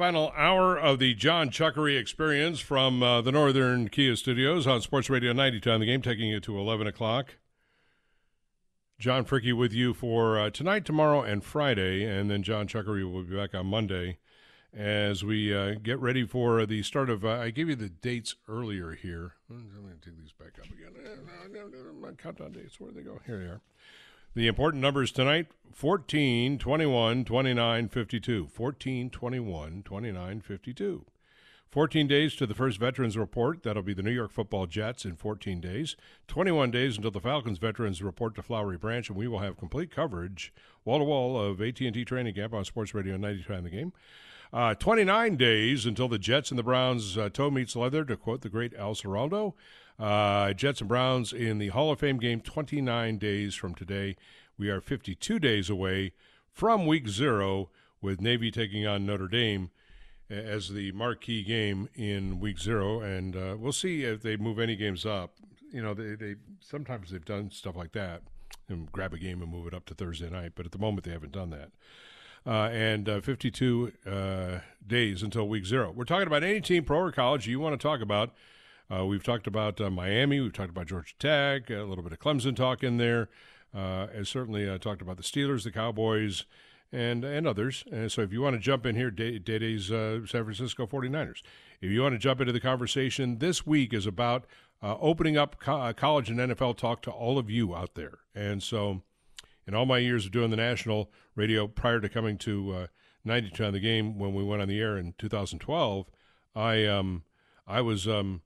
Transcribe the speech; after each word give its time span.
Final 0.00 0.32
hour 0.34 0.78
of 0.78 0.98
the 0.98 1.12
John 1.12 1.50
Chuckery 1.50 1.98
experience 1.98 2.58
from 2.58 3.02
uh, 3.02 3.20
the 3.20 3.30
Northern 3.30 3.90
Kia 3.90 4.16
Studios 4.16 4.66
on 4.66 4.80
Sports 4.80 5.10
Radio 5.10 5.34
92 5.34 5.70
on 5.70 5.78
the 5.78 5.84
game, 5.84 6.00
taking 6.00 6.28
you 6.28 6.40
to 6.40 6.58
11 6.58 6.86
o'clock. 6.86 7.34
John 8.98 9.26
Fricke 9.26 9.52
with 9.52 9.74
you 9.74 9.92
for 9.92 10.40
uh, 10.40 10.48
tonight, 10.48 10.86
tomorrow, 10.86 11.20
and 11.20 11.44
Friday, 11.44 12.02
and 12.04 12.30
then 12.30 12.42
John 12.42 12.66
Chuckery 12.66 13.04
will 13.04 13.24
be 13.24 13.36
back 13.36 13.54
on 13.54 13.66
Monday 13.66 14.16
as 14.72 15.22
we 15.22 15.54
uh, 15.54 15.74
get 15.74 15.98
ready 16.00 16.24
for 16.24 16.64
the 16.64 16.82
start 16.82 17.10
of. 17.10 17.22
Uh, 17.22 17.32
I 17.32 17.50
gave 17.50 17.68
you 17.68 17.76
the 17.76 17.90
dates 17.90 18.36
earlier 18.48 18.92
here. 18.92 19.34
I'm 19.50 19.68
going 19.68 19.98
to 20.00 20.08
take 20.08 20.18
these 20.18 20.32
back 20.32 20.58
up 20.58 20.64
again. 20.64 22.16
Countdown 22.16 22.52
dates, 22.52 22.80
where 22.80 22.90
do 22.90 22.96
they 22.96 23.04
go? 23.04 23.20
Here 23.26 23.36
they 23.36 23.44
are. 23.44 23.60
The 24.32 24.46
important 24.46 24.80
numbers 24.80 25.10
tonight 25.10 25.48
14, 25.72 26.56
21, 26.58 27.24
29, 27.24 27.88
52. 27.88 28.46
14, 28.46 29.10
21, 29.10 29.82
29, 29.82 30.40
52. 30.40 31.06
14 31.68 32.06
days 32.06 32.36
to 32.36 32.46
the 32.46 32.54
first 32.54 32.78
Veterans 32.78 33.18
Report. 33.18 33.64
That'll 33.64 33.82
be 33.82 33.92
the 33.92 34.04
New 34.04 34.12
York 34.12 34.30
Football 34.30 34.66
Jets 34.66 35.04
in 35.04 35.16
14 35.16 35.60
days. 35.60 35.96
21 36.28 36.70
days 36.70 36.96
until 36.96 37.10
the 37.10 37.20
Falcons 37.20 37.58
Veterans 37.58 38.02
Report 38.02 38.36
to 38.36 38.42
Flowery 38.42 38.76
Branch, 38.76 39.08
and 39.08 39.18
we 39.18 39.26
will 39.26 39.40
have 39.40 39.56
complete 39.56 39.90
coverage, 39.90 40.52
wall 40.84 40.98
to 40.98 41.04
wall, 41.04 41.40
of 41.40 41.60
AT&T 41.60 42.04
Training 42.04 42.34
Camp 42.34 42.54
on 42.54 42.64
Sports 42.64 42.94
Radio 42.94 43.16
92 43.16 43.62
the 43.62 43.70
game. 43.70 43.92
Uh, 44.52 44.74
29 44.74 45.36
days 45.36 45.86
until 45.86 46.08
the 46.08 46.18
Jets 46.18 46.50
and 46.50 46.58
the 46.58 46.64
Browns 46.64 47.18
uh, 47.18 47.28
toe 47.30 47.50
meets 47.50 47.74
leather, 47.74 48.04
to 48.04 48.16
quote 48.16 48.42
the 48.42 48.48
great 48.48 48.74
Al 48.74 48.94
Ciraldo. 48.94 49.54
Uh, 50.00 50.54
Jets 50.54 50.80
and 50.80 50.88
Browns 50.88 51.30
in 51.30 51.58
the 51.58 51.68
Hall 51.68 51.92
of 51.92 52.00
Fame 52.00 52.16
game 52.16 52.40
29 52.40 53.18
days 53.18 53.54
from 53.54 53.74
today. 53.74 54.16
We 54.56 54.70
are 54.70 54.80
52 54.80 55.38
days 55.38 55.68
away 55.68 56.12
from 56.50 56.86
week 56.86 57.06
zero 57.06 57.68
with 58.00 58.18
Navy 58.18 58.50
taking 58.50 58.86
on 58.86 59.04
Notre 59.04 59.28
Dame 59.28 59.70
as 60.30 60.70
the 60.70 60.92
marquee 60.92 61.42
game 61.42 61.90
in 61.94 62.40
week 62.40 62.58
zero. 62.58 63.00
And 63.00 63.36
uh, 63.36 63.56
we'll 63.58 63.72
see 63.72 64.04
if 64.04 64.22
they 64.22 64.38
move 64.38 64.58
any 64.58 64.74
games 64.74 65.04
up. 65.04 65.34
You 65.70 65.82
know, 65.82 65.92
they, 65.92 66.14
they 66.14 66.36
sometimes 66.60 67.10
they've 67.10 67.22
done 67.22 67.50
stuff 67.50 67.76
like 67.76 67.92
that 67.92 68.22
and 68.70 68.90
grab 68.90 69.12
a 69.12 69.18
game 69.18 69.42
and 69.42 69.50
move 69.50 69.66
it 69.66 69.74
up 69.74 69.84
to 69.86 69.94
Thursday 69.94 70.30
night, 70.30 70.52
but 70.54 70.64
at 70.64 70.72
the 70.72 70.78
moment 70.78 71.04
they 71.04 71.12
haven't 71.12 71.32
done 71.32 71.50
that. 71.50 71.70
Uh, 72.46 72.70
and 72.72 73.06
uh, 73.06 73.20
52 73.20 73.92
uh, 74.06 74.58
days 74.86 75.22
until 75.22 75.46
week 75.46 75.66
zero. 75.66 75.92
We're 75.94 76.04
talking 76.04 76.26
about 76.26 76.42
any 76.42 76.62
team, 76.62 76.84
pro 76.84 77.00
or 77.00 77.12
college, 77.12 77.46
you 77.46 77.60
want 77.60 77.78
to 77.78 77.86
talk 77.86 78.00
about. 78.00 78.32
Uh, 78.92 79.06
we've 79.06 79.22
talked 79.22 79.46
about 79.46 79.80
uh, 79.80 79.90
Miami. 79.90 80.40
We've 80.40 80.52
talked 80.52 80.70
about 80.70 80.86
Georgia 80.86 81.14
Tech. 81.18 81.70
A 81.70 81.84
little 81.84 82.02
bit 82.02 82.12
of 82.12 82.18
Clemson 82.18 82.56
talk 82.56 82.82
in 82.82 82.96
there. 82.96 83.28
Uh, 83.74 84.08
and 84.12 84.26
certainly 84.26 84.68
uh, 84.68 84.78
talked 84.78 85.00
about 85.00 85.16
the 85.16 85.22
Steelers, 85.22 85.62
the 85.62 85.70
Cowboys, 85.70 86.44
and 86.92 87.24
and 87.24 87.46
others. 87.46 87.84
And 87.92 88.10
so 88.10 88.22
if 88.22 88.32
you 88.32 88.42
want 88.42 88.54
to 88.54 88.60
jump 88.60 88.84
in 88.84 88.96
here, 88.96 89.12
Day 89.12 89.38
Day's 89.38 89.92
uh, 89.92 90.26
San 90.26 90.44
Francisco 90.44 90.86
49ers. 90.86 91.42
If 91.80 91.90
you 91.90 92.02
want 92.02 92.14
to 92.14 92.18
jump 92.18 92.40
into 92.40 92.52
the 92.52 92.60
conversation, 92.60 93.38
this 93.38 93.64
week 93.64 93.94
is 93.94 94.06
about 94.06 94.44
uh, 94.82 94.96
opening 95.00 95.36
up 95.36 95.60
co- 95.60 95.92
college 95.92 96.30
and 96.30 96.40
NFL 96.40 96.76
talk 96.76 97.00
to 97.02 97.10
all 97.10 97.38
of 97.38 97.48
you 97.48 97.76
out 97.76 97.94
there. 97.94 98.18
And 98.34 98.60
so 98.60 99.02
in 99.66 99.74
all 99.74 99.86
my 99.86 99.98
years 99.98 100.26
of 100.26 100.32
doing 100.32 100.50
the 100.50 100.56
national 100.56 101.12
radio 101.36 101.68
prior 101.68 102.00
to 102.00 102.08
coming 102.08 102.38
to 102.38 102.72
uh, 102.72 102.86
92 103.24 103.64
on 103.64 103.72
the 103.72 103.80
game 103.80 104.18
when 104.18 104.34
we 104.34 104.42
went 104.42 104.62
on 104.62 104.68
the 104.68 104.80
air 104.80 104.98
in 104.98 105.14
2012, 105.16 106.06
I 106.56 106.86
um 106.86 107.22
I 107.68 107.82
was 107.82 108.08
um 108.08 108.42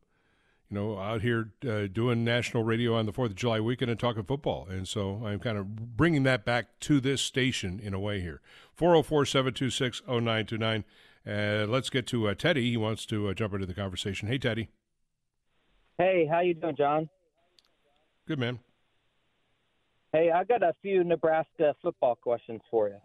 you 0.75 0.81
know, 0.81 0.99
out 0.99 1.23
here 1.23 1.53
uh, 1.69 1.87
doing 1.87 2.25
national 2.25 2.65
radio 2.65 2.97
on 2.97 3.07
the 3.07 3.13
Fourth 3.13 3.31
of 3.31 3.37
July 3.37 3.61
weekend 3.61 3.93
and 3.93 4.01
talking 4.01 4.25
football. 4.25 4.67
And 4.69 4.89
so 4.89 5.23
I'm 5.25 5.39
kind 5.39 5.57
of 5.57 5.97
bringing 5.97 6.25
that 6.25 6.45
back 6.45 6.81
to 6.81 7.01
this 7.01 7.23
station 7.23 7.79
in 7.79 7.95
a 7.95 8.01
way 8.01 8.21
here. 8.21 8.41
404 8.75 9.25
726 9.25 10.03
0929. 10.09 10.85
Uh, 11.27 11.67
let's 11.69 11.91
get 11.91 12.09
to 12.09 12.27
uh, 12.27 12.35
Teddy. 12.35 12.71
He 12.71 12.77
wants 12.77 13.07
to 13.07 13.29
uh, 13.29 13.35
jump 13.35 13.55
into 13.55 13.67
the 13.67 13.75
conversation. 13.75 14.27
Hey, 14.27 14.37
Teddy. 14.37 14.69
Hey, 15.97 16.27
how 16.29 16.41
you 16.41 16.55
doing, 16.55 16.75
John? 16.77 17.09
Good, 18.27 18.41
man. 18.41 18.59
Hey, 20.13 20.33
I 20.33 20.43
got 20.43 20.65
a 20.65 20.75
few 20.83 21.05
Nebraska 21.05 21.77
football 21.83 22.17
questions 22.17 22.63
for 22.69 22.89
you. 22.89 22.99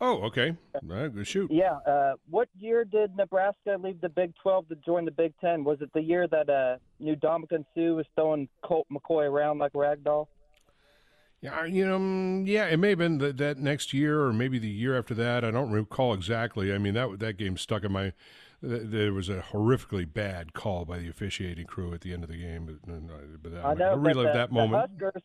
Oh, 0.00 0.22
okay. 0.24 0.56
Right, 0.82 1.10
shoot. 1.26 1.50
Yeah. 1.50 1.76
Uh, 1.86 2.14
what 2.28 2.48
year 2.58 2.84
did 2.84 3.16
Nebraska 3.16 3.76
leave 3.78 4.00
the 4.00 4.08
Big 4.08 4.32
12 4.42 4.68
to 4.68 4.74
join 4.76 5.04
the 5.04 5.10
Big 5.10 5.32
10? 5.40 5.64
Was 5.64 5.80
it 5.80 5.90
the 5.94 6.02
year 6.02 6.26
that 6.28 6.50
uh, 6.50 6.76
New 6.98 7.16
Dominican 7.16 7.64
Sue 7.74 7.96
was 7.96 8.06
throwing 8.14 8.48
Colt 8.64 8.86
McCoy 8.92 9.30
around 9.30 9.58
like 9.58 9.72
a 9.74 9.78
ragdoll? 9.78 10.26
Yeah, 11.40 11.66
you 11.66 11.86
know, 11.86 11.98
mm, 11.98 12.46
yeah, 12.46 12.64
it 12.66 12.78
may 12.78 12.90
have 12.90 12.98
been 12.98 13.18
that, 13.18 13.36
that 13.36 13.58
next 13.58 13.92
year 13.92 14.22
or 14.22 14.32
maybe 14.32 14.58
the 14.58 14.68
year 14.68 14.96
after 14.96 15.12
that. 15.14 15.44
I 15.44 15.50
don't 15.50 15.70
recall 15.70 16.14
exactly. 16.14 16.72
I 16.72 16.78
mean, 16.78 16.94
that 16.94 17.18
that 17.18 17.36
game 17.36 17.58
stuck 17.58 17.84
in 17.84 17.92
my. 17.92 18.14
There 18.62 19.12
was 19.12 19.28
a 19.28 19.44
horrifically 19.52 20.10
bad 20.10 20.54
call 20.54 20.86
by 20.86 20.98
the 20.98 21.10
officiating 21.10 21.66
crew 21.66 21.92
at 21.92 22.00
the 22.00 22.14
end 22.14 22.24
of 22.24 22.30
the 22.30 22.38
game, 22.38 22.64
but, 22.64 23.42
but 23.42 23.52
that, 23.52 23.62
I 23.62 23.74
know. 23.74 23.90
I 23.90 23.94
relive 23.94 24.28
the, 24.28 24.32
that 24.32 24.52
moment. 24.52 24.98
The 24.98 25.04
Huskers, 25.04 25.22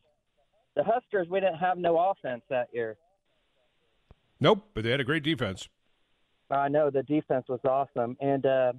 the 0.75 0.83
Huskers, 0.83 1.27
we 1.29 1.39
didn't 1.39 1.59
have 1.59 1.77
no 1.77 1.97
offense 1.97 2.41
that 2.49 2.67
year. 2.73 2.97
Nope, 4.39 4.63
but 4.73 4.83
they 4.83 4.91
had 4.91 4.99
a 4.99 5.03
great 5.03 5.23
defense. 5.23 5.67
I 6.51 6.67
know 6.67 6.89
the 6.89 7.03
defense 7.03 7.45
was 7.47 7.59
awesome. 7.65 8.17
And 8.21 8.45
uh, 8.45 8.73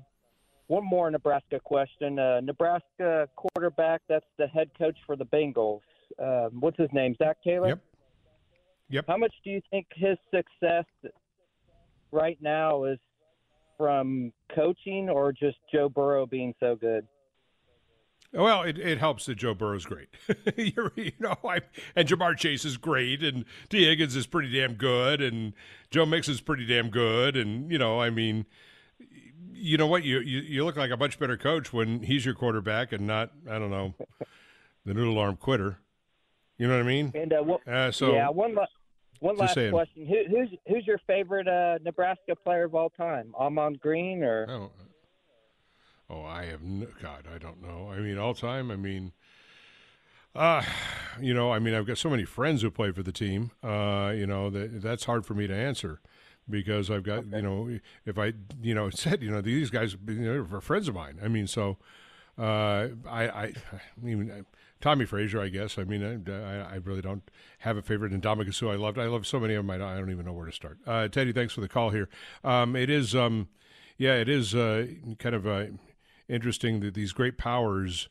one 0.67 0.85
more 0.85 1.11
Nebraska 1.11 1.61
question: 1.61 2.19
uh, 2.19 2.41
Nebraska 2.41 3.29
quarterback, 3.37 4.03
that's 4.09 4.27
the 4.39 4.47
head 4.47 4.71
coach 4.79 4.97
for 5.07 5.17
the 5.17 5.27
Bengals. 5.27 5.81
Um, 6.19 6.61
what's 6.61 6.79
his 6.79 6.89
name? 6.93 7.15
Zac 7.23 7.43
Taylor. 7.43 7.69
Yep. 7.69 7.81
Yep. 8.91 9.05
How 9.07 9.17
much 9.17 9.33
do 9.45 9.51
you 9.51 9.61
think 9.71 9.87
his 9.95 10.17
success 10.35 10.85
right 12.11 12.39
now 12.41 12.85
is 12.85 12.99
from 13.79 14.33
coaching 14.55 15.09
or 15.09 15.33
just 15.33 15.59
Joe 15.73 15.89
Burrow 15.89 16.27
being 16.27 16.55
so 16.59 16.75
good? 16.75 17.07
Well, 18.33 18.63
it, 18.63 18.79
it 18.79 18.99
helps 18.99 19.27
that 19.27 19.37
Joe 19.37 19.55
Burrow's 19.55 19.85
great. 19.85 20.09
you 20.57 21.13
know, 21.19 21.35
I, 21.45 21.63
and 21.97 22.07
Ja'Marr 22.07 22.37
Chase 22.37 22.65
is 22.65 22.77
great, 22.77 23.25
and 23.25 23.45
Tee 23.69 23.87
Higgins 23.87 24.15
is 24.15 24.27
pretty 24.27 24.53
damn 24.53 24.75
good, 24.75 25.21
and 25.21 25.53
Joe 25.91 26.07
Mixon's 26.07 26.41
pretty 26.41 26.65
damn 26.65 26.91
good, 26.91 27.37
and 27.37 27.71
you 27.73 27.79
know, 27.79 28.01
I 28.01 28.11
mean, 28.11 28.47
you 29.53 29.77
know 29.77 29.89
what? 29.89 30.05
You, 30.05 30.21
you 30.21 30.41
you 30.41 30.65
look 30.65 30.77
like 30.77 30.93
a 30.93 30.97
much 30.97 31.19
better 31.19 31.37
coach 31.37 31.73
when 31.73 32.03
he's 32.05 32.25
your 32.25 32.35
quarterback 32.35 32.93
and 32.93 33.07
not 33.07 33.33
I 33.49 33.59
don't 33.59 33.71
know 33.71 33.95
the 34.85 34.95
noodle 34.95 35.19
arm 35.19 35.37
quitter. 35.37 35.79
You 36.57 36.69
know 36.69 36.75
what 36.75 36.85
I 36.85 36.87
mean? 36.87 37.13
And 37.15 37.33
uh, 37.33 37.43
what, 37.43 37.67
uh, 37.67 37.91
so 37.91 38.13
yeah, 38.13 38.29
one 38.29 38.55
la- 38.55 38.67
one 39.19 39.37
last 39.37 39.55
saying. 39.55 39.73
question: 39.73 40.07
Who, 40.07 40.23
who's 40.29 40.49
who's 40.69 40.87
your 40.87 40.99
favorite 41.07 41.49
uh, 41.49 41.79
Nebraska 41.85 42.37
player 42.37 42.65
of 42.65 42.77
all 42.77 42.91
time? 42.91 43.35
Ahman 43.37 43.75
Green 43.75 44.23
or? 44.23 44.71
Oh, 46.11 46.25
I 46.25 46.47
have 46.47 46.63
no, 46.63 46.89
God, 47.01 47.27
I 47.33 47.39
don't 47.39 47.63
know. 47.63 47.91
I 47.93 47.99
mean, 48.01 48.19
all 48.19 48.35
time. 48.35 48.71
I 48.71 48.77
mean, 48.77 49.13
uh, 50.35 50.63
you 51.21 51.35
know, 51.35 51.53
I 51.53 51.59
mean, 51.59 51.75
I've 51.75 51.87
got 51.87 51.99
so 51.99 52.11
many 52.11 52.25
friends 52.25 52.63
who 52.63 52.71
play 52.71 52.93
for 52.93 53.03
the 53.03 53.13
team. 53.13 53.51
Uh, 53.63 54.13
you 54.17 54.27
know, 54.27 54.51
that 54.51 54.83
that's 54.83 55.05
hard 55.05 55.27
for 55.27 55.35
me 55.35 55.47
to 55.47 55.55
answer. 55.55 56.01
because 56.49 56.91
I've 56.91 57.05
got 57.05 57.21
okay. 57.21 57.37
you 57.37 57.43
know 57.43 57.79
if 58.07 58.19
I 58.19 58.33
you 58.63 58.75
know 58.75 58.91
said 59.05 59.23
you 59.23 59.31
know 59.31 59.41
these 59.41 59.71
guys 59.71 59.97
you 60.07 60.15
know, 60.15 60.57
are 60.57 60.61
friends 60.61 60.89
of 60.89 60.95
mine. 60.95 61.19
I 61.23 61.29
mean, 61.29 61.47
so 61.47 61.79
uh, 62.39 62.89
I 63.09 63.29
I, 63.29 63.45
I 63.45 63.55
mean. 64.03 64.47
Tommie 64.81 65.05
Frazier, 65.05 65.43
I 65.43 65.49
guess. 65.49 65.77
I 65.79 65.85
mean, 65.85 66.03
I, 66.27 66.73
I 66.73 66.77
really 66.77 67.03
don't 67.03 67.31
have 67.59 67.77
a 67.77 67.83
favorite. 67.83 68.13
And 68.13 68.25
Suh, 68.55 68.69
I 68.71 68.77
loved. 68.77 68.99
I 68.99 69.09
love 69.09 69.27
so 69.27 69.39
many 69.39 69.55
of 69.55 69.59
them. 69.65 69.71
I 69.71 69.77
don't, 69.77 69.89
I 69.89 69.99
don't 69.99 70.11
even 70.11 70.25
know 70.25 70.33
where 70.33 70.47
to 70.47 70.53
start. 70.53 70.79
Uh, 70.87 71.07
Teddy, 71.07 71.33
thanks 71.33 71.53
for 71.53 71.61
the 71.61 71.69
call 71.69 71.91
here. 71.91 72.09
Um, 72.43 72.75
it 72.75 72.89
is, 72.89 73.15
um, 73.15 73.49
yeah, 73.99 74.15
it 74.15 74.29
is 74.31 74.55
uh, 74.55 74.87
kind 75.19 75.35
of 75.35 75.47
uh, 75.47 75.67
interesting 76.31 76.81
that 76.81 76.95
these 76.95 77.13
great 77.13 77.37
powers, 77.37 78.09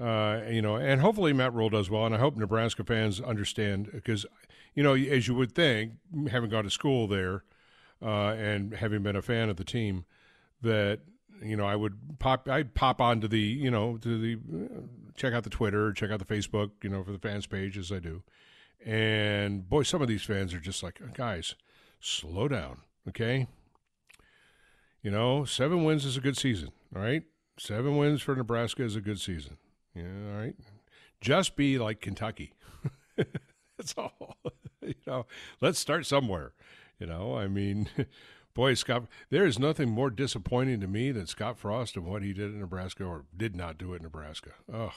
uh, 0.00 0.40
you 0.48 0.60
know, 0.60 0.76
and 0.76 1.00
hopefully 1.00 1.32
Matt 1.32 1.54
Rhule 1.54 1.70
does 1.70 1.88
well, 1.88 2.04
and 2.04 2.14
I 2.14 2.18
hope 2.18 2.36
Nebraska 2.36 2.84
fans 2.84 3.20
understand 3.20 3.90
because, 3.92 4.26
you 4.74 4.82
know, 4.82 4.94
as 4.94 5.28
you 5.28 5.34
would 5.34 5.54
think, 5.54 5.92
having 6.30 6.50
gone 6.50 6.64
to 6.64 6.70
school 6.70 7.06
there 7.06 7.44
uh, 8.02 8.32
and 8.32 8.74
having 8.74 9.02
been 9.02 9.16
a 9.16 9.22
fan 9.22 9.48
of 9.48 9.56
the 9.56 9.64
team, 9.64 10.04
that 10.62 11.00
you 11.42 11.56
know 11.56 11.66
I 11.66 11.76
would 11.76 12.18
pop 12.18 12.48
I'd 12.48 12.74
pop 12.74 13.00
onto 13.00 13.28
the 13.28 13.38
you 13.38 13.70
know 13.70 13.98
to 13.98 14.18
the 14.18 14.38
check 15.14 15.32
out 15.32 15.44
the 15.44 15.50
Twitter, 15.50 15.92
check 15.92 16.10
out 16.10 16.18
the 16.18 16.24
Facebook, 16.24 16.70
you 16.82 16.90
know, 16.90 17.02
for 17.02 17.12
the 17.12 17.18
fans 17.18 17.46
page 17.46 17.78
as 17.78 17.90
I 17.90 17.98
do, 17.98 18.22
and 18.84 19.68
boy, 19.68 19.82
some 19.82 20.02
of 20.02 20.08
these 20.08 20.22
fans 20.22 20.52
are 20.52 20.60
just 20.60 20.82
like 20.82 21.00
guys, 21.14 21.54
slow 22.00 22.48
down, 22.48 22.82
okay. 23.08 23.46
You 25.02 25.12
know, 25.12 25.44
seven 25.44 25.84
wins 25.84 26.04
is 26.04 26.16
a 26.16 26.20
good 26.20 26.36
season, 26.36 26.72
all 26.94 27.00
right? 27.00 27.22
Seven 27.58 27.96
wins 27.96 28.22
for 28.22 28.36
Nebraska 28.36 28.82
is 28.82 28.96
a 28.96 29.00
good 29.00 29.20
season. 29.20 29.56
Yeah, 29.94 30.04
all 30.30 30.38
right. 30.38 30.54
Just 31.20 31.56
be 31.56 31.78
like 31.78 32.00
Kentucky. 32.00 32.52
That's 33.78 33.94
all. 33.96 34.36
you 34.82 34.94
know, 35.06 35.26
let's 35.60 35.78
start 35.78 36.06
somewhere. 36.06 36.52
You 36.98 37.06
know, 37.06 37.36
I 37.36 37.46
mean, 37.46 37.88
boy, 38.54 38.74
Scott, 38.74 39.04
there 39.30 39.46
is 39.46 39.58
nothing 39.58 39.90
more 39.90 40.10
disappointing 40.10 40.80
to 40.80 40.86
me 40.86 41.12
than 41.12 41.26
Scott 41.26 41.58
Frost 41.58 41.96
and 41.96 42.06
what 42.06 42.22
he 42.22 42.32
did 42.32 42.52
in 42.52 42.60
Nebraska 42.60 43.04
or 43.04 43.24
did 43.36 43.56
not 43.56 43.78
do 43.78 43.94
at 43.94 44.02
Nebraska. 44.02 44.50
Ugh, 44.72 44.92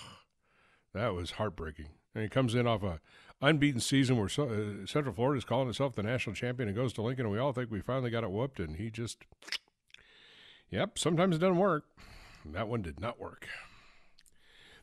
that 0.94 1.14
was 1.14 1.32
heartbreaking. 1.32 1.90
And 2.14 2.24
he 2.24 2.30
comes 2.30 2.56
in 2.56 2.68
off 2.68 2.84
a 2.84 3.00
unbeaten 3.42 3.80
season 3.80 4.18
where 4.18 4.28
so, 4.28 4.50
uh, 4.50 4.86
Central 4.86 5.14
Florida 5.14 5.38
is 5.38 5.46
calling 5.46 5.70
itself 5.70 5.96
the 5.96 6.04
national 6.04 6.36
champion 6.36 6.68
and 6.68 6.76
goes 6.76 6.92
to 6.94 7.02
Lincoln, 7.02 7.26
and 7.26 7.34
we 7.34 7.40
all 7.40 7.54
think 7.54 7.72
we 7.72 7.82
finally 7.82 8.10
got 8.10 8.24
it 8.24 8.32
whooped, 8.32 8.60
and 8.60 8.76
he 8.76 8.90
just, 8.90 9.24
yep, 10.70 10.98
sometimes 10.98 11.36
it 11.36 11.40
doesn't 11.40 11.58
work. 11.58 11.86
That 12.46 12.68
one 12.68 12.82
did 12.82 13.00
not 13.00 13.20
work. 13.20 13.48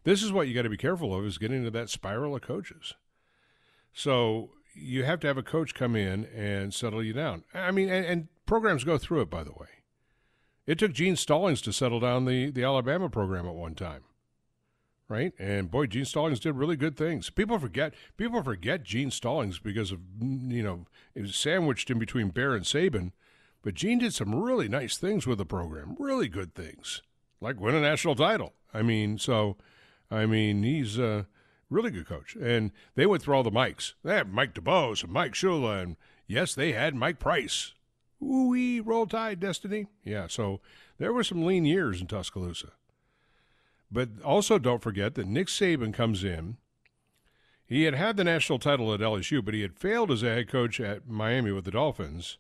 This 0.05 0.23
is 0.23 0.33
what 0.33 0.47
you 0.47 0.55
got 0.55 0.63
to 0.63 0.71
be 0.71 0.77
careful 0.77 1.13
of 1.17 1.25
is 1.25 1.37
getting 1.37 1.59
into 1.59 1.71
that 1.73 1.91
spiral 1.91 2.37
of 2.37 2.43
coaches. 2.43 2.95
So 3.93 4.51
you 4.73 5.03
have 5.05 5.19
to 5.21 5.27
have 5.27 5.39
a 5.39 5.43
coach 5.43 5.75
come 5.75 5.97
in 5.97 6.27
and 6.27 6.73
settle 6.73 7.03
you 7.03 7.13
down. 7.13 7.43
I 7.53 7.73
mean, 7.73 7.89
and, 7.89 8.07
and 8.07 8.29
programs 8.47 8.85
go 8.85 8.99
through 8.99 9.23
it, 9.23 9.31
by 9.31 9.43
the 9.43 9.53
way. 9.53 9.67
It 10.67 10.79
took 10.79 10.93
Gene 10.93 11.17
Stallings 11.17 11.61
to 11.63 11.73
settle 11.73 11.99
down 11.99 12.25
the, 12.25 12.51
the 12.51 12.63
Alabama 12.63 13.09
program 13.09 13.47
at 13.47 13.55
one 13.55 13.75
time, 13.75 14.03
right? 15.09 15.33
And 15.39 15.71
boy, 15.71 15.87
Gene 15.87 16.05
Stallings 16.05 16.41
did 16.41 16.55
really 16.55 16.77
good 16.77 16.97
things. 16.97 17.31
People 17.31 17.59
forget 17.59 17.95
people 18.17 18.43
forget 18.43 18.83
Gene 18.83 19.11
Stallings 19.11 19.59
because 19.59 19.93
of 19.93 20.01
you 20.21 20.63
know 20.63 20.87
it 21.15 21.23
was 21.23 21.37
sandwiched 21.37 21.91
in 21.91 21.99
between 21.99 22.31
Bear 22.31 22.55
and 22.55 22.65
Saban, 22.65 23.13
but 23.63 23.75
Gene 23.75 23.99
did 23.99 24.13
some 24.13 24.35
really 24.35 24.69
nice 24.69 24.99
things 24.99 25.27
with 25.27 25.39
the 25.39 25.47
program, 25.47 25.97
really 25.99 26.29
good 26.29 26.55
things 26.55 27.03
like 27.41 27.61
win 27.61 27.75
a 27.75 27.81
national 27.81 28.15
title. 28.15 28.55
I 28.73 28.83
mean, 28.83 29.19
so, 29.19 29.57
I 30.11 30.27
mean, 30.27 30.63
he's 30.63 30.99
a 30.99 31.27
really 31.71 31.91
good 31.91 32.07
coach. 32.07 32.37
And 32.37 32.73
they 32.95 33.07
went 33.07 33.23
through 33.23 33.35
all 33.35 33.43
the 33.43 33.51
Mikes. 33.51 33.95
They 34.05 34.15
had 34.15 34.33
Mike 34.33 34.55
DuBose 34.55 35.05
and 35.05 35.13
Mike 35.13 35.33
Shula, 35.33 35.83
and 35.83 35.97
yes, 36.27 36.55
they 36.55 36.73
had 36.73 36.95
Mike 36.95 37.19
Price. 37.19 37.75
Ooh, 38.23 38.49
wee, 38.49 38.81
roll 38.81 39.07
tide, 39.07 39.41
Destiny. 39.41 39.87
Yeah, 40.03 40.27
so 40.29 40.61
there 40.99 41.13
were 41.13 41.25
some 41.25 41.45
lean 41.45 41.65
years 41.65 42.01
in 42.01 42.07
Tuscaloosa. 42.07 42.73
But 43.91 44.09
also 44.25 44.59
don't 44.59 44.83
forget 44.83 45.15
that 45.15 45.29
Nick 45.29 45.49
Saban 45.49 45.93
comes 45.93 46.25
in. 46.25 46.57
He 47.67 47.83
had 47.83 47.95
had 47.95 48.17
the 48.17 48.25
national 48.25 48.59
title 48.59 48.93
at 48.95 49.01
LSU, 49.01 49.45
but 49.45 49.55
he 49.55 49.63
had 49.63 49.75
failed 49.75 50.11
as 50.11 50.23
a 50.23 50.35
head 50.35 50.49
coach 50.49 50.81
at 50.81 51.09
Miami 51.09 51.53
with 51.53 51.65
the 51.65 51.71
Dolphins. 51.73 52.39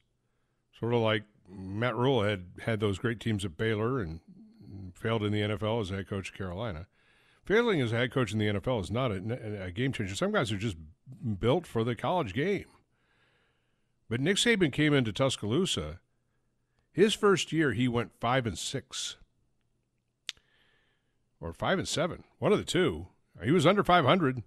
Sort 0.78 0.94
of 0.94 1.00
like 1.00 1.24
Matt 1.48 1.96
Rhule 1.96 2.22
had 2.22 2.46
had 2.62 2.80
those 2.80 2.98
great 2.98 3.20
teams 3.20 3.44
at 3.44 3.56
Baylor 3.56 4.00
and 4.00 4.20
failed 4.94 5.22
in 5.22 5.32
the 5.32 5.40
NFL 5.40 5.82
as 5.82 5.90
head 5.90 6.08
coach 6.08 6.32
Carolina. 6.34 6.86
Failing 7.44 7.80
as 7.80 7.92
a 7.92 7.96
head 7.96 8.12
coach 8.12 8.32
in 8.32 8.38
the 8.38 8.46
NFL 8.46 8.82
is 8.82 8.90
not 8.90 9.12
a, 9.12 9.64
a 9.64 9.70
game 9.70 9.92
changer. 9.92 10.16
Some 10.16 10.32
guys 10.32 10.50
are 10.50 10.56
just 10.56 10.76
built 11.38 11.66
for 11.66 11.84
the 11.84 11.94
college 11.94 12.34
game. 12.34 12.66
But 14.08 14.20
Nick 14.20 14.36
Saban 14.36 14.72
came 14.72 14.92
into 14.92 15.12
Tuscaloosa. 15.12 16.00
His 16.92 17.14
first 17.14 17.52
year, 17.52 17.72
he 17.72 17.88
went 17.88 18.18
five 18.20 18.46
and 18.46 18.58
six, 18.58 19.16
or 21.40 21.52
five 21.52 21.78
and 21.78 21.86
seven, 21.86 22.24
one 22.38 22.52
of 22.52 22.58
the 22.58 22.64
two. 22.64 23.08
He 23.42 23.50
was 23.50 23.66
under 23.66 23.84
500, 23.84 24.42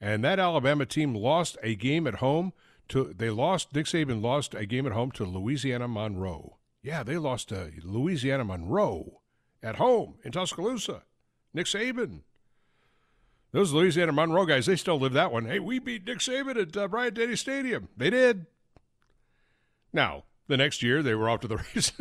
and 0.00 0.22
that 0.22 0.38
Alabama 0.38 0.84
team 0.84 1.14
lost 1.14 1.56
a 1.62 1.74
game 1.74 2.06
at 2.06 2.16
home 2.16 2.52
to. 2.88 3.14
They 3.16 3.30
lost. 3.30 3.74
Nick 3.74 3.86
Saban 3.86 4.22
lost 4.22 4.54
a 4.54 4.66
game 4.66 4.86
at 4.86 4.92
home 4.92 5.10
to 5.12 5.24
Louisiana 5.24 5.88
Monroe. 5.88 6.58
Yeah, 6.82 7.02
they 7.02 7.16
lost 7.16 7.48
to 7.48 7.72
Louisiana 7.82 8.44
Monroe 8.44 9.22
at 9.64 9.76
home 9.76 10.14
in 10.22 10.30
Tuscaloosa. 10.30 11.02
Nick 11.52 11.66
Saban. 11.66 12.20
Those 13.52 13.72
Louisiana 13.72 14.12
Monroe 14.12 14.46
guys, 14.46 14.66
they 14.66 14.76
still 14.76 14.98
live 14.98 15.12
that 15.12 15.32
one. 15.32 15.46
Hey, 15.46 15.60
we 15.60 15.78
beat 15.78 16.06
Nick 16.06 16.18
Saban 16.18 16.60
at 16.60 16.76
uh, 16.76 16.88
Bryant 16.88 17.14
Denny 17.14 17.36
Stadium. 17.36 17.88
They 17.96 18.10
did. 18.10 18.46
Now, 19.92 20.24
the 20.48 20.56
next 20.56 20.82
year 20.82 21.02
they 21.02 21.14
were 21.14 21.30
off 21.30 21.40
to 21.40 21.48
the 21.48 21.56
races. 21.74 21.92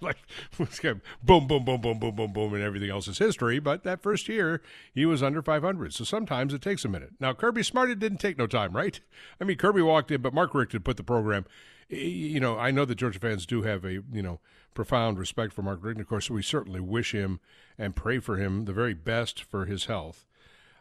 like 0.00 0.16
boom, 0.56 1.48
boom, 1.48 1.64
boom, 1.64 1.80
boom, 1.80 1.98
boom, 1.98 2.14
boom, 2.14 2.32
boom, 2.32 2.54
and 2.54 2.62
everything 2.62 2.88
else 2.88 3.08
is 3.08 3.18
history. 3.18 3.58
But 3.58 3.82
that 3.84 4.00
first 4.00 4.28
year 4.28 4.62
he 4.94 5.04
was 5.04 5.22
under 5.22 5.42
500, 5.42 5.92
so 5.92 6.04
sometimes 6.04 6.54
it 6.54 6.62
takes 6.62 6.84
a 6.84 6.88
minute. 6.88 7.10
Now 7.20 7.34
Kirby 7.34 7.64
Smart, 7.64 7.90
it 7.90 7.98
didn't 7.98 8.18
take 8.18 8.38
no 8.38 8.46
time, 8.46 8.74
right? 8.74 8.98
I 9.40 9.44
mean, 9.44 9.58
Kirby 9.58 9.82
walked 9.82 10.10
in, 10.10 10.22
but 10.22 10.32
Mark 10.32 10.54
Richt 10.54 10.72
had 10.72 10.84
put 10.84 10.96
the 10.96 11.02
program. 11.02 11.44
You 11.92 12.40
know, 12.40 12.58
I 12.58 12.70
know 12.70 12.84
that 12.84 12.94
Georgia 12.94 13.18
fans 13.18 13.46
do 13.46 13.62
have 13.62 13.84
a 13.84 13.92
you 13.92 14.22
know 14.22 14.40
profound 14.74 15.18
respect 15.18 15.52
for 15.52 15.62
Mark 15.62 15.80
Richt. 15.82 16.00
Of 16.00 16.08
course, 16.08 16.30
we 16.30 16.42
certainly 16.42 16.80
wish 16.80 17.12
him 17.12 17.40
and 17.78 17.94
pray 17.94 18.18
for 18.18 18.36
him 18.36 18.64
the 18.64 18.72
very 18.72 18.94
best 18.94 19.42
for 19.42 19.66
his 19.66 19.84
health. 19.86 20.26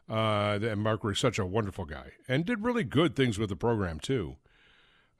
Uh, 0.09 0.59
and 0.61 0.81
Mark 0.81 1.03
was 1.03 1.19
such 1.19 1.39
a 1.39 1.45
wonderful 1.45 1.85
guy 1.85 2.11
and 2.27 2.45
did 2.45 2.63
really 2.63 2.83
good 2.83 3.15
things 3.15 3.39
with 3.39 3.49
the 3.49 3.55
program 3.55 3.99
too 3.99 4.35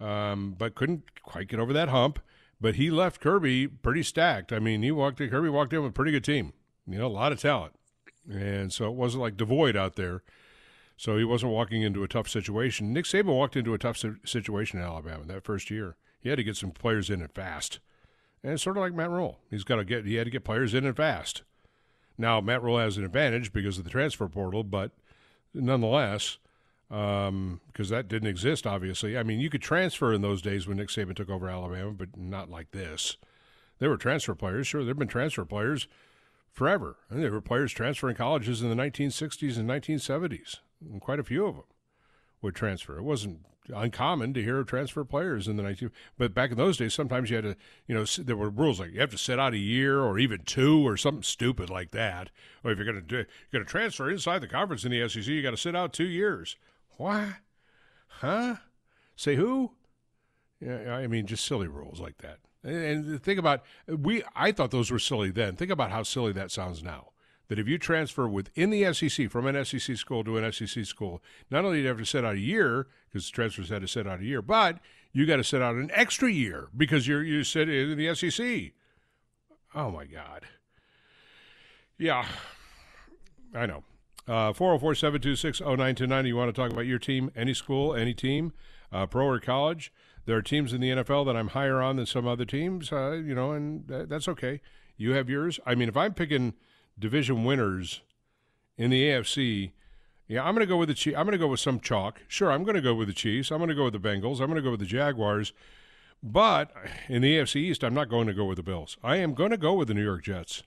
um, 0.01 0.55
but 0.57 0.75
couldn't 0.75 1.21
quite 1.21 1.47
get 1.47 1.59
over 1.59 1.71
that 1.73 1.89
hump. 1.89 2.19
But 2.59 2.75
he 2.75 2.91
left 2.91 3.21
Kirby 3.21 3.67
pretty 3.67 4.03
stacked. 4.03 4.51
I 4.53 4.59
mean, 4.59 4.83
he 4.83 4.91
walked 4.91 5.19
in, 5.19 5.29
Kirby 5.29 5.49
walked 5.49 5.73
in 5.73 5.81
with 5.81 5.91
a 5.91 5.93
pretty 5.93 6.11
good 6.11 6.23
team, 6.23 6.53
you 6.87 6.99
know, 6.99 7.07
a 7.07 7.09
lot 7.09 7.31
of 7.31 7.39
talent. 7.39 7.73
And 8.31 8.71
so 8.71 8.85
it 8.85 8.93
wasn't 8.93 9.23
like 9.23 9.35
devoid 9.35 9.75
out 9.75 9.95
there. 9.95 10.21
So 11.01 11.17
he 11.17 11.23
wasn't 11.23 11.51
walking 11.51 11.81
into 11.81 12.03
a 12.03 12.07
tough 12.07 12.29
situation. 12.29 12.93
Nick 12.93 13.05
Saban 13.05 13.35
walked 13.35 13.55
into 13.55 13.73
a 13.73 13.79
tough 13.79 13.99
situation 14.23 14.77
in 14.77 14.85
Alabama 14.85 15.23
that 15.25 15.43
first 15.43 15.71
year. 15.71 15.95
He 16.19 16.29
had 16.29 16.35
to 16.35 16.43
get 16.43 16.57
some 16.57 16.69
players 16.69 17.09
in 17.09 17.21
and 17.21 17.31
fast. 17.31 17.79
And 18.43 18.53
it's 18.53 18.61
sort 18.61 18.77
of 18.77 18.81
like 18.81 18.93
Matt 18.93 19.09
Rhule. 19.09 19.39
He's 19.49 19.63
got 19.63 19.77
to 19.77 19.83
get 19.83 20.05
he 20.05 20.13
had 20.13 20.25
to 20.25 20.29
get 20.29 20.43
players 20.43 20.75
in 20.75 20.85
and 20.85 20.95
fast. 20.95 21.41
Now 22.19 22.39
Matt 22.39 22.61
Rhule 22.61 22.77
has 22.77 22.97
an 22.97 23.03
advantage 23.03 23.51
because 23.51 23.79
of 23.79 23.83
the 23.83 23.89
transfer 23.89 24.27
portal, 24.27 24.63
but 24.63 24.91
nonetheless, 25.55 26.37
because 26.87 27.29
um, 27.29 27.61
that 27.77 28.07
didn't 28.07 28.29
exist, 28.29 28.67
obviously. 28.67 29.17
I 29.17 29.23
mean, 29.23 29.39
you 29.39 29.49
could 29.49 29.63
transfer 29.63 30.13
in 30.13 30.21
those 30.21 30.43
days 30.43 30.67
when 30.67 30.77
Nick 30.77 30.89
Saban 30.89 31.15
took 31.15 31.31
over 31.31 31.49
Alabama, 31.49 31.93
but 31.93 32.15
not 32.15 32.51
like 32.51 32.73
this. 32.73 33.17
There 33.79 33.89
were 33.89 33.97
transfer 33.97 34.35
players. 34.35 34.67
Sure, 34.67 34.81
there 34.81 34.91
have 34.91 34.99
been 34.99 35.07
transfer 35.07 35.45
players 35.45 35.87
forever. 36.51 36.97
And 37.09 37.23
there 37.23 37.31
were 37.31 37.41
players 37.41 37.71
transferring 37.71 38.15
colleges 38.15 38.61
in 38.61 38.69
the 38.69 38.75
1960s 38.75 39.57
and 39.57 39.69
1970s, 39.69 40.57
and 40.81 41.01
quite 41.01 41.19
a 41.19 41.23
few 41.23 41.45
of 41.45 41.55
them 41.55 41.65
would 42.41 42.55
transfer. 42.55 42.97
It 42.97 43.03
wasn't 43.03 43.45
uncommon 43.73 44.33
to 44.33 44.43
hear 44.43 44.59
of 44.59 44.67
transfer 44.67 45.05
players 45.05 45.47
in 45.47 45.55
the 45.55 45.63
19 45.63 45.91
but 46.17 46.33
back 46.33 46.51
in 46.51 46.57
those 46.57 46.77
days 46.77 46.93
sometimes 46.95 47.29
you 47.29 47.35
had 47.37 47.45
to 47.45 47.55
you 47.85 47.95
know 47.95 48.03
there 48.17 48.35
were 48.35 48.49
rules 48.49 48.79
like 48.79 48.91
you 48.91 48.99
have 48.99 49.11
to 49.11 49.19
sit 49.19 49.39
out 49.39 49.53
a 49.53 49.57
year 49.57 50.01
or 50.01 50.17
even 50.17 50.41
two 50.43 50.85
or 50.85 50.97
something 50.97 51.21
stupid 51.21 51.69
like 51.69 51.91
that 51.91 52.31
or 52.63 52.71
if 52.71 52.77
you're 52.77 52.91
going 52.91 52.95
to 52.95 53.01
do 53.01 53.17
you're 53.17 53.25
going 53.53 53.63
to 53.63 53.71
transfer 53.71 54.09
inside 54.09 54.39
the 54.39 54.47
conference 54.47 54.83
in 54.83 54.91
the 54.91 55.07
SEC 55.07 55.25
you 55.27 55.43
got 55.43 55.51
to 55.51 55.57
sit 55.57 55.75
out 55.75 55.93
2 55.93 56.03
years 56.03 56.57
why 56.97 57.35
Huh? 58.19 58.57
Say 59.15 59.35
who? 59.35 59.71
Yeah, 60.59 60.93
I 60.93 61.07
mean, 61.07 61.25
just 61.25 61.45
silly 61.45 61.67
rules 61.67 61.99
like 61.99 62.19
that. 62.19 62.37
And 62.63 63.21
think 63.21 63.39
about 63.39 63.63
we. 63.87 64.23
I 64.35 64.51
thought 64.51 64.71
those 64.71 64.91
were 64.91 64.99
silly 64.99 65.31
then. 65.31 65.55
Think 65.55 65.71
about 65.71 65.91
how 65.91 66.03
silly 66.03 66.31
that 66.33 66.51
sounds 66.51 66.83
now. 66.83 67.09
That 67.47 67.59
if 67.59 67.67
you 67.67 67.77
transfer 67.77 68.29
within 68.29 68.69
the 68.69 68.93
SEC 68.93 69.29
from 69.29 69.47
an 69.47 69.65
SEC 69.65 69.97
school 69.97 70.23
to 70.23 70.37
an 70.37 70.51
SEC 70.53 70.85
school, 70.85 71.21
not 71.49 71.65
only 71.65 71.79
do 71.79 71.81
you 71.81 71.87
have 71.89 71.97
to 71.97 72.05
sit 72.05 72.23
out 72.23 72.35
a 72.35 72.39
year 72.39 72.87
because 73.09 73.29
transfers 73.29 73.69
had 73.69 73.81
to 73.81 73.87
sit 73.87 74.07
out 74.07 74.21
a 74.21 74.25
year, 74.25 74.41
but 74.41 74.79
you 75.11 75.25
got 75.25 75.37
to 75.37 75.43
sit 75.43 75.61
out 75.61 75.75
an 75.75 75.91
extra 75.93 76.31
year 76.31 76.69
because 76.77 77.07
you're 77.07 77.23
you 77.23 77.43
sit 77.43 77.67
in 77.67 77.97
the 77.97 78.15
SEC. 78.15 78.73
Oh 79.73 79.89
my 79.89 80.05
God. 80.05 80.45
Yeah, 81.97 82.25
I 83.53 83.65
know. 83.65 83.83
Uh, 84.27 84.53
404 84.53 84.95
726 84.95 85.61
0929. 85.61 86.25
You 86.25 86.35
want 86.35 86.53
to 86.53 86.61
talk 86.61 86.71
about 86.71 86.85
your 86.85 86.99
team, 86.99 87.31
any 87.35 87.53
school, 87.53 87.93
any 87.93 88.13
team, 88.13 88.53
uh, 88.91 89.05
pro 89.07 89.25
or 89.25 89.39
college? 89.39 89.91
There 90.25 90.37
are 90.37 90.41
teams 90.41 90.73
in 90.73 90.81
the 90.81 90.89
NFL 90.89 91.25
that 91.25 91.35
I'm 91.35 91.49
higher 91.49 91.81
on 91.81 91.95
than 91.95 92.05
some 92.05 92.27
other 92.27 92.45
teams, 92.45 92.91
uh, 92.91 93.11
you 93.11 93.33
know, 93.33 93.51
and 93.51 93.85
that's 93.87 94.27
okay. 94.27 94.61
You 94.97 95.13
have 95.13 95.29
yours. 95.29 95.59
I 95.65 95.75
mean, 95.75 95.89
if 95.89 95.97
I'm 95.97 96.13
picking 96.13 96.53
division 96.97 97.43
winners 97.43 98.01
in 98.77 98.91
the 98.91 99.03
AFC, 99.03 99.71
yeah, 100.27 100.43
I'm 100.43 100.53
going 100.53 100.65
to 100.65 100.71
go 100.71 100.77
with 100.77 100.89
the 100.89 100.95
Chiefs. 100.95 101.17
I'm 101.17 101.25
going 101.25 101.33
to 101.33 101.43
go 101.43 101.47
with 101.47 101.59
some 101.59 101.79
chalk. 101.79 102.21
Sure, 102.27 102.51
I'm 102.51 102.63
going 102.63 102.75
to 102.75 102.81
go 102.81 102.95
with 102.95 103.07
the 103.07 103.13
Chiefs. 103.13 103.51
I'm 103.51 103.57
going 103.57 103.69
to 103.69 103.75
go 103.75 103.85
with 103.85 103.93
the 103.93 103.99
Bengals. 103.99 104.39
I'm 104.39 104.47
going 104.47 104.55
to 104.55 104.61
go 104.61 104.71
with 104.71 104.79
the 104.79 104.85
Jaguars. 104.85 105.53
But 106.23 106.71
in 107.09 107.21
the 107.21 107.37
AFC 107.37 107.55
East, 107.57 107.83
I'm 107.83 107.95
not 107.95 108.09
going 108.09 108.27
to 108.27 108.33
go 108.33 108.45
with 108.45 108.57
the 108.57 108.63
Bills. 108.63 108.97
I 109.03 109.17
am 109.17 109.33
going 109.33 109.49
to 109.49 109.57
go 109.57 109.73
with 109.73 109.87
the 109.87 109.93
New 109.93 110.03
York 110.03 110.23
Jets. 110.23 110.63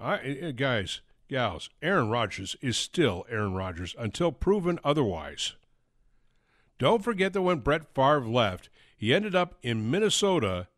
I, 0.00 0.16
eh, 0.18 0.34
eh, 0.40 0.50
guys, 0.52 1.00
gals, 1.28 1.68
Aaron 1.82 2.08
Rodgers 2.08 2.56
is 2.60 2.76
still 2.76 3.26
Aaron 3.28 3.54
Rodgers 3.54 3.94
until 3.98 4.30
proven 4.30 4.78
otherwise. 4.84 5.54
Don't 6.78 7.02
forget 7.02 7.32
that 7.32 7.42
when 7.42 7.58
Brett 7.58 7.94
Favre 7.94 8.26
left, 8.26 8.68
he 8.96 9.14
ended 9.14 9.34
up 9.34 9.56
in 9.62 9.90
Minnesota 9.90 10.68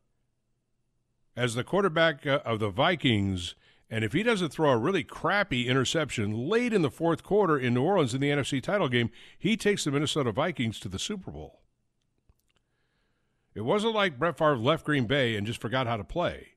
as 1.37 1.55
the 1.55 1.65
quarterback 1.65 2.27
uh, 2.27 2.41
of 2.45 2.59
the 2.59 2.71
Vikings. 2.71 3.55
And 3.89 4.05
if 4.05 4.13
he 4.13 4.23
doesn't 4.23 4.51
throw 4.51 4.71
a 4.71 4.79
really 4.79 5.05
crappy 5.05 5.69
interception 5.69 6.49
late 6.49 6.73
in 6.73 6.83
the 6.83 6.91
fourth 6.91 7.23
quarter 7.23 7.59
in 7.59 7.75
New 7.75 7.83
Orleans 7.83 8.15
in 8.15 8.21
the 8.21 8.31
NFC 8.31 8.63
title 8.63 8.89
game, 8.89 9.11
he 9.39 9.57
takes 9.57 9.85
the 9.85 9.91
Minnesota 9.91 10.33
Vikings 10.33 10.79
to 10.81 10.89
the 10.89 10.99
Super 10.99 11.31
Bowl. 11.31 11.61
It 13.55 13.63
wasn't 13.63 13.95
like 13.95 14.19
Brett 14.19 14.39
Favre 14.39 14.57
left 14.57 14.85
Green 14.85 15.07
Bay 15.07 15.37
and 15.37 15.47
just 15.47 15.61
forgot 15.61 15.87
how 15.87 15.97
to 15.97 16.05
play. 16.05 16.49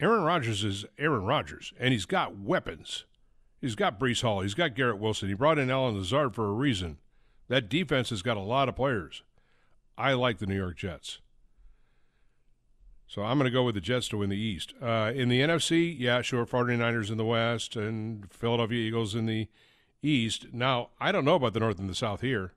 Aaron 0.00 0.24
Rodgers 0.24 0.64
is 0.64 0.84
Aaron 0.98 1.24
Rodgers, 1.24 1.72
and 1.78 1.92
he's 1.92 2.04
got 2.04 2.36
weapons. 2.36 3.04
He's 3.60 3.74
got 3.74 3.98
Breece 3.98 4.22
Hall. 4.22 4.40
He's 4.40 4.52
got 4.52 4.74
Garrett 4.74 4.98
Wilson. 4.98 5.28
He 5.28 5.34
brought 5.34 5.58
in 5.58 5.70
Allen 5.70 5.96
Lazard 5.96 6.34
for 6.34 6.46
a 6.46 6.52
reason. 6.52 6.98
That 7.48 7.68
defense 7.68 8.10
has 8.10 8.22
got 8.22 8.36
a 8.36 8.40
lot 8.40 8.68
of 8.68 8.76
players. 8.76 9.22
I 9.96 10.12
like 10.14 10.38
the 10.38 10.46
New 10.46 10.56
York 10.56 10.76
Jets. 10.76 11.18
So 13.06 13.22
I'm 13.22 13.38
going 13.38 13.50
to 13.50 13.54
go 13.54 13.62
with 13.62 13.76
the 13.76 13.80
Jets 13.80 14.08
to 14.08 14.18
win 14.18 14.30
the 14.30 14.36
East. 14.36 14.74
Uh, 14.82 15.12
in 15.14 15.28
the 15.28 15.40
NFC, 15.40 15.94
yeah, 15.96 16.22
sure, 16.22 16.44
49ers 16.44 17.10
in 17.10 17.16
the 17.16 17.24
West 17.24 17.76
and 17.76 18.30
Philadelphia 18.32 18.78
Eagles 18.78 19.14
in 19.14 19.26
the 19.26 19.48
East. 20.02 20.46
Now, 20.52 20.90
I 21.00 21.12
don't 21.12 21.24
know 21.24 21.36
about 21.36 21.52
the 21.52 21.60
North 21.60 21.78
and 21.78 21.88
the 21.88 21.94
South 21.94 22.20
here. 22.20 22.52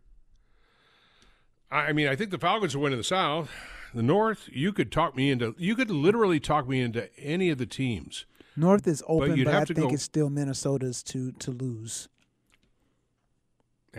I 1.71 1.93
mean, 1.93 2.07
I 2.07 2.15
think 2.15 2.31
the 2.31 2.39
Falcons 2.39 2.75
will 2.75 2.83
win 2.83 2.93
in 2.93 2.97
the 2.97 3.03
South. 3.03 3.51
The 3.93 4.01
North, 4.01 4.49
you 4.51 4.73
could 4.73 4.91
talk 4.91 5.15
me 5.15 5.29
into, 5.29 5.55
you 5.57 5.75
could 5.75 5.91
literally 5.91 6.39
talk 6.39 6.67
me 6.67 6.81
into 6.81 7.09
any 7.19 7.51
of 7.51 7.59
the 7.59 7.67
teams. 7.67 8.25
North 8.55 8.87
is 8.87 9.03
open, 9.07 9.35
but, 9.35 9.45
but 9.45 9.53
I 9.53 9.65
think 9.65 9.79
go, 9.79 9.89
it's 9.89 10.03
still 10.03 10.29
Minnesota's 10.29 11.01
to 11.03 11.31
to 11.33 11.51
lose. 11.51 12.09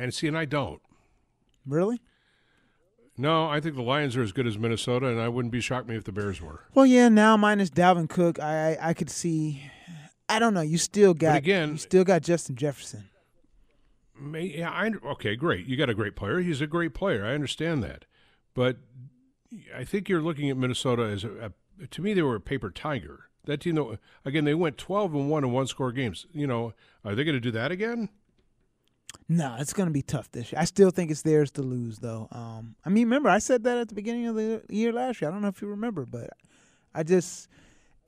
And 0.00 0.14
see, 0.14 0.26
and 0.26 0.38
I 0.38 0.46
don't. 0.46 0.80
Really? 1.66 2.00
No, 3.18 3.46
I 3.46 3.60
think 3.60 3.76
the 3.76 3.82
Lions 3.82 4.16
are 4.16 4.22
as 4.22 4.32
good 4.32 4.46
as 4.46 4.56
Minnesota, 4.56 5.08
and 5.08 5.20
I 5.20 5.28
wouldn't 5.28 5.52
be 5.52 5.60
shocked 5.60 5.86
me 5.86 5.94
if 5.94 6.04
the 6.04 6.12
Bears 6.12 6.40
were. 6.40 6.64
Well, 6.74 6.86
yeah, 6.86 7.10
now 7.10 7.36
minus 7.36 7.68
Dalvin 7.68 8.08
Cook, 8.08 8.40
I 8.40 8.72
I, 8.72 8.88
I 8.88 8.94
could 8.94 9.10
see. 9.10 9.62
I 10.26 10.38
don't 10.38 10.54
know. 10.54 10.62
You 10.62 10.78
still 10.78 11.12
got 11.12 11.36
again. 11.36 11.72
You 11.72 11.76
still 11.76 12.04
got 12.04 12.22
Justin 12.22 12.56
Jefferson. 12.56 13.10
May, 14.18 14.44
yeah, 14.58 14.70
I, 14.70 14.90
okay, 15.12 15.36
great. 15.36 15.66
You 15.66 15.76
got 15.76 15.90
a 15.90 15.94
great 15.94 16.16
player. 16.16 16.40
He's 16.40 16.62
a 16.62 16.66
great 16.66 16.94
player. 16.94 17.26
I 17.26 17.34
understand 17.34 17.82
that, 17.82 18.06
but 18.54 18.78
I 19.76 19.84
think 19.84 20.08
you're 20.08 20.22
looking 20.22 20.48
at 20.48 20.56
Minnesota 20.56 21.02
as 21.02 21.24
a, 21.24 21.52
a 21.80 21.86
to 21.88 22.00
me 22.00 22.14
they 22.14 22.22
were 22.22 22.36
a 22.36 22.40
paper 22.40 22.70
tiger. 22.70 23.24
That 23.44 23.60
team, 23.60 23.74
though, 23.74 23.98
again, 24.24 24.44
they 24.44 24.54
went 24.54 24.78
12 24.78 25.14
and 25.14 25.30
one 25.30 25.44
in 25.44 25.52
one 25.52 25.66
score 25.66 25.92
games. 25.92 26.26
You 26.32 26.46
know, 26.46 26.72
are 27.04 27.14
they 27.14 27.24
going 27.24 27.34
to 27.34 27.40
do 27.40 27.50
that 27.50 27.70
again? 27.70 28.08
No, 29.28 29.56
it's 29.60 29.72
going 29.72 29.86
to 29.86 29.92
be 29.92 30.02
tough 30.02 30.28
this 30.32 30.50
year. 30.50 30.60
I 30.60 30.64
still 30.64 30.90
think 30.90 31.10
it's 31.12 31.22
theirs 31.22 31.52
to 31.52 31.62
lose, 31.62 32.00
though. 32.00 32.26
Um, 32.32 32.74
I 32.84 32.88
mean, 32.88 33.04
remember 33.04 33.28
I 33.28 33.38
said 33.38 33.62
that 33.62 33.78
at 33.78 33.88
the 33.88 33.94
beginning 33.94 34.26
of 34.26 34.34
the 34.34 34.62
year 34.68 34.92
last 34.92 35.20
year. 35.20 35.30
I 35.30 35.32
don't 35.32 35.40
know 35.40 35.48
if 35.48 35.62
you 35.62 35.68
remember, 35.68 36.04
but 36.04 36.30
I 36.94 37.04
just 37.04 37.48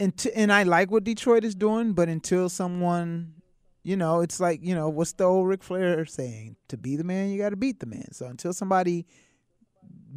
and 0.01 0.17
t- 0.17 0.33
and 0.35 0.53
I 0.53 0.65
like 0.65 0.91
what 0.91 1.05
Detroit 1.05 1.45
is 1.45 1.55
doing, 1.55 1.93
but 1.93 2.09
until 2.09 2.49
someone, 2.49 3.35
you 3.85 3.97
know, 3.97 4.21
it's 4.21 4.41
like 4.41 4.65
you 4.65 4.75
know 4.75 4.89
what's 4.89 5.13
the 5.13 5.23
old 5.23 5.47
Ric 5.47 5.63
Flair 5.63 6.05
saying? 6.07 6.57
To 6.69 6.77
be 6.77 6.97
the 6.97 7.05
man, 7.05 7.31
you 7.31 7.39
got 7.39 7.51
to 7.51 7.57
beat 7.57 7.79
the 7.79 7.87
man. 7.87 8.13
So 8.13 8.27
until 8.27 8.53
somebody 8.53 9.07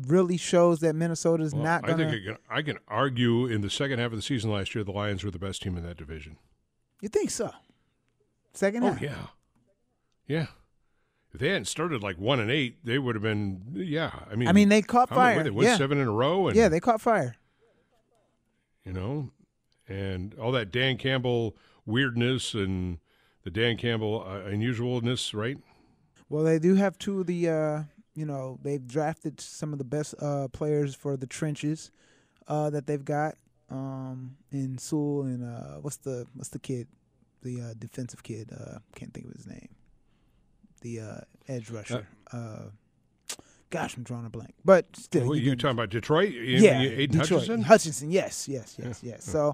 really 0.08 0.38
shows 0.38 0.80
that 0.80 0.96
Minnesota 0.96 1.44
is 1.44 1.54
well, 1.54 1.64
not 1.64 1.86
going 1.86 2.00
to. 2.00 2.08
I 2.08 2.10
think 2.10 2.22
I 2.22 2.26
can, 2.26 2.38
I 2.50 2.62
can 2.64 2.78
argue 2.88 3.46
in 3.46 3.62
the 3.62 3.70
second 3.70 4.00
half 4.00 4.12
of 4.12 4.18
the 4.18 4.24
season 4.24 4.52
last 4.52 4.74
year, 4.74 4.84
the 4.84 4.92
Lions 4.92 5.24
were 5.24 5.30
the 5.30 5.38
best 5.38 5.62
team 5.62 5.78
in 5.78 5.84
that 5.84 5.98
division. 5.98 6.38
You 7.00 7.10
think 7.10 7.30
so? 7.30 7.52
Second 8.54 8.84
oh, 8.86 8.94
half? 8.94 9.02
Oh 9.02 9.06
yeah, 9.06 9.16
yeah 10.26 10.46
if 11.36 11.40
they 11.40 11.50
hadn't 11.50 11.66
started 11.66 12.02
like 12.02 12.18
one 12.18 12.40
and 12.40 12.50
eight, 12.50 12.78
they 12.86 12.98
would 12.98 13.14
have 13.16 13.22
been 13.22 13.62
yeah. 13.74 14.12
I 14.32 14.36
mean, 14.36 14.48
I 14.48 14.54
mean 14.54 14.70
they 14.70 14.82
caught 14.82 15.10
fire. 15.10 15.44
They 15.44 15.50
won 15.50 15.66
yeah. 15.66 15.78
seven 15.78 16.00
in 16.00 16.08
a 16.08 16.12
row, 16.12 16.48
and 16.48 16.56
yeah, 16.56 16.70
they 16.70 16.80
caught 16.80 17.02
fire. 17.02 17.36
You 18.86 18.94
know, 18.94 19.32
and 19.88 20.34
all 20.36 20.54
that 20.54 20.72
Dan 20.72 20.98
Campbell 20.98 21.58
weirdness 21.86 22.54
and 22.54 23.00
the 23.44 23.52
Dan 23.52 23.78
Campbell 23.78 24.26
uh, 24.26 24.50
unusualness, 24.50 25.34
right? 25.34 25.58
Well, 26.30 26.44
they 26.44 26.58
do 26.58 26.76
have 26.76 26.98
two 26.98 27.20
of 27.20 27.28
the. 27.28 27.50
Uh, 27.50 27.84
you 28.16 28.26
know, 28.26 28.58
they've 28.64 28.88
drafted 28.88 29.42
some 29.42 29.74
of 29.74 29.78
the 29.78 29.84
best 29.84 30.16
uh, 30.22 30.48
players 30.48 30.96
for 30.96 31.18
the 31.18 31.28
trenches 31.28 31.92
uh, 32.48 32.70
that 32.70 32.88
they've 32.88 33.04
got 33.04 33.36
um, 33.70 34.38
in 34.54 34.78
Sewell 34.78 35.24
and 35.24 35.44
uh, 35.44 35.80
what's 35.82 35.98
the 35.98 36.26
what's 36.34 36.50
the 36.50 36.60
kid, 36.60 36.88
the 37.44 37.60
uh, 37.60 37.74
defensive 37.78 38.24
kid? 38.24 38.52
can't 38.96 39.14
think 39.14 39.26
of 39.26 39.34
his 39.34 39.46
name 39.46 39.68
the 40.86 41.00
uh, 41.00 41.18
edge 41.48 41.72
rusher. 41.72 42.08
Uh, 42.32 42.38
uh, 42.38 42.62
gosh, 43.72 43.98
I'm 43.98 44.04
drawing 44.04 44.28
a 44.28 44.30
blank. 44.30 44.54
But 44.64 44.86
still, 44.96 45.28
well, 45.28 45.36
you're 45.36 45.56
talking 45.56 45.72
about 45.72 45.90
Detroit? 45.90 46.32
Yeah, 46.32 46.80
Aidan 46.80 47.20
Detroit. 47.20 47.42
Hutchinson. 47.42 47.62
Hutchinson, 47.64 48.12
yes, 48.12 48.48
yes, 48.48 48.78
yes, 48.82 49.02
yeah. 49.04 49.14
yes. 49.14 49.26
So, 49.26 49.54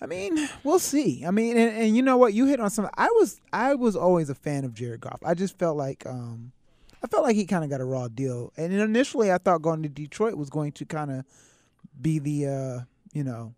I 0.00 0.06
mean, 0.06 0.48
we'll 0.62 0.78
see. 0.78 1.24
I 1.26 1.32
mean, 1.32 1.56
and, 1.56 1.76
and, 1.76 1.96
you 1.96 2.02
know 2.02 2.16
what? 2.16 2.32
You 2.32 2.46
hit 2.46 2.60
on 2.60 2.70
something. 2.70 2.94
I 2.96 3.08
was 3.16 3.40
I 3.52 3.74
was 3.74 3.96
always 3.96 4.30
a 4.30 4.34
fan 4.36 4.64
of 4.64 4.72
Jared 4.72 5.00
Goff. 5.00 5.20
I 5.24 5.34
just 5.34 5.58
felt 5.58 5.76
like 5.76 6.06
um, 6.06 6.52
I 7.02 7.08
felt 7.08 7.24
like 7.24 7.34
he 7.34 7.44
kind 7.44 7.64
of 7.64 7.70
got 7.70 7.80
a 7.80 7.84
raw 7.84 8.06
deal. 8.06 8.52
And 8.56 8.72
initially, 8.72 9.32
I 9.32 9.38
thought 9.38 9.62
going 9.62 9.82
to 9.82 9.88
Detroit 9.88 10.34
was 10.34 10.48
going 10.48 10.72
to 10.72 10.84
kind 10.84 11.10
of 11.10 11.24
be 12.00 12.20
the 12.20 12.46
uh, 12.46 12.80
you 13.12 13.24
know 13.24 13.54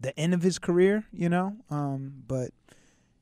the 0.00 0.18
end 0.18 0.34
of 0.34 0.42
his 0.42 0.58
career. 0.58 1.04
You 1.12 1.28
know, 1.28 1.56
um, 1.70 2.24
but 2.26 2.50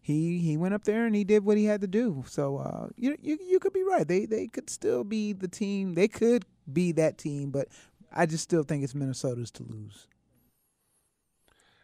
he 0.01 0.39
he 0.39 0.57
went 0.57 0.75
up 0.75 0.85
there 0.85 1.07
and 1.07 1.15
he 1.15 1.25
did 1.25 1.45
what 1.45 1.57
he 1.57 1.67
had 1.67 1.81
to 1.83 1.87
do. 1.87 2.25
So 2.27 2.59
uh, 2.59 2.89
you 2.97 3.17
you 3.21 3.39
you 3.47 3.59
could 3.59 3.73
be 3.73 3.83
right. 3.83 4.07
They 4.07 4.27
they 4.27 4.47
could 4.47 4.71
still 4.71 5.05
be 5.05 5.33
the 5.33 5.49
team. 5.49 5.95
They 5.95 6.09
could 6.09 6.45
be 6.73 6.93
that 6.93 7.19
team, 7.19 7.51
but 7.51 7.69
I 8.13 8.27
just 8.27 8.45
still 8.45 8.63
think 8.63 8.83
it's 8.83 8.95
Minnesota's 8.95 9.51
to 9.53 9.63
lose. 9.63 10.07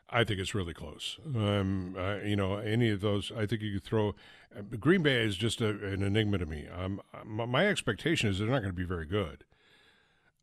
I 0.08 0.24
think 0.24 0.38
it's 0.38 0.54
really 0.54 0.74
close. 0.74 1.18
Um, 1.34 1.96
uh, 1.98 2.18
you 2.24 2.36
know, 2.36 2.56
any 2.56 2.90
of 2.90 3.00
those, 3.00 3.32
I 3.36 3.44
think 3.44 3.62
you 3.62 3.74
could 3.74 3.84
throw. 3.84 4.14
Uh, 4.56 4.62
Green 4.78 5.02
Bay 5.02 5.24
is 5.24 5.36
just 5.36 5.60
a, 5.60 5.68
an 5.68 6.02
enigma 6.02 6.38
to 6.38 6.46
me. 6.46 6.66
Um, 6.68 7.02
my, 7.24 7.44
my 7.44 7.66
expectation 7.66 8.30
is 8.30 8.38
they're 8.38 8.46
not 8.46 8.60
going 8.60 8.70
to 8.70 8.72
be 8.72 8.84
very 8.84 9.06
good. 9.06 9.44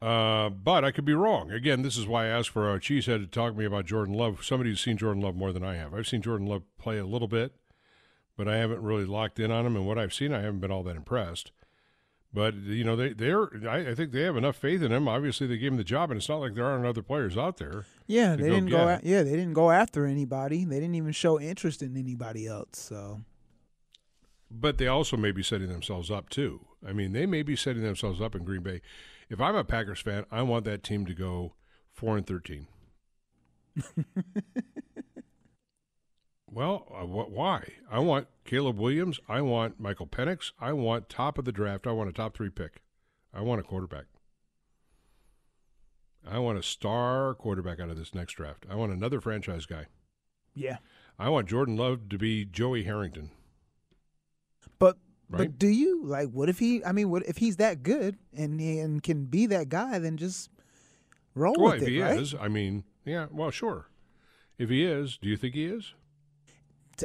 Uh, 0.02 0.50
but 0.50 0.84
I 0.84 0.92
could 0.92 1.06
be 1.06 1.14
wrong. 1.14 1.50
Again, 1.50 1.82
this 1.82 1.96
is 1.96 2.06
why 2.06 2.26
I 2.26 2.28
asked 2.28 2.50
for 2.50 2.74
a 2.74 2.78
cheesehead 2.78 3.22
to 3.22 3.28
talk 3.28 3.54
to 3.54 3.58
me 3.58 3.64
about 3.64 3.86
Jordan 3.86 4.16
Love. 4.16 4.44
Somebody 4.44 4.72
who's 4.72 4.82
seen 4.82 4.98
Jordan 4.98 5.24
Love 5.24 5.36
more 5.36 5.54
than 5.54 5.64
I 5.64 5.76
have. 5.76 5.94
I've 5.94 6.08
seen 6.08 6.22
Jordan 6.22 6.46
Love 6.46 6.64
play 6.78 6.98
a 6.98 7.06
little 7.06 7.30
bit 7.30 7.54
but 8.38 8.48
I 8.48 8.58
haven't 8.58 8.82
really 8.82 9.06
locked 9.06 9.40
in 9.40 9.52
on 9.52 9.64
them. 9.64 9.76
And 9.76 9.88
what 9.88 9.98
I've 9.98 10.14
seen, 10.14 10.34
I 10.34 10.42
haven't 10.42 10.60
been 10.60 10.72
all 10.72 10.84
that 10.84 10.96
impressed. 10.96 11.52
But 12.34 12.56
you 12.56 12.84
know, 12.84 12.96
they 12.96 13.14
they're 13.14 13.50
I, 13.70 13.92
I 13.92 13.96
think 13.96 14.12
they 14.12 14.22
have 14.22 14.36
enough 14.36 14.56
faith 14.56 14.82
in 14.82 14.92
him. 14.92 15.08
Obviously, 15.08 15.46
they 15.46 15.58
gave 15.58 15.72
him 15.72 15.78
the 15.78 15.84
job, 15.84 16.10
and 16.10 16.18
it's 16.18 16.28
not 16.28 16.40
like 16.40 16.56
there 16.56 16.66
aren't 16.66 16.86
other 16.86 17.04
players 17.04 17.38
out 17.38 17.58
there. 17.58 17.86
Yeah, 18.08 18.36
they 18.36 18.50
didn't 18.50 18.70
go. 18.70 19.00
Yeah, 19.04 19.22
they 19.22 19.32
didn't 19.32 19.54
go 19.54 19.70
after 19.70 20.08
anybody. 20.08 20.66
They 20.66 20.80
didn't 20.80 20.96
even 20.96 21.12
show 21.12 21.40
interest 21.40 21.84
in 21.84 21.96
anybody 21.96 22.48
else. 22.48 22.80
So. 22.80 23.22
But 24.50 24.78
they 24.78 24.88
also 24.88 25.18
may 25.18 25.32
be 25.32 25.44
setting 25.44 25.70
themselves 25.70 26.12
up 26.12 26.30
too. 26.30 26.66
I 26.88 26.92
mean, 26.94 27.14
they 27.14 27.26
may 27.26 27.44
be 27.44 27.56
setting 27.56 27.82
themselves 27.82 28.22
up 28.22 28.36
in 28.36 28.44
Green 28.44 28.62
Bay. 28.62 28.82
If 29.30 29.40
I'm 29.40 29.56
a 29.56 29.64
Packers 29.64 30.00
fan, 30.00 30.26
I 30.32 30.42
want 30.42 30.66
that 30.66 30.84
team 30.84 31.06
to 31.06 31.14
go 31.14 31.54
four 31.92 32.18
and 32.18 32.26
thirteen. 32.26 32.68
Well, 36.54 36.88
uh, 36.94 37.06
wh- 37.06 37.32
why? 37.32 37.74
I 37.90 38.00
want 38.00 38.28
Caleb 38.46 38.78
Williams. 38.78 39.20
I 39.28 39.42
want 39.42 39.80
Michael 39.80 40.08
Penix. 40.08 40.52
I 40.60 40.74
want 40.74 41.10
top 41.10 41.38
of 41.38 41.46
the 41.46 41.52
draft. 41.52 41.88
I 41.88 41.92
want 41.92 42.10
a 42.10 42.14
top 42.14 42.36
three 42.36 42.50
pick. 42.50 42.82
I 43.34 43.42
want 43.42 43.60
a 43.60 43.64
quarterback. 43.64 44.06
I 46.26 46.40
want 46.40 46.58
a 46.58 46.64
star 46.64 47.34
quarterback 47.34 47.80
out 47.80 47.90
of 47.90 47.98
this 47.98 48.14
next 48.14 48.34
draft. 48.34 48.66
I 48.70 48.76
want 48.76 48.94
another 48.94 49.20
franchise 49.20 49.66
guy. 49.66 49.88
Yeah. 50.56 50.78
I 51.20 51.30
want 51.30 51.50
Jordan 51.50 51.76
Love 51.76 52.10
to 52.10 52.18
be 52.18 52.46
Joey 52.46 52.84
Harrington. 52.84 53.32
But 54.80 54.98
right? 55.30 55.40
but 55.40 55.60
do 55.60 55.68
you 55.68 56.04
like 56.06 56.30
what 56.30 56.50
if 56.50 56.60
he? 56.60 56.84
I 56.86 56.92
mean, 56.92 57.10
what 57.10 57.24
if 57.26 57.38
he's 57.38 57.58
that 57.58 57.84
good 57.84 58.18
and 58.36 58.60
and 58.60 59.04
can 59.04 59.26
be 59.26 59.48
that 59.48 59.70
guy? 59.70 60.00
Then 60.00 60.18
just 60.18 60.50
roll 61.36 61.54
with 61.54 61.60
it. 61.60 61.62
well, 61.62 61.74
with 61.74 61.82
if 61.82 61.88
it. 61.88 61.92
he 61.92 62.02
right? 62.02 62.20
is, 62.20 62.36
I 62.40 62.48
mean, 62.48 62.84
yeah. 63.06 63.28
Well, 63.32 63.52
sure. 63.52 63.88
If 64.58 64.70
he 64.70 64.86
is, 64.86 65.18
do 65.18 65.28
you 65.28 65.36
think 65.36 65.56
he 65.56 65.66
is? 65.66 65.94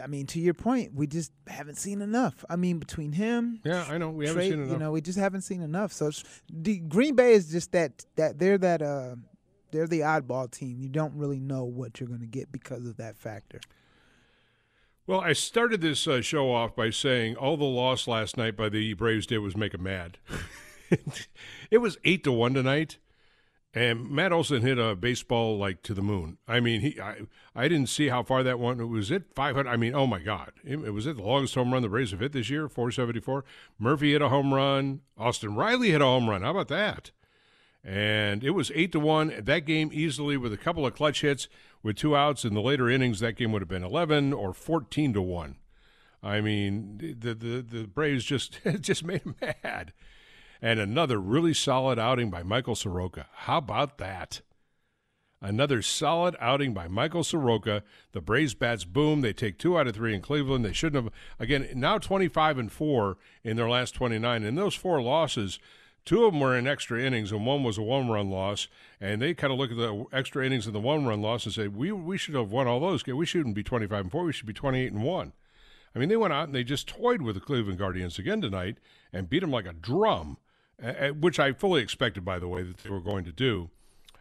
I 0.02 0.06
mean, 0.06 0.26
to 0.26 0.40
your 0.40 0.54
point, 0.54 0.94
we 0.94 1.06
just 1.06 1.32
haven't 1.46 1.76
seen 1.76 2.02
enough. 2.02 2.44
I 2.48 2.56
mean, 2.56 2.78
between 2.78 3.12
him, 3.12 3.60
yeah, 3.64 3.86
I 3.88 3.98
know 3.98 4.10
we 4.10 4.26
haven't 4.26 4.42
seen 4.42 4.52
enough. 4.54 4.72
You 4.72 4.78
know, 4.78 4.92
we 4.92 5.00
just 5.00 5.18
haven't 5.18 5.42
seen 5.42 5.62
enough. 5.62 5.92
So 5.92 6.10
the 6.52 6.78
Green 6.78 7.14
Bay 7.14 7.32
is 7.32 7.50
just 7.50 7.72
that 7.72 8.04
that 8.16 8.38
they're 8.38 8.58
that 8.58 8.82
uh 8.82 9.16
they're 9.70 9.86
the 9.86 10.00
oddball 10.00 10.50
team. 10.50 10.80
You 10.80 10.88
don't 10.88 11.14
really 11.14 11.40
know 11.40 11.64
what 11.64 12.00
you're 12.00 12.08
going 12.08 12.20
to 12.20 12.26
get 12.26 12.50
because 12.52 12.86
of 12.86 12.96
that 12.96 13.16
factor. 13.16 13.60
Well, 15.06 15.20
I 15.20 15.32
started 15.32 15.80
this 15.80 16.06
uh, 16.06 16.20
show 16.20 16.52
off 16.52 16.76
by 16.76 16.90
saying 16.90 17.36
all 17.36 17.56
the 17.56 17.64
loss 17.64 18.06
last 18.06 18.36
night 18.36 18.56
by 18.56 18.68
the 18.68 18.92
Braves 18.92 19.26
did 19.26 19.38
was 19.38 19.56
make 19.56 19.72
them 19.72 19.84
mad. 19.84 20.18
it 21.70 21.78
was 21.78 21.96
eight 22.04 22.24
to 22.24 22.32
one 22.32 22.52
tonight, 22.52 22.98
and 23.74 24.10
Matt 24.10 24.32
Olson 24.32 24.62
hit 24.62 24.78
a 24.78 24.96
baseball 24.96 25.58
like 25.58 25.82
to 25.82 25.94
the 25.94 26.02
moon. 26.02 26.38
I 26.48 26.60
mean, 26.60 26.80
he 26.80 27.00
I, 27.00 27.20
I 27.54 27.68
didn't 27.68 27.88
see 27.88 28.08
how 28.08 28.22
far 28.22 28.42
that 28.42 28.58
one. 28.58 28.80
It 28.80 28.86
was 28.86 29.10
it 29.10 29.24
five 29.34 29.56
hundred. 29.56 29.70
I 29.70 29.76
mean, 29.76 29.94
oh 29.94 30.06
my 30.06 30.20
God, 30.20 30.52
it, 30.64 30.78
it 30.78 30.90
was 30.90 31.06
it 31.06 31.16
the 31.16 31.22
longest 31.22 31.54
home 31.54 31.72
run 31.72 31.82
the 31.82 31.88
Braves 31.88 32.12
have 32.12 32.20
hit 32.20 32.32
this 32.32 32.50
year, 32.50 32.68
four 32.68 32.90
seventy 32.90 33.20
four. 33.20 33.44
Murphy 33.78 34.12
hit 34.12 34.22
a 34.22 34.30
home 34.30 34.54
run. 34.54 35.00
Austin 35.16 35.54
Riley 35.54 35.90
hit 35.90 36.00
a 36.00 36.06
home 36.06 36.28
run. 36.28 36.42
How 36.42 36.50
about 36.50 36.68
that? 36.68 37.10
And 37.84 38.42
it 38.42 38.50
was 38.50 38.72
eight 38.74 38.92
to 38.92 39.00
one. 39.00 39.32
That 39.38 39.66
game 39.66 39.90
easily 39.92 40.36
with 40.36 40.52
a 40.52 40.58
couple 40.58 40.86
of 40.86 40.94
clutch 40.94 41.20
hits 41.20 41.48
with 41.82 41.96
two 41.96 42.16
outs 42.16 42.44
in 42.44 42.54
the 42.54 42.60
later 42.60 42.90
innings. 42.90 43.20
That 43.20 43.36
game 43.36 43.52
would 43.52 43.62
have 43.62 43.68
been 43.68 43.84
eleven 43.84 44.32
or 44.32 44.54
fourteen 44.54 45.12
to 45.12 45.22
one. 45.22 45.56
I 46.22 46.40
mean, 46.40 47.16
the 47.20 47.34
the 47.34 47.62
the 47.62 47.86
Braves 47.86 48.24
just 48.24 48.58
just 48.80 49.04
made 49.04 49.22
him 49.22 49.36
mad. 49.40 49.92
And 50.60 50.80
another 50.80 51.18
really 51.18 51.54
solid 51.54 51.98
outing 51.98 52.30
by 52.30 52.42
Michael 52.42 52.74
Soroka. 52.74 53.26
How 53.32 53.58
about 53.58 53.98
that? 53.98 54.40
Another 55.40 55.82
solid 55.82 56.34
outing 56.40 56.74
by 56.74 56.88
Michael 56.88 57.22
Soroka. 57.22 57.84
The 58.10 58.20
Braves 58.20 58.54
bats 58.54 58.84
boom. 58.84 59.20
They 59.20 59.32
take 59.32 59.56
two 59.56 59.78
out 59.78 59.86
of 59.86 59.94
three 59.94 60.14
in 60.14 60.20
Cleveland. 60.20 60.64
They 60.64 60.72
shouldn't 60.72 61.04
have. 61.04 61.12
Again, 61.38 61.68
now 61.74 61.98
25 61.98 62.58
and 62.58 62.72
four 62.72 63.18
in 63.44 63.56
their 63.56 63.68
last 63.68 63.94
29. 63.94 64.42
And 64.42 64.58
those 64.58 64.74
four 64.74 65.00
losses, 65.00 65.60
two 66.04 66.24
of 66.24 66.32
them 66.32 66.40
were 66.40 66.56
in 66.58 66.66
extra 66.66 67.00
innings, 67.00 67.30
and 67.30 67.46
one 67.46 67.62
was 67.62 67.78
a 67.78 67.82
one-run 67.82 68.30
loss. 68.30 68.66
And 69.00 69.22
they 69.22 69.32
kind 69.32 69.52
of 69.52 69.60
look 69.60 69.70
at 69.70 69.76
the 69.76 70.06
extra 70.12 70.44
innings 70.44 70.66
and 70.66 70.74
the 70.74 70.80
one-run 70.80 71.22
loss 71.22 71.44
and 71.44 71.54
say, 71.54 71.68
"We 71.68 71.92
we 71.92 72.18
should 72.18 72.34
have 72.34 72.50
won 72.50 72.66
all 72.66 72.80
those. 72.80 73.06
We 73.06 73.26
shouldn't 73.26 73.54
be 73.54 73.62
25 73.62 74.00
and 74.00 74.10
four. 74.10 74.24
We 74.24 74.32
should 74.32 74.46
be 74.46 74.52
28 74.52 74.92
and 74.92 75.04
one." 75.04 75.34
I 75.94 76.00
mean, 76.00 76.08
they 76.08 76.16
went 76.16 76.34
out 76.34 76.48
and 76.48 76.54
they 76.54 76.64
just 76.64 76.88
toyed 76.88 77.22
with 77.22 77.36
the 77.36 77.40
Cleveland 77.40 77.78
Guardians 77.78 78.18
again 78.18 78.40
tonight 78.40 78.78
and 79.12 79.30
beat 79.30 79.40
them 79.40 79.52
like 79.52 79.66
a 79.66 79.72
drum 79.72 80.36
which 81.18 81.38
I 81.38 81.52
fully 81.52 81.82
expected, 81.82 82.24
by 82.24 82.38
the 82.38 82.48
way, 82.48 82.62
that 82.62 82.78
they 82.78 82.90
were 82.90 83.00
going 83.00 83.24
to 83.24 83.32
do. 83.32 83.70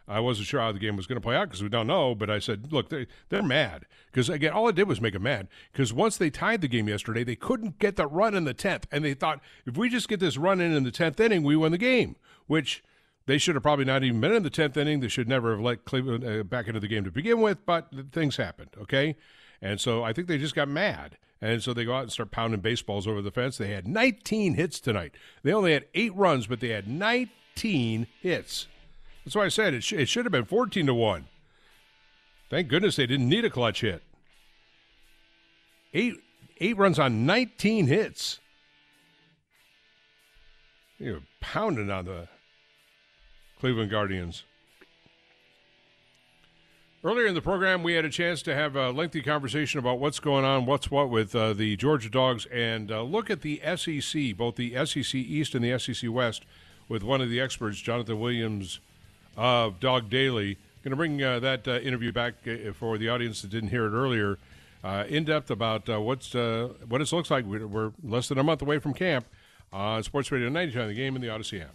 I 0.08 0.20
wasn't 0.20 0.48
sure 0.48 0.60
how 0.60 0.72
the 0.72 0.78
game 0.78 0.96
was 0.96 1.06
going 1.06 1.20
to 1.20 1.24
play 1.24 1.36
out 1.36 1.48
because 1.48 1.62
we 1.62 1.68
don't 1.68 1.86
know, 1.86 2.14
but 2.14 2.30
I 2.30 2.38
said, 2.38 2.72
look, 2.72 2.88
they, 2.88 3.06
they're 3.28 3.42
mad. 3.42 3.84
Because, 4.06 4.30
again, 4.30 4.52
all 4.54 4.66
it 4.68 4.74
did 4.74 4.88
was 4.88 5.02
make 5.02 5.12
them 5.12 5.24
mad. 5.24 5.48
Because 5.70 5.92
once 5.92 6.16
they 6.16 6.30
tied 6.30 6.62
the 6.62 6.68
game 6.68 6.88
yesterday, 6.88 7.24
they 7.24 7.36
couldn't 7.36 7.78
get 7.78 7.96
the 7.96 8.06
run 8.06 8.34
in 8.34 8.44
the 8.44 8.54
10th. 8.54 8.84
And 8.90 9.04
they 9.04 9.12
thought, 9.12 9.40
if 9.66 9.76
we 9.76 9.90
just 9.90 10.08
get 10.08 10.18
this 10.18 10.38
run 10.38 10.62
in 10.62 10.72
in 10.72 10.84
the 10.84 10.90
10th 10.90 11.20
inning, 11.20 11.42
we 11.42 11.56
win 11.56 11.72
the 11.72 11.78
game, 11.78 12.16
which 12.46 12.82
they 13.26 13.36
should 13.36 13.54
have 13.54 13.62
probably 13.62 13.84
not 13.84 14.02
even 14.02 14.18
been 14.18 14.32
in 14.32 14.42
the 14.42 14.50
10th 14.50 14.78
inning. 14.78 15.00
They 15.00 15.08
should 15.08 15.28
never 15.28 15.50
have 15.50 15.60
let 15.60 15.84
Cleveland 15.84 16.24
uh, 16.24 16.42
back 16.42 16.68
into 16.68 16.80
the 16.80 16.88
game 16.88 17.04
to 17.04 17.10
begin 17.10 17.42
with, 17.42 17.66
but 17.66 17.92
things 18.10 18.38
happened, 18.38 18.70
okay? 18.80 19.14
And 19.60 19.78
so 19.78 20.02
I 20.02 20.14
think 20.14 20.26
they 20.26 20.38
just 20.38 20.54
got 20.54 20.68
mad. 20.68 21.18
And 21.40 21.62
so 21.62 21.72
they 21.72 21.84
go 21.84 21.94
out 21.94 22.02
and 22.02 22.12
start 22.12 22.30
pounding 22.30 22.60
baseballs 22.60 23.06
over 23.06 23.22
the 23.22 23.30
fence. 23.30 23.58
They 23.58 23.70
had 23.70 23.86
19 23.86 24.54
hits 24.54 24.80
tonight. 24.80 25.14
They 25.42 25.52
only 25.52 25.72
had 25.72 25.86
eight 25.94 26.14
runs, 26.16 26.46
but 26.46 26.60
they 26.60 26.68
had 26.68 26.88
19 26.88 28.08
hits. 28.20 28.66
That's 29.24 29.36
why 29.36 29.44
I 29.44 29.48
said 29.48 29.74
it, 29.74 29.84
sh- 29.84 29.92
it 29.92 30.08
should 30.08 30.24
have 30.24 30.32
been 30.32 30.44
14 30.44 30.86
to 30.86 30.94
1. 30.94 31.26
Thank 32.50 32.68
goodness 32.68 32.96
they 32.96 33.06
didn't 33.06 33.28
need 33.28 33.44
a 33.44 33.50
clutch 33.50 33.82
hit. 33.82 34.02
Eight, 35.94 36.14
eight 36.60 36.76
runs 36.76 36.98
on 36.98 37.26
19 37.26 37.86
hits. 37.86 38.40
You're 40.98 41.22
pounding 41.40 41.90
on 41.90 42.06
the 42.06 42.28
Cleveland 43.60 43.90
Guardians. 43.90 44.44
Earlier 47.04 47.26
in 47.26 47.34
the 47.36 47.42
program, 47.42 47.84
we 47.84 47.92
had 47.92 48.04
a 48.04 48.10
chance 48.10 48.42
to 48.42 48.52
have 48.56 48.74
a 48.74 48.90
lengthy 48.90 49.22
conversation 49.22 49.78
about 49.78 50.00
what's 50.00 50.18
going 50.18 50.44
on, 50.44 50.66
what's 50.66 50.90
what 50.90 51.10
with 51.10 51.32
uh, 51.32 51.52
the 51.52 51.76
Georgia 51.76 52.10
Dogs, 52.10 52.44
and 52.46 52.90
uh, 52.90 53.02
look 53.02 53.30
at 53.30 53.42
the 53.42 53.60
SEC, 53.76 54.36
both 54.36 54.56
the 54.56 54.74
SEC 54.84 55.14
East 55.14 55.54
and 55.54 55.64
the 55.64 55.78
SEC 55.78 56.10
West, 56.10 56.44
with 56.88 57.04
one 57.04 57.20
of 57.20 57.30
the 57.30 57.40
experts, 57.40 57.80
Jonathan 57.80 58.18
Williams 58.18 58.80
of 59.36 59.78
Dog 59.78 60.10
Daily. 60.10 60.58
Going 60.82 60.90
to 60.90 60.96
bring 60.96 61.22
uh, 61.22 61.38
that 61.38 61.68
uh, 61.68 61.78
interview 61.78 62.10
back 62.10 62.34
uh, 62.48 62.72
for 62.72 62.98
the 62.98 63.08
audience 63.08 63.42
that 63.42 63.50
didn't 63.52 63.68
hear 63.68 63.86
it 63.86 63.92
earlier, 63.92 64.36
uh, 64.82 65.04
in 65.08 65.22
depth 65.22 65.52
about 65.52 65.88
what's 66.02 66.34
what 66.34 67.00
it 67.00 67.12
looks 67.12 67.30
like. 67.30 67.44
We're 67.44 67.92
less 68.02 68.26
than 68.26 68.38
a 68.38 68.42
month 68.42 68.60
away 68.60 68.80
from 68.80 68.92
camp. 68.92 69.24
Sports 70.02 70.32
Radio 70.32 70.48
90 70.48 70.80
on 70.80 70.88
the 70.88 70.94
game 70.94 71.14
in 71.14 71.22
the 71.22 71.28
Audacy 71.28 71.62
app. 71.62 71.74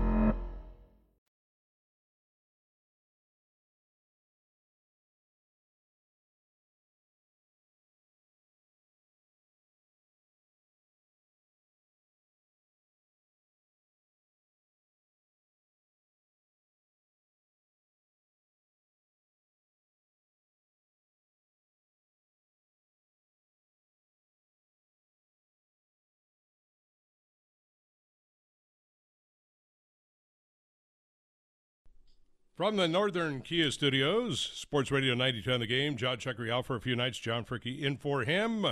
From 32.53 32.75
the 32.75 32.87
Northern 32.87 33.39
Kia 33.39 33.71
Studios, 33.71 34.39
Sports 34.39 34.91
Radio 34.91 35.15
92 35.15 35.53
on 35.53 35.61
the 35.61 35.67
game, 35.67 35.95
John 35.95 36.17
Chuckery 36.17 36.51
out 36.51 36.65
for 36.65 36.75
a 36.75 36.81
few 36.81 36.97
nights, 36.97 37.17
John 37.17 37.45
Fricke 37.45 37.81
in 37.81 37.95
for 37.95 38.23
him. 38.23 38.65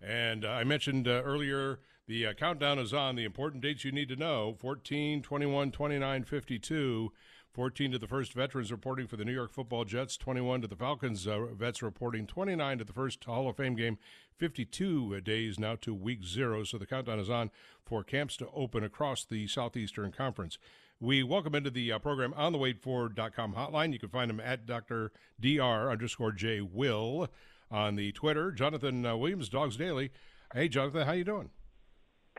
And 0.00 0.44
uh, 0.44 0.48
I 0.48 0.64
mentioned 0.64 1.06
uh, 1.06 1.22
earlier 1.22 1.80
the 2.08 2.26
uh, 2.26 2.32
countdown 2.32 2.78
is 2.78 2.94
on. 2.94 3.16
The 3.16 3.26
important 3.26 3.62
dates 3.62 3.84
you 3.84 3.92
need 3.92 4.08
to 4.08 4.16
know 4.16 4.56
14, 4.58 5.20
21, 5.20 5.70
29, 5.70 6.24
52. 6.24 7.12
14 7.52 7.92
to 7.92 7.98
the 7.98 8.06
first 8.06 8.32
veterans 8.32 8.70
reporting 8.70 9.06
for 9.06 9.16
the 9.16 9.24
New 9.24 9.34
York 9.34 9.52
football 9.52 9.84
Jets, 9.84 10.16
21 10.16 10.62
to 10.62 10.68
the 10.68 10.76
Falcons 10.76 11.26
uh, 11.26 11.46
vets 11.52 11.82
reporting, 11.82 12.26
29 12.26 12.78
to 12.78 12.84
the 12.84 12.92
first 12.92 13.22
Hall 13.24 13.48
of 13.48 13.56
Fame 13.56 13.74
game, 13.74 13.98
52 14.38 15.20
days 15.20 15.58
now 15.58 15.74
to 15.82 15.92
week 15.92 16.24
zero. 16.24 16.62
So 16.64 16.78
the 16.78 16.86
countdown 16.86 17.18
is 17.18 17.28
on 17.28 17.50
for 17.84 18.02
camps 18.02 18.36
to 18.38 18.48
open 18.54 18.82
across 18.82 19.24
the 19.24 19.46
Southeastern 19.46 20.12
Conference. 20.12 20.58
We 21.02 21.22
welcome 21.22 21.54
into 21.54 21.70
the 21.70 21.92
uh, 21.92 21.98
program 21.98 22.34
on 22.36 22.52
the 22.52 22.58
waitfor.com 22.58 23.54
hotline. 23.54 23.94
You 23.94 23.98
can 23.98 24.10
find 24.10 24.30
him 24.30 24.38
at 24.38 24.66
Dr. 24.66 25.12
Dr. 25.40 25.90
underscore 25.90 26.30
J 26.30 26.60
Will 26.60 27.28
on 27.70 27.96
the 27.96 28.12
Twitter. 28.12 28.52
Jonathan 28.52 29.06
uh, 29.06 29.16
Williams, 29.16 29.48
Dogs 29.48 29.78
Daily. 29.78 30.10
Hey, 30.52 30.68
Jonathan, 30.68 31.06
how 31.06 31.12
you 31.12 31.24
doing? 31.24 31.48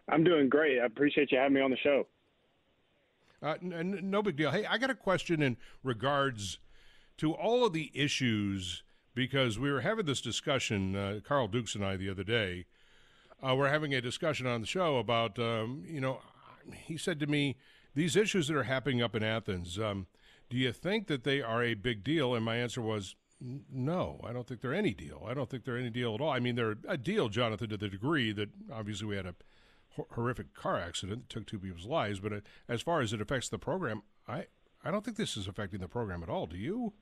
I'm 0.08 0.24
doing 0.24 0.48
great. 0.48 0.80
I 0.80 0.86
appreciate 0.86 1.32
you 1.32 1.40
having 1.40 1.56
me 1.56 1.62
on 1.62 1.72
the 1.72 1.78
show. 1.78 2.06
Uh, 3.42 3.56
n- 3.64 4.00
no 4.04 4.22
big 4.22 4.36
deal. 4.36 4.52
Hey, 4.52 4.68
I 4.68 4.78
got 4.78 4.92
a 4.92 4.96
question 4.96 5.42
in 5.42 5.58
regards 5.84 6.60
to 7.18 7.34
all 7.34 7.66
of 7.66 7.74
the 7.74 7.90
issues 7.96 8.84
because 9.16 9.58
we 9.58 9.72
were 9.72 9.82
having 9.82 10.06
this 10.06 10.22
discussion, 10.22 10.96
uh, 10.96 11.20
Carl 11.24 11.48
Dukes 11.48 11.74
and 11.74 11.84
I, 11.84 11.98
the 11.98 12.12
other 12.12 12.24
day. 12.24 12.66
Uh, 13.42 13.56
we're 13.56 13.70
having 13.70 13.96
a 13.96 14.02
discussion 14.02 14.46
on 14.46 14.62
the 14.62 14.68
show 14.68 14.98
about, 14.98 15.40
um, 15.40 15.84
you 15.88 16.00
know, 16.00 16.20
he 16.72 16.96
said 16.96 17.20
to 17.22 17.26
me, 17.26 17.56
these 17.94 18.16
issues 18.16 18.48
that 18.48 18.58
are 18.58 18.64
happening 18.64 19.02
up 19.02 19.16
in 19.16 19.24
Athens, 19.24 19.80
um, 19.80 20.08
do 20.50 20.58
you 20.58 20.72
think 20.72 21.08
that 21.08 21.24
they 21.24 21.42
are 21.42 21.64
a 21.64 21.74
big 21.74 22.04
deal? 22.04 22.36
And 22.36 22.44
my 22.44 22.58
answer 22.58 22.82
was, 22.82 23.16
no, 23.40 24.20
I 24.24 24.34
don't 24.34 24.48
think 24.48 24.62
they're 24.62 24.74
any 24.74 24.94
deal. 24.94 25.26
I 25.28 25.34
don't 25.34 25.50
think 25.50 25.66
they're 25.66 25.78
any 25.78 25.90
deal 25.90 26.14
at 26.14 26.22
all. 26.22 26.30
I 26.30 26.40
mean, 26.40 26.56
they're 26.56 26.76
a 26.88 26.98
deal, 26.98 27.30
Jonathan, 27.30 27.70
to 27.70 27.78
the 27.78 27.90
degree 27.90 28.32
that 28.34 28.50
obviously 28.72 29.08
we 29.08 29.16
had 29.16 29.26
a 29.26 29.36
horrific 30.12 30.54
car 30.54 30.80
accident 30.80 31.28
that 31.28 31.30
took 31.30 31.48
two 31.48 31.60
people's 31.60 31.86
lives. 31.86 32.20
But 32.20 32.34
uh, 32.34 32.40
as 32.70 32.82
far 32.82 33.02
as 33.02 33.14
it 33.14 33.22
affects 33.22 33.50
the 33.50 33.58
program, 33.58 34.04
I 34.28 34.46
I 34.84 34.92
don't 34.92 35.04
think 35.04 35.18
this 35.18 35.38
is 35.38 35.48
affecting 35.48 35.80
the 35.80 35.88
program 35.88 36.24
at 36.24 36.30
all. 36.30 36.46
Do 36.48 36.58
you? 36.58 36.94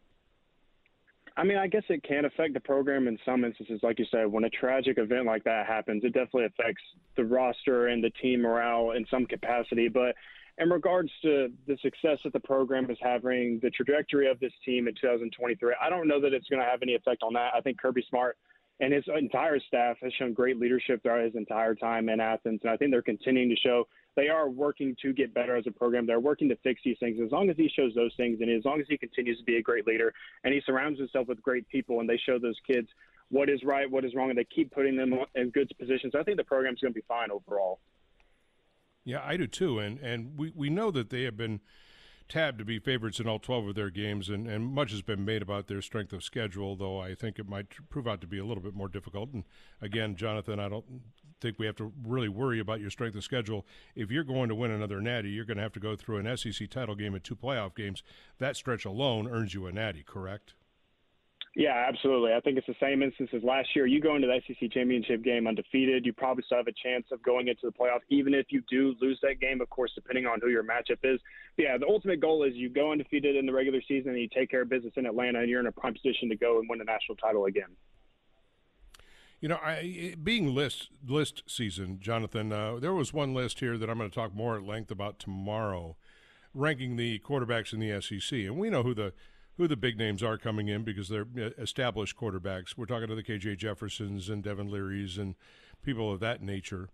I 1.37 1.43
mean, 1.43 1.57
I 1.57 1.67
guess 1.67 1.83
it 1.89 2.03
can 2.03 2.25
affect 2.25 2.53
the 2.53 2.59
program 2.59 3.07
in 3.07 3.17
some 3.23 3.45
instances. 3.45 3.79
Like 3.83 3.99
you 3.99 4.05
said, 4.11 4.27
when 4.27 4.43
a 4.43 4.49
tragic 4.49 4.97
event 4.97 5.25
like 5.25 5.43
that 5.45 5.67
happens, 5.67 6.03
it 6.03 6.13
definitely 6.13 6.45
affects 6.45 6.81
the 7.15 7.23
roster 7.23 7.87
and 7.87 8.03
the 8.03 8.09
team 8.21 8.41
morale 8.41 8.91
in 8.91 9.05
some 9.09 9.25
capacity. 9.25 9.87
But 9.87 10.15
in 10.59 10.69
regards 10.69 11.09
to 11.21 11.49
the 11.67 11.77
success 11.81 12.19
that 12.23 12.33
the 12.33 12.39
program 12.39 12.89
is 12.91 12.97
having, 13.01 13.59
the 13.63 13.69
trajectory 13.69 14.29
of 14.29 14.39
this 14.39 14.51
team 14.65 14.87
in 14.87 14.93
2023, 14.95 15.75
I 15.81 15.89
don't 15.89 16.07
know 16.07 16.19
that 16.21 16.33
it's 16.33 16.47
going 16.49 16.61
to 16.61 16.69
have 16.69 16.81
any 16.81 16.95
effect 16.95 17.23
on 17.23 17.33
that. 17.33 17.53
I 17.55 17.61
think 17.61 17.79
Kirby 17.79 18.05
Smart 18.09 18.37
and 18.81 18.93
his 18.93 19.03
entire 19.07 19.59
staff 19.59 19.97
has 20.01 20.13
shown 20.13 20.33
great 20.33 20.59
leadership 20.59 21.01
throughout 21.01 21.23
his 21.23 21.35
entire 21.35 21.75
time 21.75 22.09
in 22.09 22.19
Athens, 22.19 22.61
and 22.63 22.71
I 22.71 22.77
think 22.77 22.91
they're 22.91 23.01
continuing 23.01 23.49
to 23.49 23.55
show 23.55 23.87
they 24.15 24.27
are 24.27 24.49
working 24.49 24.95
to 25.01 25.13
get 25.13 25.33
better 25.33 25.55
as 25.55 25.65
a 25.67 25.71
program. 25.71 26.05
They're 26.05 26.19
working 26.19 26.49
to 26.49 26.55
fix 26.57 26.81
these 26.83 26.97
things. 26.99 27.19
As 27.23 27.31
long 27.31 27.49
as 27.49 27.57
he 27.57 27.69
shows 27.73 27.93
those 27.95 28.13
things, 28.17 28.39
and 28.41 28.49
as 28.49 28.65
long 28.65 28.79
as 28.79 28.85
he 28.89 28.97
continues 28.97 29.37
to 29.37 29.43
be 29.43 29.57
a 29.57 29.61
great 29.61 29.87
leader, 29.87 30.13
and 30.43 30.53
he 30.53 30.61
surrounds 30.65 30.99
himself 30.99 31.27
with 31.27 31.41
great 31.41 31.67
people, 31.69 31.99
and 31.99 32.09
they 32.09 32.19
show 32.25 32.39
those 32.39 32.57
kids 32.67 32.87
what 33.29 33.49
is 33.49 33.63
right, 33.63 33.89
what 33.89 34.03
is 34.03 34.15
wrong, 34.15 34.29
and 34.29 34.37
they 34.37 34.45
keep 34.45 34.71
putting 34.71 34.95
them 34.95 35.13
in 35.35 35.51
good 35.51 35.71
positions, 35.79 36.13
I 36.17 36.23
think 36.23 36.37
the 36.37 36.43
program's 36.43 36.81
going 36.81 36.93
to 36.93 36.99
be 36.99 37.05
fine 37.07 37.31
overall. 37.31 37.79
Yeah, 39.05 39.21
I 39.23 39.37
do 39.37 39.47
too, 39.47 39.79
and 39.79 39.99
and 39.99 40.37
we 40.37 40.51
we 40.55 40.69
know 40.69 40.91
that 40.91 41.09
they 41.09 41.23
have 41.23 41.37
been 41.37 41.61
tabbed 42.29 42.59
to 42.59 42.65
be 42.65 42.79
favorites 42.79 43.19
in 43.19 43.27
all 43.27 43.39
12 43.39 43.69
of 43.69 43.75
their 43.75 43.89
games, 43.89 44.29
and, 44.29 44.47
and 44.47 44.67
much 44.67 44.91
has 44.91 45.01
been 45.01 45.25
made 45.25 45.41
about 45.41 45.67
their 45.67 45.81
strength 45.81 46.13
of 46.13 46.23
schedule, 46.23 46.75
though 46.75 46.99
I 46.99 47.15
think 47.15 47.39
it 47.39 47.49
might 47.49 47.67
prove 47.89 48.07
out 48.07 48.21
to 48.21 48.27
be 48.27 48.37
a 48.37 48.45
little 48.45 48.61
bit 48.61 48.75
more 48.75 48.87
difficult. 48.87 49.33
And 49.33 49.43
again, 49.81 50.15
Jonathan, 50.15 50.59
I 50.59 50.69
don't 50.69 50.85
think 51.41 51.57
we 51.57 51.65
have 51.65 51.75
to 51.77 51.91
really 52.05 52.29
worry 52.29 52.59
about 52.59 52.81
your 52.81 52.91
strength 52.91 53.15
of 53.15 53.23
schedule. 53.23 53.65
If 53.95 54.11
you're 54.11 54.23
going 54.23 54.49
to 54.49 54.55
win 54.55 54.71
another 54.71 55.01
natty, 55.01 55.29
you're 55.29 55.45
going 55.45 55.57
to 55.57 55.63
have 55.63 55.73
to 55.73 55.79
go 55.79 55.95
through 55.95 56.17
an 56.17 56.37
SEC 56.37 56.69
title 56.69 56.95
game 56.95 57.15
and 57.15 57.23
two 57.23 57.35
playoff 57.35 57.75
games. 57.75 58.03
That 58.37 58.55
stretch 58.55 58.85
alone 58.85 59.27
earns 59.27 59.53
you 59.53 59.65
a 59.65 59.71
natty, 59.71 60.03
correct? 60.03 60.53
Yeah, 61.55 61.85
absolutely. 61.87 62.33
I 62.33 62.39
think 62.41 62.57
it's 62.57 62.67
the 62.67 62.75
same 62.79 63.01
instance 63.01 63.31
as 63.33 63.43
last 63.43 63.75
year. 63.75 63.87
You 63.87 63.99
go 63.99 64.15
into 64.15 64.27
the 64.27 64.39
SEC 64.47 64.71
championship 64.71 65.23
game 65.23 65.47
undefeated, 65.47 66.05
you 66.05 66.13
probably 66.13 66.43
still 66.45 66.57
have 66.57 66.67
a 66.67 66.71
chance 66.71 67.07
of 67.11 67.23
going 67.23 67.47
into 67.47 67.61
the 67.63 67.71
playoff, 67.71 67.99
even 68.09 68.33
if 68.33 68.47
you 68.49 68.61
do 68.69 68.95
lose 69.01 69.19
that 69.23 69.39
game, 69.39 69.59
of 69.59 69.69
course, 69.69 69.91
depending 69.95 70.25
on 70.25 70.39
who 70.41 70.49
your 70.49 70.63
matchup 70.63 70.99
is. 71.03 71.19
But 71.57 71.63
yeah, 71.63 71.77
the 71.77 71.87
ultimate 71.87 72.21
goal 72.21 72.43
is 72.43 72.53
you 72.55 72.69
go 72.69 72.91
undefeated 72.91 73.35
in 73.35 73.45
the 73.45 73.51
regular 73.51 73.81
season 73.87 74.11
and 74.11 74.21
you 74.21 74.29
take 74.33 74.51
care 74.51 74.61
of 74.61 74.69
business 74.69 74.93
in 74.95 75.07
Atlanta, 75.07 75.39
and 75.39 75.49
you're 75.49 75.59
in 75.59 75.67
a 75.67 75.71
prime 75.71 75.93
position 75.93 76.29
to 76.29 76.35
go 76.35 76.59
and 76.59 76.69
win 76.69 76.79
the 76.79 76.85
national 76.85 77.15
title 77.15 77.45
again. 77.45 77.69
You 79.41 79.47
know, 79.47 79.59
I, 79.63 80.15
being 80.21 80.53
list 80.53 80.89
list 81.05 81.43
season, 81.47 81.99
Jonathan, 82.01 82.51
uh, 82.51 82.75
there 82.75 82.93
was 82.93 83.13
one 83.13 83.33
list 83.33 83.59
here 83.59 83.77
that 83.77 83.89
I'm 83.89 83.97
going 83.97 84.09
to 84.09 84.15
talk 84.15 84.35
more 84.35 84.57
at 84.57 84.63
length 84.63 84.91
about 84.91 85.17
tomorrow, 85.17 85.95
ranking 86.53 86.97
the 86.97 87.19
quarterbacks 87.19 87.73
in 87.73 87.79
the 87.79 88.01
SEC, 88.01 88.37
and 88.39 88.57
we 88.57 88.69
know 88.69 88.83
who 88.83 88.93
the 88.93 89.13
who 89.59 89.67
the 89.67 89.75
big 89.75 89.97
names 89.97 90.23
are 90.23 90.37
coming 90.37 90.69
in 90.69 90.83
because 90.83 91.09
they're 91.09 91.27
established 91.57 92.15
quarterbacks. 92.15 92.77
We're 92.77 92.85
talking 92.85 93.09
to 93.09 93.15
the 93.15 93.21
KJ 93.21 93.57
Jeffersons 93.57 94.29
and 94.29 94.41
Devin 94.41 94.71
Leary's 94.71 95.17
and 95.17 95.35
people 95.83 96.13
of 96.13 96.21
that 96.21 96.41
nature. 96.41 96.87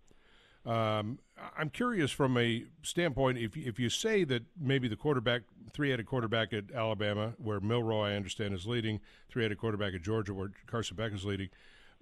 Um, 0.66 1.20
I'm 1.56 1.70
curious 1.70 2.10
from 2.10 2.36
a 2.36 2.64
standpoint 2.82 3.38
if 3.38 3.56
if 3.56 3.78
you 3.78 3.88
say 3.88 4.24
that 4.24 4.42
maybe 4.60 4.88
the 4.88 4.96
quarterback, 4.96 5.42
three-headed 5.72 6.06
quarterback 6.06 6.52
at 6.52 6.72
Alabama, 6.74 7.34
where 7.38 7.60
Milroe 7.60 8.00
I 8.00 8.14
understand 8.14 8.52
is 8.52 8.66
leading, 8.66 8.98
three-headed 9.28 9.58
quarterback 9.58 9.94
at 9.94 10.02
Georgia, 10.02 10.34
where 10.34 10.50
Carson 10.66 10.96
Beck 10.96 11.12
is 11.12 11.24
leading, 11.24 11.50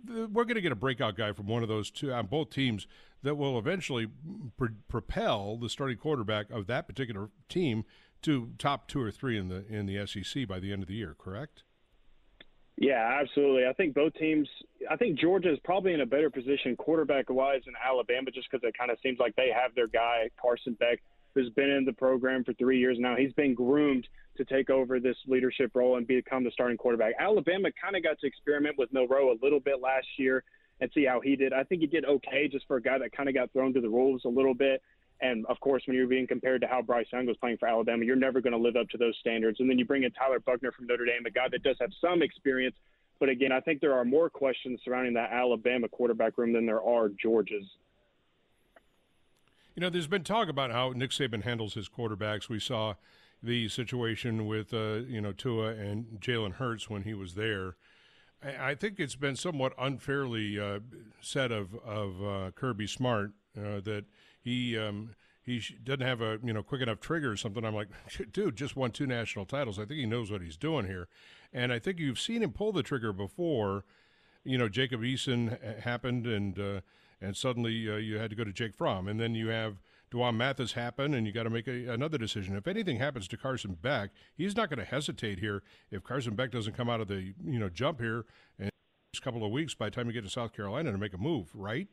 we're 0.08 0.44
going 0.44 0.54
to 0.54 0.62
get 0.62 0.72
a 0.72 0.76
breakout 0.76 1.14
guy 1.14 1.32
from 1.32 1.46
one 1.46 1.62
of 1.62 1.68
those 1.68 1.90
two 1.90 2.10
on 2.10 2.26
both 2.26 2.48
teams 2.48 2.86
that 3.22 3.34
will 3.34 3.58
eventually 3.58 4.06
pr- 4.56 4.66
propel 4.88 5.58
the 5.58 5.68
starting 5.68 5.98
quarterback 5.98 6.50
of 6.50 6.66
that 6.68 6.86
particular 6.86 7.28
team 7.50 7.84
to 8.24 8.50
top 8.58 8.88
two 8.88 9.00
or 9.00 9.10
three 9.10 9.38
in 9.38 9.48
the 9.48 9.64
in 9.68 9.86
the 9.86 10.06
SEC 10.06 10.46
by 10.46 10.58
the 10.58 10.72
end 10.72 10.82
of 10.82 10.88
the 10.88 10.94
year. 10.94 11.14
Correct? 11.18 11.62
Yeah, 12.76 13.18
absolutely. 13.20 13.66
I 13.66 13.72
think 13.72 13.94
both 13.94 14.14
teams. 14.14 14.48
I 14.90 14.96
think 14.96 15.18
Georgia 15.18 15.52
is 15.52 15.58
probably 15.64 15.94
in 15.94 16.00
a 16.00 16.06
better 16.06 16.30
position 16.30 16.76
quarterback 16.76 17.30
wise 17.30 17.62
than 17.64 17.74
Alabama, 17.82 18.30
just 18.32 18.48
because 18.50 18.66
it 18.66 18.76
kind 18.76 18.90
of 18.90 18.98
seems 19.02 19.18
like 19.18 19.36
they 19.36 19.50
have 19.54 19.74
their 19.74 19.86
guy 19.86 20.28
Carson 20.40 20.74
Beck, 20.74 21.00
who's 21.34 21.50
been 21.50 21.70
in 21.70 21.84
the 21.84 21.92
program 21.92 22.42
for 22.42 22.52
three 22.54 22.78
years 22.78 22.96
now. 22.98 23.14
He's 23.16 23.32
been 23.34 23.54
groomed 23.54 24.08
to 24.36 24.44
take 24.44 24.70
over 24.70 24.98
this 24.98 25.16
leadership 25.28 25.70
role 25.74 25.96
and 25.96 26.06
become 26.06 26.42
the 26.42 26.50
starting 26.50 26.76
quarterback. 26.76 27.14
Alabama 27.20 27.68
kind 27.80 27.94
of 27.94 28.02
got 28.02 28.18
to 28.18 28.26
experiment 28.26 28.76
with 28.76 28.92
Milroe 28.92 29.30
a 29.30 29.38
little 29.40 29.60
bit 29.60 29.80
last 29.80 30.06
year 30.18 30.42
and 30.80 30.90
see 30.92 31.04
how 31.04 31.20
he 31.20 31.36
did. 31.36 31.52
I 31.52 31.62
think 31.62 31.82
he 31.82 31.86
did 31.86 32.04
okay 32.04 32.48
just 32.48 32.66
for 32.66 32.76
a 32.76 32.82
guy 32.82 32.98
that 32.98 33.12
kind 33.12 33.28
of 33.28 33.34
got 33.36 33.52
thrown 33.52 33.72
to 33.74 33.80
the 33.80 33.90
wolves 33.90 34.24
a 34.24 34.28
little 34.28 34.54
bit. 34.54 34.82
And 35.24 35.46
of 35.46 35.58
course, 35.60 35.82
when 35.86 35.96
you're 35.96 36.06
being 36.06 36.26
compared 36.26 36.60
to 36.60 36.66
how 36.66 36.82
Bryce 36.82 37.06
Young 37.10 37.24
was 37.24 37.38
playing 37.38 37.56
for 37.56 37.66
Alabama, 37.66 38.04
you're 38.04 38.14
never 38.14 38.42
going 38.42 38.52
to 38.52 38.58
live 38.58 38.76
up 38.76 38.90
to 38.90 38.98
those 38.98 39.16
standards. 39.20 39.58
And 39.58 39.70
then 39.70 39.78
you 39.78 39.86
bring 39.86 40.04
in 40.04 40.12
Tyler 40.12 40.38
Buchner 40.38 40.70
from 40.70 40.86
Notre 40.86 41.06
Dame, 41.06 41.24
a 41.24 41.30
guy 41.30 41.46
that 41.50 41.62
does 41.62 41.76
have 41.80 41.90
some 41.98 42.20
experience. 42.20 42.76
But 43.18 43.30
again, 43.30 43.50
I 43.50 43.60
think 43.60 43.80
there 43.80 43.94
are 43.94 44.04
more 44.04 44.28
questions 44.28 44.80
surrounding 44.84 45.14
that 45.14 45.32
Alabama 45.32 45.88
quarterback 45.88 46.36
room 46.36 46.52
than 46.52 46.66
there 46.66 46.82
are 46.82 47.08
Georgia's. 47.08 47.64
You 49.74 49.80
know, 49.80 49.88
there's 49.88 50.06
been 50.06 50.24
talk 50.24 50.48
about 50.48 50.72
how 50.72 50.90
Nick 50.90 51.10
Saban 51.10 51.42
handles 51.42 51.72
his 51.72 51.88
quarterbacks. 51.88 52.50
We 52.50 52.60
saw 52.60 52.94
the 53.42 53.68
situation 53.68 54.46
with 54.46 54.74
uh, 54.74 55.06
you 55.08 55.22
know 55.22 55.32
Tua 55.32 55.68
and 55.68 56.20
Jalen 56.20 56.54
Hurts 56.54 56.90
when 56.90 57.02
he 57.02 57.14
was 57.14 57.34
there. 57.34 57.76
I, 58.42 58.70
I 58.70 58.74
think 58.74 59.00
it's 59.00 59.16
been 59.16 59.36
somewhat 59.36 59.72
unfairly 59.78 60.60
uh, 60.60 60.80
said 61.22 61.50
of 61.50 61.74
of 61.76 62.22
uh, 62.22 62.50
Kirby 62.54 62.86
Smart 62.86 63.32
uh, 63.56 63.80
that 63.80 64.04
he 64.44 64.78
um, 64.78 65.14
he 65.42 65.62
doesn't 65.82 66.06
have 66.06 66.20
a 66.20 66.38
you 66.44 66.52
know 66.52 66.62
quick 66.62 66.82
enough 66.82 67.00
trigger 67.00 67.32
or 67.32 67.36
something. 67.36 67.64
I'm 67.64 67.74
like, 67.74 67.88
dude, 68.32 68.56
just 68.56 68.76
won 68.76 68.90
two 68.90 69.06
national 69.06 69.46
titles. 69.46 69.78
I 69.78 69.84
think 69.86 69.98
he 70.00 70.06
knows 70.06 70.30
what 70.30 70.42
he's 70.42 70.56
doing 70.56 70.86
here, 70.86 71.08
and 71.52 71.72
I 71.72 71.78
think 71.78 71.98
you've 71.98 72.20
seen 72.20 72.42
him 72.42 72.52
pull 72.52 72.72
the 72.72 72.82
trigger 72.82 73.12
before. 73.12 73.84
You 74.44 74.58
know, 74.58 74.68
Jacob 74.68 75.00
Eason 75.00 75.80
happened, 75.80 76.26
and 76.26 76.58
uh, 76.58 76.80
and 77.20 77.36
suddenly 77.36 77.90
uh, 77.90 77.96
you 77.96 78.18
had 78.18 78.30
to 78.30 78.36
go 78.36 78.44
to 78.44 78.52
Jake 78.52 78.76
Fromm, 78.76 79.08
and 79.08 79.18
then 79.18 79.34
you 79.34 79.48
have 79.48 79.76
D'Wan 80.10 80.36
Mathis 80.36 80.72
happen, 80.72 81.14
and 81.14 81.26
you 81.26 81.32
got 81.32 81.44
to 81.44 81.50
make 81.50 81.66
a, 81.66 81.88
another 81.88 82.18
decision. 82.18 82.54
If 82.54 82.68
anything 82.68 82.98
happens 82.98 83.26
to 83.28 83.36
Carson 83.36 83.78
Beck, 83.80 84.10
he's 84.36 84.54
not 84.54 84.68
going 84.68 84.78
to 84.78 84.84
hesitate 84.84 85.40
here. 85.40 85.62
If 85.90 86.04
Carson 86.04 86.34
Beck 86.34 86.50
doesn't 86.50 86.76
come 86.76 86.90
out 86.90 87.00
of 87.00 87.08
the 87.08 87.32
you 87.44 87.58
know 87.58 87.70
jump 87.70 88.00
here 88.00 88.26
in 88.58 88.68
a 88.68 89.20
couple 89.20 89.44
of 89.44 89.50
weeks, 89.50 89.74
by 89.74 89.86
the 89.86 89.90
time 89.90 90.06
you 90.06 90.12
get 90.12 90.24
to 90.24 90.30
South 90.30 90.52
Carolina 90.52 90.92
to 90.92 90.98
make 90.98 91.14
a 91.14 91.18
move, 91.18 91.50
right? 91.54 91.88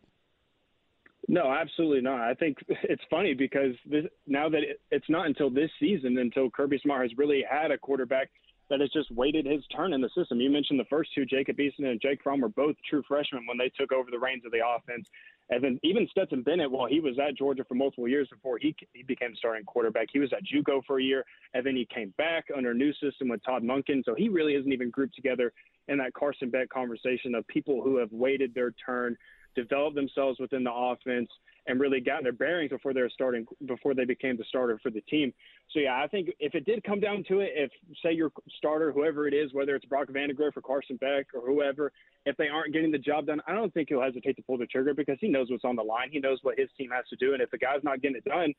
No, 1.28 1.52
absolutely 1.52 2.02
not. 2.02 2.22
I 2.22 2.34
think 2.34 2.58
it's 2.68 3.04
funny 3.10 3.34
because 3.34 3.76
this, 3.86 4.06
now 4.28 4.50
that 4.50 4.64
it, 4.64 4.82
it's 4.90 5.10
not 5.10 5.28
until 5.28 5.50
this 5.50 5.70
season 5.80 6.18
until 6.18 6.50
Kirby 6.50 6.80
Smart 6.84 7.04
has 7.04 7.18
really 7.18 7.44
had 7.50 7.72
a 7.72 7.78
quarterback 7.78 8.30
that 8.70 8.80
has 8.80 8.90
just 8.92 9.12
waited 9.12 9.46
his 9.46 9.62
turn 9.76 9.92
in 9.92 10.00
the 10.00 10.10
system. 10.16 10.40
You 10.40 10.50
mentioned 10.50 10.80
the 10.80 10.86
first 10.86 11.14
two, 11.14 11.26
Jacob 11.26 11.58
Eason 11.58 11.86
and 11.86 12.02
Jake 12.02 12.24
Fromm, 12.24 12.40
were 12.40 12.48
both 12.48 12.78
true 12.90 13.04
freshmen 13.06 13.46
when 13.46 13.58
they 13.58 13.70
took 13.78 13.92
over 13.92 14.10
the 14.10 14.18
reins 14.18 14.46
of 14.46 14.52
the 14.54 14.62
offense. 14.66 15.06
And 15.50 15.62
then 15.62 15.80
even 15.84 16.08
Stetson 16.10 16.42
Bennett, 16.42 16.72
while 16.72 16.88
he 16.88 17.02
was 17.02 17.20
at 17.20 17.38
Georgia 17.38 17.66
for 17.68 17.76
multiple 17.76 18.08
years 18.08 18.30
before 18.30 18.58
he 18.58 18.74
he 18.94 19.04
became 19.04 19.36
starting 19.36 19.66
quarterback, 19.66 20.08
he 20.14 20.20
was 20.20 20.32
at 20.32 20.44
JUCO 20.46 20.86
for 20.88 21.00
a 21.00 21.04
year, 21.04 21.26
and 21.54 21.66
then 21.66 21.76
he 21.76 21.86
came 21.94 22.14
back 22.18 22.46
under 22.56 22.72
a 22.72 22.74
new 22.74 22.94
system 22.94 23.28
with 23.28 23.44
Todd 23.44 23.62
Monken. 23.62 24.02
So 24.06 24.16
he 24.16 24.30
really 24.30 24.56
isn't 24.56 24.72
even 24.72 24.90
grouped 24.90 25.16
together 25.16 25.52
in 25.90 25.98
that 25.98 26.14
Carson 26.14 26.50
Beck 26.50 26.70
conversation 26.70 27.36
of 27.36 27.46
people 27.48 27.84
who 27.84 27.98
have 27.98 28.12
waited 28.14 28.54
their 28.56 28.72
turn 28.86 29.18
developed 29.56 29.96
themselves 29.96 30.40
within 30.40 30.64
the 30.64 30.74
offense, 30.74 31.30
and 31.68 31.80
really 31.80 32.00
got 32.00 32.24
their 32.24 32.32
bearings 32.32 32.72
before 32.72 32.94
they 32.94 33.02
were 33.02 33.10
starting 33.10 33.46
before 33.66 33.94
they 33.94 34.06
became 34.06 34.36
the 34.38 34.44
starter 34.50 34.80
for 34.82 34.90
the 34.90 35.02
team. 35.02 35.32
So 35.72 35.80
yeah, 35.80 36.02
I 36.02 36.08
think 36.08 36.30
if 36.40 36.56
it 36.56 36.66
did 36.66 36.84
come 36.84 37.00
down 37.00 37.24
to 37.28 37.40
it, 37.40 37.52
if 37.56 37.72
say 38.04 38.14
your 38.14 38.32
starter, 38.58 38.92
whoever 38.92 39.28
it 39.28 39.34
is, 39.34 39.54
whether 39.54 39.76
it's 39.76 39.86
Brock 39.86 40.08
Vandagriff 40.08 40.58
or 40.58 40.62
Carson 40.62 40.98
Beck 40.98 41.28
or 41.34 41.42
whoever, 41.46 41.92
if 42.26 42.36
they 42.38 42.48
aren't 42.48 42.74
getting 42.74 42.92
the 42.92 42.98
job 42.98 43.28
done, 43.28 43.42
I 43.48 43.54
don't 43.54 43.74
think 43.74 43.90
he'll 43.90 44.02
hesitate 44.02 44.36
to 44.38 44.42
pull 44.44 44.58
the 44.58 44.66
trigger 44.66 44.94
because 44.94 45.18
he 45.22 45.28
knows 45.28 45.50
what's 45.50 45.66
on 45.66 45.76
the 45.76 45.84
line. 45.84 46.10
He 46.12 46.20
knows 46.20 46.40
what 46.42 46.58
his 46.58 46.70
team 46.78 46.90
has 46.92 47.06
to 47.10 47.16
do, 47.16 47.34
and 47.34 47.42
if 47.42 47.52
the 47.52 47.58
guy's 47.58 47.84
not 47.84 48.02
getting 48.02 48.18
it 48.18 48.26
done, 48.26 48.54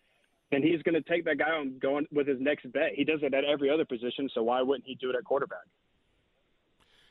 then 0.50 0.62
he's 0.62 0.82
going 0.82 0.94
to 0.94 1.02
take 1.02 1.24
that 1.24 1.38
guy 1.38 1.50
on 1.50 1.78
going 1.80 2.06
with 2.12 2.28
his 2.28 2.38
next 2.40 2.70
bet. 2.72 2.92
He 2.94 3.04
does 3.04 3.20
it 3.22 3.34
at 3.34 3.44
every 3.44 3.70
other 3.70 3.84
position, 3.84 4.28
so 4.32 4.42
why 4.42 4.62
wouldn't 4.62 4.86
he 4.86 4.94
do 4.94 5.10
it 5.10 5.16
at 5.16 5.24
quarterback? 5.24 5.66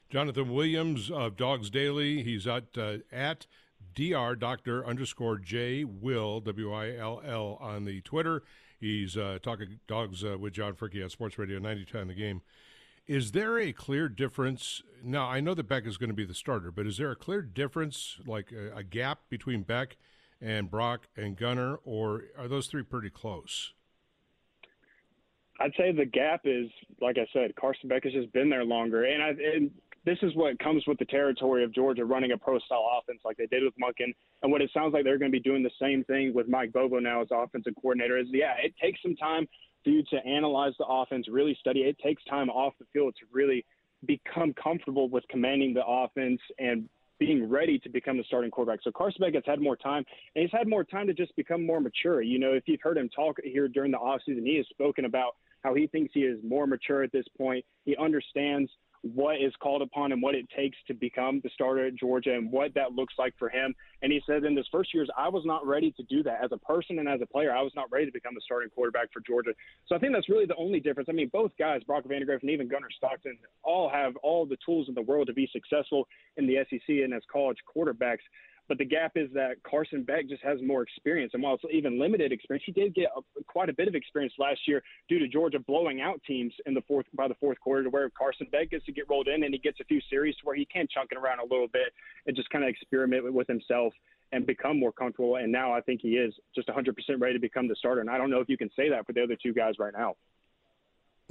Jonathan 0.10 0.54
Williams 0.54 1.10
of 1.10 1.38
Dogs 1.38 1.70
Daily. 1.70 2.22
He's 2.22 2.46
at 2.46 2.78
uh, 2.78 2.98
at 3.12 3.48
Dr. 3.94 4.36
Doctor 4.36 4.86
underscore 4.86 5.38
J 5.38 5.84
Will 5.84 6.40
W 6.42 6.74
I 6.74 6.96
L 6.96 7.22
L 7.26 7.58
on 7.60 7.86
the 7.86 8.02
Twitter. 8.02 8.44
He's 8.80 9.16
uh, 9.16 9.38
talking 9.42 9.80
dogs 9.88 10.24
uh, 10.24 10.38
with 10.38 10.54
John 10.54 10.74
Fricke 10.74 11.04
on 11.04 11.10
Sports 11.10 11.38
Radio 11.38 11.60
90 11.60 11.86
the 12.08 12.14
game. 12.14 12.42
Is 13.08 13.32
there 13.32 13.60
a 13.60 13.74
clear 13.74 14.10
difference? 14.10 14.84
Now, 15.04 15.28
I 15.28 15.40
know 15.40 15.54
that 15.54 15.68
Beck 15.68 15.86
is 15.86 15.98
going 15.98 16.10
to 16.10 16.16
be 16.16 16.26
the 16.26 16.34
starter, 16.34 16.72
but 16.72 16.88
is 16.88 16.98
there 16.98 17.12
a 17.12 17.16
clear 17.16 17.42
difference, 17.42 18.18
like 18.26 18.52
a, 18.52 18.78
a 18.78 18.84
gap 18.84 19.20
between 19.30 19.64
Beck 19.64 19.98
and 20.40 20.70
Brock 20.70 21.08
and 21.16 21.36
Gunnar, 21.36 21.80
or 21.84 22.24
are 22.38 22.48
those 22.48 22.68
three 22.68 22.84
pretty 22.84 23.10
close? 23.10 23.74
I'd 25.60 25.74
say 25.78 25.92
the 25.92 26.06
gap 26.06 26.42
is, 26.46 26.70
like 27.00 27.18
I 27.18 27.28
said, 27.34 27.56
Carson 27.56 27.88
Beck 27.88 28.04
has 28.06 28.14
just 28.14 28.32
been 28.34 28.50
there 28.50 28.66
longer, 28.66 29.04
and 29.04 29.22
I 29.22 29.30
and 29.30 29.72
this 30.06 30.18
is 30.22 30.36
what 30.36 30.58
comes 30.60 30.84
with 30.88 30.98
the 30.98 31.06
territory 31.06 31.64
of 31.64 31.74
Georgia 31.74 32.06
running 32.06 32.32
a 32.32 32.38
pro 32.38 32.58
style 32.60 32.88
offense 33.00 33.20
like 33.24 33.38
they 33.38 33.46
did 33.48 33.64
with 33.64 33.74
Monken, 33.82 34.14
and 34.42 34.52
what 34.52 34.62
it 34.62 34.72
sounds 34.74 34.94
like 34.94 35.04
they're 35.04 35.18
going 35.18 35.32
to 35.32 35.38
be 35.38 35.42
doing 35.42 35.64
the 35.64 35.72
same 35.80 36.04
thing 36.06 36.34
with 36.34 36.48
Mike 36.48 36.72
Bobo 36.74 37.00
now 37.00 37.22
as 37.22 37.28
offensive 37.32 37.74
coordinator. 37.82 38.18
Is 38.18 38.28
yeah, 38.32 38.56
it 38.64 38.74
takes 38.82 39.02
some 39.02 39.16
time 39.16 39.48
for 39.84 39.90
you 39.90 40.04
to 40.10 40.26
analyze 40.26 40.74
the 40.80 40.86
offense, 40.86 41.28
really 41.30 41.56
study. 41.60 41.82
It 41.82 41.98
takes 42.00 42.24
time 42.26 42.50
off 42.50 42.74
the 42.80 42.86
field 42.94 43.16
to 43.20 43.26
really 43.32 43.66
become 44.06 44.54
comfortable 44.54 45.10
with 45.10 45.24
commanding 45.30 45.74
the 45.74 45.86
offense 45.86 46.40
and 46.60 46.90
being 47.20 47.48
ready 47.48 47.78
to 47.78 47.88
become 47.88 48.18
the 48.18 48.24
starting 48.24 48.50
quarterback. 48.50 48.80
So 48.84 48.92
Carson 48.92 49.22
Beck 49.22 49.36
has 49.36 49.44
had 49.46 49.62
more 49.62 49.76
time, 49.76 50.04
and 50.36 50.42
he's 50.42 50.52
had 50.52 50.68
more 50.68 50.84
time 50.84 51.06
to 51.06 51.14
just 51.14 51.36
become 51.36 51.64
more 51.64 51.80
mature. 51.80 52.24
You 52.24 52.40
know, 52.40 52.54
if 52.54 52.64
you've 52.66 52.82
heard 52.82 52.98
him 52.98 53.10
talk 53.10 53.38
here 53.44 53.68
during 53.68 53.92
the 53.92 54.00
offseason, 54.00 54.44
he 54.44 54.58
has 54.58 54.66
spoken 54.70 55.06
about 55.06 55.36
how 55.64 55.76
he 55.76 55.86
thinks 55.86 56.12
he 56.16 56.22
is 56.22 56.40
more 56.44 56.66
mature 56.66 57.04
at 57.04 57.12
this 57.12 57.26
point. 57.38 57.64
He 57.86 57.96
understands 57.98 58.72
what 59.04 59.42
is 59.42 59.54
called 59.62 59.82
upon 59.82 60.12
and 60.12 60.22
what 60.22 60.36
it 60.36 60.48
takes 60.56 60.78
to 60.88 60.94
become 60.94 61.42
the 61.44 61.50
starter 61.54 61.88
at 61.88 61.96
Georgia 61.96 62.34
and 62.34 62.52
what 62.52 62.74
that 62.76 62.94
looks 62.94 63.16
like 63.18 63.34
for 63.40 63.50
him. 63.50 63.74
And 64.02 64.12
he 64.12 64.22
said 64.28 64.44
in 64.44 64.56
his 64.56 64.68
first 64.72 64.94
years, 64.94 65.10
I 65.18 65.28
was 65.28 65.44
not 65.46 65.66
ready 65.66 65.92
to 65.92 66.04
do 66.04 66.22
that 66.24 66.44
as 66.44 66.52
a 66.52 66.58
person 66.58 67.00
and 67.00 67.10
as 67.10 67.20
a 67.22 67.26
player. 67.26 67.52
I 67.52 67.62
was 67.62 67.74
not 67.76 67.92
ready 67.92 68.06
to 68.06 68.12
become 68.12 68.36
the 68.36 68.42
starting 68.46 68.70
quarterback 68.70 69.12
for 69.12 69.22
Georgia. 69.22 69.52
So 69.88 69.96
I 69.96 70.00
think 70.00 70.14
that's 70.14 70.30
really 70.30 70.46
the 70.46 70.56
only 70.56 70.80
difference. 70.80 71.10
I 71.10 71.14
mean, 71.14 71.30
both 71.34 71.52
guys, 71.58 71.82
Brock 71.84 72.04
Vandagriff 72.04 72.42
and 72.42 72.52
even 72.52 72.68
Gunnar 72.68 72.90
Stockton, 72.96 73.38
all 73.64 73.90
have 73.90 74.16
all 74.18 74.46
the 74.46 74.58
tools 74.64 74.88
in 74.88 74.94
the 74.94 75.02
world 75.02 75.28
to 75.28 75.34
be 75.34 75.50
successful 75.52 76.08
in 76.38 76.46
the 76.46 76.58
SEC 76.70 76.88
and 76.88 77.14
as 77.14 77.24
college 77.32 77.58
quarterbacks. 77.76 78.20
But 78.72 78.78
the 78.78 78.86
gap 78.86 79.18
is 79.18 79.28
that 79.34 79.62
Carson 79.70 80.04
Beck 80.04 80.30
just 80.30 80.42
has 80.44 80.58
more 80.62 80.82
experience. 80.82 81.34
And 81.34 81.44
while 81.44 81.56
it's 81.56 81.64
even 81.74 82.00
limited 82.00 82.32
experience, 82.32 82.64
he 82.66 82.72
did 82.72 82.96
get 82.96 83.10
a, 83.14 83.44
quite 83.44 83.68
a 83.68 83.74
bit 83.74 83.90
of 83.90 83.96
experience 83.96 84.34
last 84.40 84.62
year 84.66 84.82
due 85.10 85.20
to 85.20 85.28
Georgia 85.28 85.60
blowing 85.60 86.00
out 86.00 86.22
teams 86.26 86.54
in 86.66 86.74
the 86.74 86.80
fourth 86.88 87.06
by 87.14 87.28
the 87.28 87.36
fourth 87.36 87.60
quarter 87.60 87.84
to 87.84 87.90
where 87.90 88.10
Carson 88.12 88.48
Beck 88.50 88.72
gets 88.72 88.86
to 88.86 88.94
get 88.94 89.10
rolled 89.10 89.28
in 89.28 89.44
and 89.44 89.54
he 89.54 89.60
gets 89.60 89.82
a 89.82 89.84
few 89.84 90.00
series 90.10 90.36
to 90.38 90.46
where 90.46 90.56
he 90.56 90.66
can 90.72 90.88
chunk 90.90 91.10
it 91.12 91.18
around 91.18 91.40
a 91.40 91.44
little 91.44 91.68
bit 91.68 91.92
and 92.28 92.34
just 92.34 92.50
kind 92.50 92.64
of 92.64 92.70
experiment 92.70 93.34
with 93.34 93.46
himself 93.48 93.94
and 94.32 94.48
become 94.48 94.80
more 94.80 94.94
comfortable. 94.94 95.36
And 95.36 95.52
now 95.52 95.74
I 95.74 95.82
think 95.82 96.00
he 96.00 96.12
is 96.12 96.34
just 96.56 96.70
100% 96.70 96.96
ready 97.20 97.34
to 97.34 97.42
become 97.42 97.68
the 97.68 97.76
starter. 97.76 98.00
And 98.00 98.10
I 98.10 98.18
don't 98.18 98.30
know 98.30 98.40
if 98.40 98.48
you 98.48 98.58
can 98.58 98.70
say 98.74 98.88
that 98.88 99.06
for 99.06 99.12
the 99.12 99.22
other 99.22 99.36
two 99.36 99.52
guys 99.52 99.74
right 99.80 99.92
now. 99.94 100.16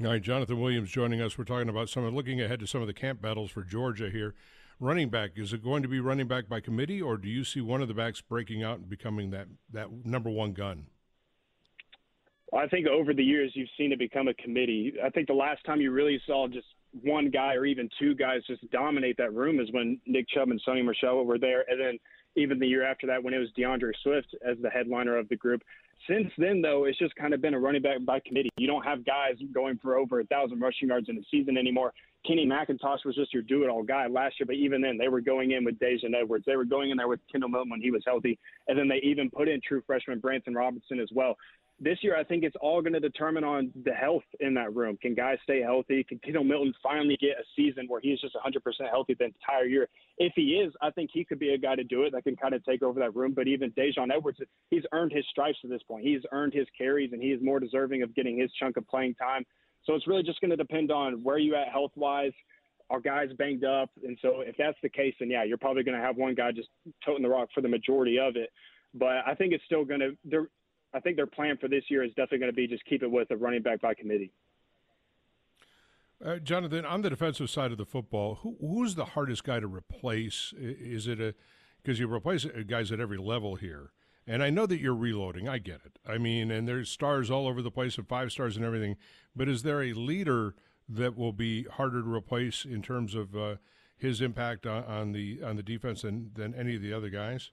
All 0.04 0.10
right, 0.10 0.20
Jonathan 0.20 0.60
Williams 0.60 0.90
joining 0.90 1.22
us. 1.22 1.38
We're 1.38 1.44
talking 1.44 1.70
about 1.70 1.88
some 1.88 2.06
looking 2.14 2.42
ahead 2.42 2.60
to 2.60 2.66
some 2.66 2.82
of 2.82 2.86
the 2.86 2.92
camp 2.92 3.22
battles 3.22 3.50
for 3.50 3.62
Georgia 3.62 4.10
here 4.10 4.34
running 4.80 5.10
back, 5.10 5.32
is 5.36 5.52
it 5.52 5.62
going 5.62 5.82
to 5.82 5.88
be 5.88 6.00
running 6.00 6.26
back 6.26 6.48
by 6.48 6.60
committee, 6.60 7.00
or 7.00 7.16
do 7.16 7.28
you 7.28 7.44
see 7.44 7.60
one 7.60 7.82
of 7.82 7.88
the 7.88 7.94
backs 7.94 8.20
breaking 8.20 8.62
out 8.62 8.78
and 8.78 8.88
becoming 8.88 9.30
that 9.30 9.46
that 9.72 9.88
number 10.04 10.30
one 10.30 10.52
gun? 10.52 10.86
Well, 12.50 12.64
I 12.64 12.68
think 12.68 12.88
over 12.88 13.14
the 13.14 13.22
years 13.22 13.52
you've 13.54 13.68
seen 13.78 13.92
it 13.92 13.98
become 13.98 14.26
a 14.26 14.34
committee. 14.34 14.94
I 15.04 15.10
think 15.10 15.28
the 15.28 15.34
last 15.34 15.64
time 15.64 15.80
you 15.80 15.92
really 15.92 16.20
saw 16.26 16.48
just 16.48 16.66
one 17.02 17.30
guy 17.30 17.54
or 17.54 17.64
even 17.64 17.88
two 18.00 18.14
guys 18.16 18.40
just 18.48 18.68
dominate 18.72 19.16
that 19.18 19.32
room 19.32 19.60
is 19.60 19.68
when 19.70 20.00
Nick 20.06 20.26
Chubb 20.28 20.50
and 20.50 20.60
Sony 20.66 20.84
Michel 20.84 21.24
were 21.24 21.38
there, 21.38 21.64
and 21.68 21.80
then 21.80 21.98
even 22.36 22.58
the 22.58 22.66
year 22.66 22.84
after 22.84 23.06
that 23.06 23.22
when 23.22 23.34
it 23.34 23.38
was 23.38 23.50
D'Andre 23.56 23.92
Swift 24.02 24.34
as 24.48 24.56
the 24.62 24.70
headliner 24.70 25.16
of 25.16 25.28
the 25.28 25.36
group. 25.36 25.62
Since 26.08 26.32
then, 26.38 26.62
though, 26.62 26.86
it's 26.86 26.98
just 26.98 27.14
kind 27.16 27.34
of 27.34 27.42
been 27.42 27.54
a 27.54 27.60
running 27.60 27.82
back 27.82 28.04
by 28.04 28.20
committee. 28.20 28.48
You 28.56 28.66
don't 28.66 28.84
have 28.84 29.04
guys 29.04 29.34
going 29.52 29.78
for 29.82 29.98
over 29.98 30.20
a 30.20 30.24
thousand 30.24 30.60
rushing 30.60 30.88
yards 30.88 31.08
in 31.08 31.18
a 31.18 31.22
season 31.30 31.58
anymore. 31.58 31.92
Kenny 32.26 32.46
McIntosh 32.46 33.04
was 33.04 33.14
just 33.14 33.32
your 33.32 33.42
do-it-all 33.42 33.82
guy 33.82 34.06
last 34.06 34.38
year, 34.38 34.46
but 34.46 34.56
even 34.56 34.82
then, 34.82 34.98
they 34.98 35.08
were 35.08 35.20
going 35.20 35.52
in 35.52 35.64
with 35.64 35.78
Daijun 35.78 36.14
Edwards. 36.14 36.44
They 36.46 36.56
were 36.56 36.64
going 36.64 36.90
in 36.90 36.96
there 36.96 37.08
with 37.08 37.20
Kendall 37.32 37.48
Milton 37.48 37.70
when 37.70 37.80
he 37.80 37.90
was 37.90 38.02
healthy, 38.06 38.38
and 38.68 38.78
then 38.78 38.88
they 38.88 39.00
even 39.02 39.30
put 39.30 39.48
in 39.48 39.60
true 39.66 39.82
freshman 39.86 40.18
Branson 40.18 40.54
Robinson 40.54 41.00
as 41.00 41.08
well. 41.14 41.36
This 41.82 41.96
year, 42.02 42.14
I 42.14 42.24
think 42.24 42.44
it's 42.44 42.56
all 42.60 42.82
going 42.82 42.92
to 42.92 43.00
determine 43.00 43.42
on 43.42 43.72
the 43.86 43.92
health 43.92 44.24
in 44.40 44.52
that 44.52 44.76
room. 44.76 44.98
Can 45.00 45.14
guys 45.14 45.38
stay 45.44 45.62
healthy? 45.62 46.04
Can 46.04 46.18
Kendall 46.18 46.44
Milton 46.44 46.74
finally 46.82 47.16
get 47.18 47.38
a 47.40 47.44
season 47.56 47.86
where 47.88 48.02
he's 48.02 48.20
just 48.20 48.34
100% 48.34 48.60
healthy 48.90 49.14
the 49.18 49.24
entire 49.24 49.64
year? 49.64 49.88
If 50.18 50.34
he 50.36 50.56
is, 50.56 50.74
I 50.82 50.90
think 50.90 51.08
he 51.10 51.24
could 51.24 51.38
be 51.38 51.54
a 51.54 51.58
guy 51.58 51.76
to 51.76 51.84
do 51.84 52.02
it 52.02 52.12
that 52.12 52.24
can 52.24 52.36
kind 52.36 52.52
of 52.52 52.62
take 52.66 52.82
over 52.82 53.00
that 53.00 53.16
room. 53.16 53.32
But 53.34 53.48
even 53.48 53.70
Daijun 53.70 54.14
Edwards, 54.14 54.40
he's 54.68 54.82
earned 54.92 55.12
his 55.12 55.24
stripes 55.30 55.58
to 55.62 55.68
this 55.68 55.82
point. 55.82 56.04
He's 56.04 56.20
earned 56.32 56.52
his 56.52 56.66
carries, 56.76 57.14
and 57.14 57.22
he 57.22 57.28
is 57.30 57.42
more 57.42 57.58
deserving 57.58 58.02
of 58.02 58.14
getting 58.14 58.38
his 58.38 58.52
chunk 58.60 58.76
of 58.76 58.86
playing 58.86 59.14
time. 59.14 59.46
So 59.90 59.96
it's 59.96 60.06
really 60.06 60.22
just 60.22 60.40
going 60.40 60.52
to 60.52 60.56
depend 60.56 60.92
on 60.92 61.14
where 61.24 61.38
you 61.38 61.56
at 61.56 61.66
health 61.66 61.90
wise. 61.96 62.30
Are 62.90 63.00
guys 63.00 63.28
banged 63.36 63.64
up? 63.64 63.90
And 64.04 64.16
so 64.22 64.40
if 64.40 64.54
that's 64.56 64.78
the 64.84 64.88
case, 64.88 65.14
then 65.18 65.28
yeah, 65.30 65.42
you're 65.42 65.58
probably 65.58 65.82
going 65.82 65.96
to 65.96 66.02
have 66.02 66.16
one 66.16 66.36
guy 66.36 66.52
just 66.52 66.68
toting 67.04 67.24
the 67.24 67.28
rock 67.28 67.48
for 67.52 67.60
the 67.60 67.68
majority 67.68 68.16
of 68.16 68.36
it. 68.36 68.50
But 68.94 69.26
I 69.26 69.34
think 69.34 69.52
it's 69.52 69.64
still 69.64 69.84
going 69.84 69.98
to. 70.00 70.46
I 70.94 71.00
think 71.00 71.16
their 71.16 71.26
plan 71.26 71.56
for 71.60 71.66
this 71.66 71.82
year 71.88 72.04
is 72.04 72.10
definitely 72.10 72.38
going 72.38 72.52
to 72.52 72.56
be 72.56 72.68
just 72.68 72.84
keep 72.84 73.02
it 73.02 73.10
with 73.10 73.32
a 73.32 73.36
running 73.36 73.62
back 73.62 73.80
by 73.80 73.94
committee. 73.94 74.32
Uh, 76.24 76.36
Jonathan, 76.36 76.84
on 76.84 77.02
the 77.02 77.10
defensive 77.10 77.50
side 77.50 77.72
of 77.72 77.78
the 77.78 77.84
football, 77.84 78.36
who, 78.42 78.56
who's 78.60 78.94
the 78.94 79.06
hardest 79.06 79.42
guy 79.42 79.58
to 79.58 79.66
replace? 79.66 80.54
Is 80.56 81.08
it 81.08 81.20
a 81.20 81.34
because 81.82 81.98
you 81.98 82.12
replace 82.12 82.44
guys 82.68 82.92
at 82.92 83.00
every 83.00 83.18
level 83.18 83.56
here? 83.56 83.90
And 84.26 84.42
I 84.42 84.50
know 84.50 84.66
that 84.66 84.80
you're 84.80 84.94
reloading. 84.94 85.48
I 85.48 85.58
get 85.58 85.80
it. 85.84 85.98
I 86.06 86.18
mean, 86.18 86.50
and 86.50 86.68
there's 86.68 86.88
stars 86.88 87.30
all 87.30 87.48
over 87.48 87.62
the 87.62 87.70
place 87.70 87.98
and 87.98 88.06
five 88.06 88.30
stars 88.30 88.56
and 88.56 88.64
everything. 88.64 88.96
But 89.34 89.48
is 89.48 89.62
there 89.62 89.82
a 89.82 89.92
leader 89.92 90.54
that 90.88 91.16
will 91.16 91.32
be 91.32 91.64
harder 91.64 92.02
to 92.02 92.08
replace 92.12 92.64
in 92.64 92.82
terms 92.82 93.14
of 93.14 93.34
uh, 93.34 93.56
his 93.96 94.20
impact 94.20 94.66
on, 94.66 94.84
on, 94.84 95.12
the 95.12 95.40
on 95.42 95.56
the 95.56 95.62
defense 95.62 96.02
than 96.02 96.30
than 96.34 96.54
any 96.54 96.76
of 96.76 96.82
the 96.82 96.92
other 96.92 97.10
guys? 97.10 97.50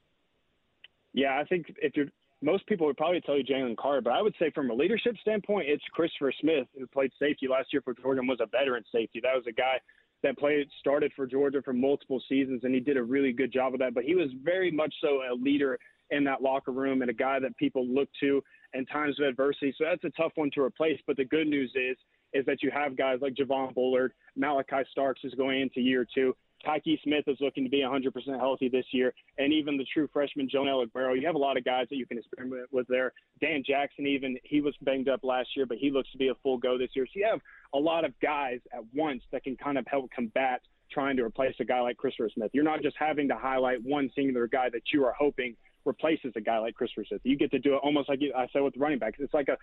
Yeah, 1.14 1.40
I 1.40 1.46
think 1.46 1.74
if 1.82 1.96
you're 1.96 2.08
most 2.42 2.68
people 2.68 2.86
would 2.86 2.98
probably 2.98 3.22
tell 3.22 3.38
you 3.38 3.44
Jalen 3.44 3.78
Carter, 3.78 4.02
but 4.02 4.14
I 4.14 4.22
would 4.22 4.36
say 4.40 4.52
from 4.52 4.70
a 4.70 4.74
leadership 4.74 5.16
standpoint, 5.22 5.68
it's 5.68 5.84
Christopher 5.92 6.32
Smith 6.40 6.68
who 6.78 6.86
played 6.88 7.12
safety 7.18 7.48
last 7.48 7.74
year 7.74 7.82
for 7.82 7.96
Georgia 7.96 8.20
and 8.20 8.30
was 8.30 8.40
a 8.42 8.46
veteran 8.46 8.84
safety. 8.92 9.20
That 9.24 9.36
was 9.36 9.46
a 9.48 9.52
guy 9.52 9.80
that 10.24 10.38
played 10.38 10.68
started 10.80 11.12
for 11.16 11.26
Georgia 11.26 11.62
for 11.64 11.74
multiple 11.74 12.22
seasons, 12.30 12.64
and 12.64 12.74
he 12.74 12.80
did 12.80 12.98
a 12.98 13.04
really 13.04 13.32
good 13.32 13.52
job 13.52 13.74
of 13.74 13.80
that. 13.80 13.94
But 13.94 14.04
he 14.04 14.16
was 14.16 14.30
very 14.44 14.72
much 14.72 14.94
so 15.02 15.22
a 15.32 15.34
leader 15.34 15.80
in 16.12 16.24
that 16.26 16.42
locker 16.42 16.72
room 16.72 17.02
and 17.02 17.10
a 17.10 17.14
guy 17.14 17.40
that 17.40 17.56
people 17.58 17.86
look 17.86 18.10
to 18.22 18.42
in 18.74 18.86
times 18.86 19.20
of 19.20 19.28
adversity. 19.28 19.74
So 19.78 19.86
that's 19.86 20.04
a 20.04 20.22
tough 20.22 20.32
one 20.36 20.52
to 20.56 20.62
replace. 20.62 21.00
But 21.06 21.18
the 21.18 21.26
good 21.26 21.48
news 21.48 21.72
is 21.76 21.98
is 22.34 22.46
that 22.46 22.62
you 22.62 22.70
have 22.72 22.98
guys 22.98 23.20
like 23.22 23.34
Javon 23.34 23.74
Bullard, 23.74 24.14
Malachi 24.36 24.84
Starks 24.92 25.22
is 25.24 25.34
going 25.36 25.62
into 25.62 25.80
year 25.80 26.06
two. 26.14 26.36
Tyke 26.66 27.00
Smith 27.04 27.24
is 27.28 27.38
looking 27.40 27.64
to 27.64 27.70
be 27.70 27.82
100% 27.82 28.12
healthy 28.40 28.68
this 28.68 28.86
year, 28.92 29.14
and 29.38 29.54
even 29.54 29.78
the 29.78 29.86
true 29.94 30.10
freshman 30.12 30.50
Joenel 30.50 30.86
Aguero. 30.86 31.20
You 31.20 31.26
have 31.28 31.36
a 31.36 31.40
lot 31.40 31.56
of 31.56 31.64
guys 31.64 31.86
that 31.90 31.98
you 31.98 32.06
can 32.06 32.18
experiment 32.18 32.68
with 32.72 32.88
there. 32.88 33.14
Dan 33.40 33.64
Jackson, 33.66 34.08
even 34.08 34.38
he 34.44 34.62
was 34.62 34.76
banged 34.82 35.08
up 35.08 35.24
last 35.24 35.50
year, 35.56 35.66
but 35.66 35.78
he 35.78 35.92
looks 35.92 36.12
to 36.12 36.18
be 36.18 36.30
a 36.30 36.36
full 36.42 36.58
go 36.58 36.78
this 36.78 36.90
year. 36.96 37.06
So 37.06 37.20
you 37.20 37.28
have 37.30 37.42
a 37.74 37.78
lot 37.78 38.06
of 38.06 38.20
guys 38.20 38.60
at 38.74 38.82
once 38.94 39.22
that 39.32 39.44
can 39.44 39.56
kind 39.56 39.78
of 39.78 39.86
help 39.88 40.10
combat 40.12 40.62
trying 40.92 41.18
to 41.18 41.24
replace 41.24 41.56
a 41.60 41.66
guy 41.66 41.82
like 41.82 41.98
Christopher 41.98 42.30
Smith. 42.34 42.52
You're 42.54 42.64
not 42.64 42.82
just 42.82 42.96
having 42.98 43.28
to 43.28 43.36
highlight 43.36 43.84
one 43.84 44.10
singular 44.16 44.48
guy 44.48 44.70
that 44.70 44.84
you 44.94 45.06
are 45.06 45.14
hoping 45.18 45.56
replaces 45.86 46.34
a 46.36 46.42
guy 46.42 46.60
like 46.60 46.76
Chris 46.76 46.92
Smith. 46.94 47.22
You 47.24 47.38
get 47.38 47.52
to 47.52 47.60
do 47.60 47.76
it 47.76 47.82
almost 47.84 48.10
like 48.10 48.20
I 48.36 48.48
said 48.52 48.62
with 48.62 48.76
running 48.78 49.00
backs. 49.00 49.18
It's 49.20 49.34
like 49.34 49.48
a 49.48 49.58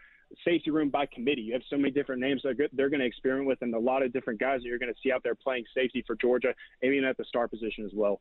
safety 0.44 0.70
room 0.70 0.88
by 0.88 1.06
committee. 1.06 1.42
You 1.42 1.52
have 1.52 1.62
so 1.68 1.76
many 1.76 1.90
different 1.90 2.20
names 2.20 2.42
that 2.44 2.56
they're 2.72 2.90
going 2.90 3.00
to 3.00 3.06
experiment 3.06 3.46
with, 3.46 3.58
and 3.62 3.74
a 3.74 3.78
lot 3.78 4.02
of 4.02 4.12
different 4.12 4.40
guys 4.40 4.60
that 4.62 4.68
you're 4.68 4.78
going 4.78 4.92
to 4.92 4.98
see 5.02 5.12
out 5.12 5.22
there 5.22 5.34
playing 5.34 5.64
safety 5.74 6.02
for 6.06 6.16
Georgia, 6.16 6.54
even 6.82 7.04
at 7.04 7.16
the 7.16 7.24
star 7.24 7.48
position 7.48 7.84
as 7.84 7.92
well. 7.94 8.20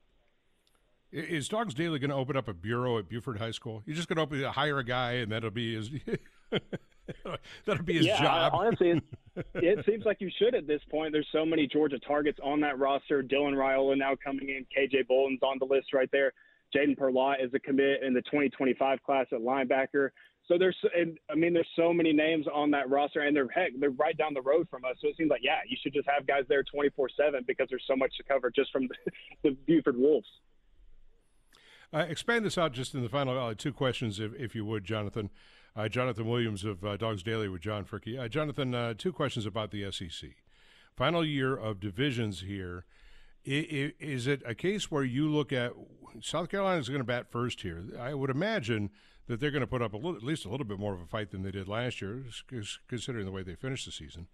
Is 1.12 1.47
Dogs 1.47 1.75
Daily 1.75 1.99
going 1.99 2.10
to 2.10 2.15
open 2.15 2.36
up 2.36 2.47
a 2.47 2.53
bureau 2.53 2.97
at 2.97 3.08
Buford 3.08 3.38
High 3.38 3.51
School? 3.51 3.84
You're 3.86 3.95
just 3.95 4.08
going 4.08 4.17
to 4.17 4.23
open, 4.23 4.43
hire 4.51 4.79
a 4.79 4.84
guy, 4.84 5.13
and 5.13 5.32
that'll 5.32 5.51
be 5.51 5.75
his. 5.75 5.91
that'll 7.65 7.84
be 7.84 7.93
his 7.93 8.08
yeah, 8.08 8.19
job. 8.19 8.53
honestly, 8.56 8.89
it, 8.89 9.03
it 9.53 9.86
seems 9.86 10.06
like 10.06 10.21
you 10.21 10.32
should 10.39 10.56
at 10.56 10.65
this 10.65 10.82
point. 10.89 11.12
There's 11.13 11.27
so 11.32 11.45
many 11.45 11.67
Georgia 11.67 11.99
targets 11.99 12.39
on 12.43 12.62
that 12.62 12.79
roster. 12.79 13.21
Dylan 13.21 13.53
Raiola 13.53 13.95
now 13.95 14.15
coming 14.23 14.49
in. 14.49 14.65
KJ 14.75 15.08
Bolden's 15.08 15.43
on 15.43 15.60
the 15.60 15.65
list 15.65 15.93
right 15.93 16.10
there. 16.12 16.34
Jadon 16.75 16.97
Perlotte 16.97 17.41
is 17.41 17.53
a 17.53 17.59
commit 17.59 18.03
in 18.03 18.13
the 18.13 18.21
2025 18.21 19.01
class 19.03 19.27
at 19.31 19.39
linebacker. 19.39 20.09
So 20.47 20.57
there's, 20.57 20.75
and, 20.93 21.17
I 21.29 21.36
mean, 21.36 21.53
there's 21.53 21.69
so 21.75 21.93
many 21.93 22.12
names 22.12 22.45
on 22.53 22.71
that 22.71 22.89
roster, 22.89 23.21
and 23.21 23.36
they're 23.36 23.47
heck, 23.47 23.71
they're 23.79 23.91
right 23.91 24.17
down 24.17 24.33
the 24.33 24.41
road 24.41 24.67
from 24.69 24.83
us. 24.83 24.97
So 25.01 25.07
it 25.07 25.15
seems 25.15 25.29
like, 25.29 25.41
yeah, 25.41 25.59
you 25.67 25.77
should 25.81 25.93
just 25.93 26.07
have 26.13 26.27
guys 26.27 26.43
there 26.49 26.63
24/7 26.63 27.47
because 27.47 27.67
there's 27.69 27.83
so 27.88 27.95
much 27.95 28.12
to 28.17 28.23
cover 28.23 28.51
just 28.51 28.71
from 28.71 28.88
the, 28.88 28.95
the 29.43 29.57
Buford 29.65 29.97
Wolves. 29.97 30.27
Uh, 31.93 31.99
expand 32.09 32.43
this 32.43 32.57
out 32.57 32.73
just 32.73 32.93
in 32.93 33.03
the 33.03 33.09
final 33.09 33.38
uh, 33.38 33.53
two 33.55 33.71
questions, 33.71 34.19
if, 34.19 34.33
if 34.33 34.55
you 34.55 34.65
would, 34.65 34.83
Jonathan. 34.83 35.29
Uh, 35.75 35.88
Jonathan 35.88 36.27
Williams 36.27 36.63
of 36.63 36.83
uh, 36.83 36.97
Dogs 36.97 37.23
Daily 37.23 37.47
with 37.47 37.62
John 37.62 37.86
Fricke. 37.86 38.19
Uh, 38.19 38.27
Jonathan, 38.27 38.75
uh, 38.75 38.93
two 38.95 39.12
questions 39.12 39.45
about 39.45 39.71
the 39.71 39.91
SEC. 39.91 40.31
Final 40.95 41.25
year 41.25 41.55
of 41.55 41.79
divisions 41.79 42.41
here 42.41 42.86
Is 43.45 44.27
it 44.27 44.41
a 44.45 44.56
case 44.56 44.89
where 44.89 45.03
you 45.03 45.29
look 45.29 45.51
at 45.51 45.73
South 46.21 46.49
Carolina 46.49 46.79
is 46.79 46.89
going 46.89 47.01
to 47.01 47.06
bat 47.06 47.32
first 47.32 47.62
here? 47.62 47.84
I 47.99 48.13
would 48.13 48.29
imagine 48.29 48.89
that 49.27 49.39
they're 49.39 49.51
going 49.51 49.62
to 49.62 49.67
put 49.67 49.82
up 49.82 49.93
little, 49.93 50.15
at 50.15 50.23
least 50.23 50.45
a 50.45 50.49
little 50.49 50.65
bit 50.65 50.79
more 50.79 50.93
of 50.93 51.01
a 51.01 51.06
fight 51.06 51.32
than 51.32 51.43
they 51.43 51.51
did 51.51 51.67
last 51.67 52.01
year, 52.01 52.23
considering 52.88 53.25
the 53.25 53.32
way 53.32 53.43
they 53.43 53.56
finished 53.56 53.86
the 53.86 53.91
season. 53.91 54.27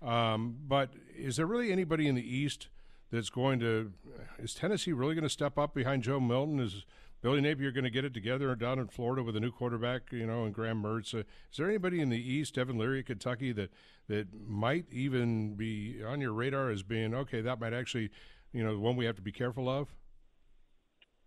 Um, 0.00 0.56
but 0.66 0.90
is 1.16 1.36
there 1.36 1.46
really 1.46 1.70
anybody 1.70 2.08
in 2.08 2.14
the 2.14 2.36
East 2.36 2.68
that's 3.10 3.30
going 3.30 3.60
to? 3.60 3.92
Is 4.38 4.54
Tennessee 4.54 4.92
really 4.92 5.14
going 5.14 5.22
to 5.22 5.30
step 5.30 5.58
up 5.58 5.74
behind 5.74 6.02
Joe 6.02 6.18
Milton? 6.18 6.58
Is 6.58 6.84
Billy 7.20 7.40
Napier 7.40 7.70
going 7.70 7.84
to 7.84 7.90
get 7.90 8.04
it 8.04 8.12
together 8.12 8.52
down 8.56 8.80
in 8.80 8.88
Florida 8.88 9.22
with 9.22 9.36
a 9.36 9.40
new 9.40 9.52
quarterback, 9.52 10.10
you 10.10 10.26
know, 10.26 10.44
and 10.44 10.52
Graham 10.52 10.82
Mertz? 10.82 11.14
Uh, 11.14 11.18
is 11.50 11.56
there 11.56 11.68
anybody 11.68 12.00
in 12.00 12.08
the 12.08 12.20
East, 12.20 12.56
Devin 12.56 12.78
Leary, 12.78 13.04
Kentucky, 13.04 13.52
that 13.52 13.70
that 14.08 14.26
might 14.48 14.86
even 14.90 15.54
be 15.54 16.02
on 16.04 16.20
your 16.20 16.32
radar 16.32 16.70
as 16.70 16.82
being 16.82 17.14
okay? 17.14 17.40
That 17.40 17.60
might 17.60 17.72
actually, 17.72 18.10
you 18.52 18.62
know, 18.64 18.72
the 18.72 18.80
one 18.80 18.96
we 18.96 19.04
have 19.04 19.16
to 19.16 19.22
be 19.22 19.32
careful 19.32 19.68
of. 19.68 19.88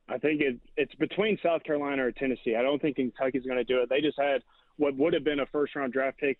I 0.08 0.18
think 0.20 0.42
it, 0.42 0.60
it's 0.78 0.94
between 0.96 1.38
South 1.42 1.64
Carolina 1.64 2.06
or 2.06 2.12
Tennessee. 2.12 2.56
I 2.56 2.62
don't 2.62 2.80
think 2.80 2.98
Kentucky's 2.98 3.44
going 3.44 3.58
to 3.58 3.64
do 3.64 3.82
it. 3.82 3.90
They 3.90 4.02
just 4.02 4.20
had 4.20 4.44
what 4.78 4.96
would 4.98 5.14
have 5.14 5.24
been 5.24 5.40
a 5.40 5.46
first 5.48 5.76
round 5.76 5.94
draft 5.94 6.20
pick 6.20 6.38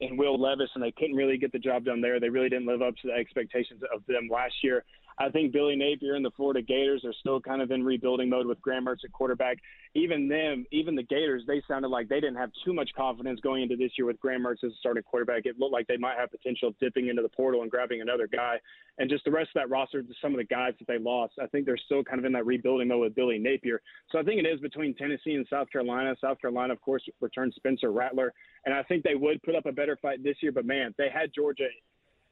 in 0.00 0.16
Will 0.16 0.40
Levis, 0.40 0.70
and 0.74 0.84
they 0.84 0.92
couldn't 0.92 1.16
really 1.16 1.36
get 1.36 1.50
the 1.50 1.58
job 1.58 1.84
done 1.84 2.00
there. 2.00 2.20
They 2.20 2.28
really 2.28 2.48
didn't 2.48 2.66
live 2.66 2.82
up 2.82 2.94
to 3.02 3.08
the 3.08 3.14
expectations 3.14 3.82
of 3.92 4.02
them 4.06 4.28
last 4.30 4.54
year. 4.62 4.84
I 5.18 5.28
think 5.30 5.52
Billy 5.52 5.74
Napier 5.74 6.14
and 6.14 6.24
the 6.24 6.30
Florida 6.30 6.62
Gators 6.62 7.04
are 7.04 7.12
still 7.20 7.40
kind 7.40 7.60
of 7.60 7.70
in 7.70 7.84
rebuilding 7.84 8.28
mode 8.28 8.46
with 8.46 8.60
Graham 8.60 8.86
Mertz 8.86 9.04
at 9.04 9.12
quarterback. 9.12 9.58
Even 9.94 10.28
them, 10.28 10.64
even 10.70 10.94
the 10.94 11.02
Gators, 11.02 11.42
they 11.46 11.60
sounded 11.66 11.88
like 11.88 12.08
they 12.08 12.20
didn't 12.20 12.36
have 12.36 12.50
too 12.64 12.72
much 12.72 12.90
confidence 12.96 13.40
going 13.40 13.62
into 13.62 13.76
this 13.76 13.90
year 13.98 14.06
with 14.06 14.20
Graham 14.20 14.44
Mertz 14.44 14.62
as 14.64 14.72
a 14.72 14.76
starting 14.78 15.02
quarterback. 15.02 15.46
It 15.46 15.58
looked 15.58 15.72
like 15.72 15.88
they 15.88 15.96
might 15.96 16.16
have 16.18 16.30
potential 16.30 16.74
dipping 16.80 17.08
into 17.08 17.22
the 17.22 17.28
portal 17.28 17.62
and 17.62 17.70
grabbing 17.70 18.00
another 18.00 18.28
guy. 18.28 18.58
And 18.98 19.10
just 19.10 19.24
the 19.24 19.30
rest 19.30 19.50
of 19.54 19.60
that 19.60 19.70
roster, 19.70 20.04
some 20.22 20.32
of 20.32 20.38
the 20.38 20.44
guys 20.44 20.74
that 20.78 20.86
they 20.86 20.98
lost, 20.98 21.34
I 21.42 21.46
think 21.46 21.66
they're 21.66 21.76
still 21.76 22.04
kind 22.04 22.20
of 22.20 22.24
in 22.24 22.32
that 22.32 22.46
rebuilding 22.46 22.88
mode 22.88 23.00
with 23.00 23.14
Billy 23.14 23.38
Napier. 23.38 23.80
So 24.10 24.18
I 24.18 24.22
think 24.22 24.38
it 24.38 24.46
is 24.46 24.60
between 24.60 24.94
Tennessee 24.94 25.34
and 25.34 25.46
South 25.50 25.70
Carolina. 25.70 26.14
South 26.20 26.40
Carolina, 26.40 26.72
of 26.72 26.80
course, 26.80 27.02
returned 27.20 27.54
Spencer 27.56 27.90
Rattler, 27.90 28.32
and 28.66 28.74
I 28.74 28.82
think 28.84 29.02
they 29.02 29.14
would 29.14 29.42
put 29.42 29.56
up 29.56 29.66
a 29.66 29.72
better 29.72 29.98
fight 30.00 30.22
this 30.22 30.36
year. 30.42 30.52
But 30.52 30.64
man, 30.64 30.94
they 30.96 31.08
had 31.12 31.30
Georgia 31.34 31.66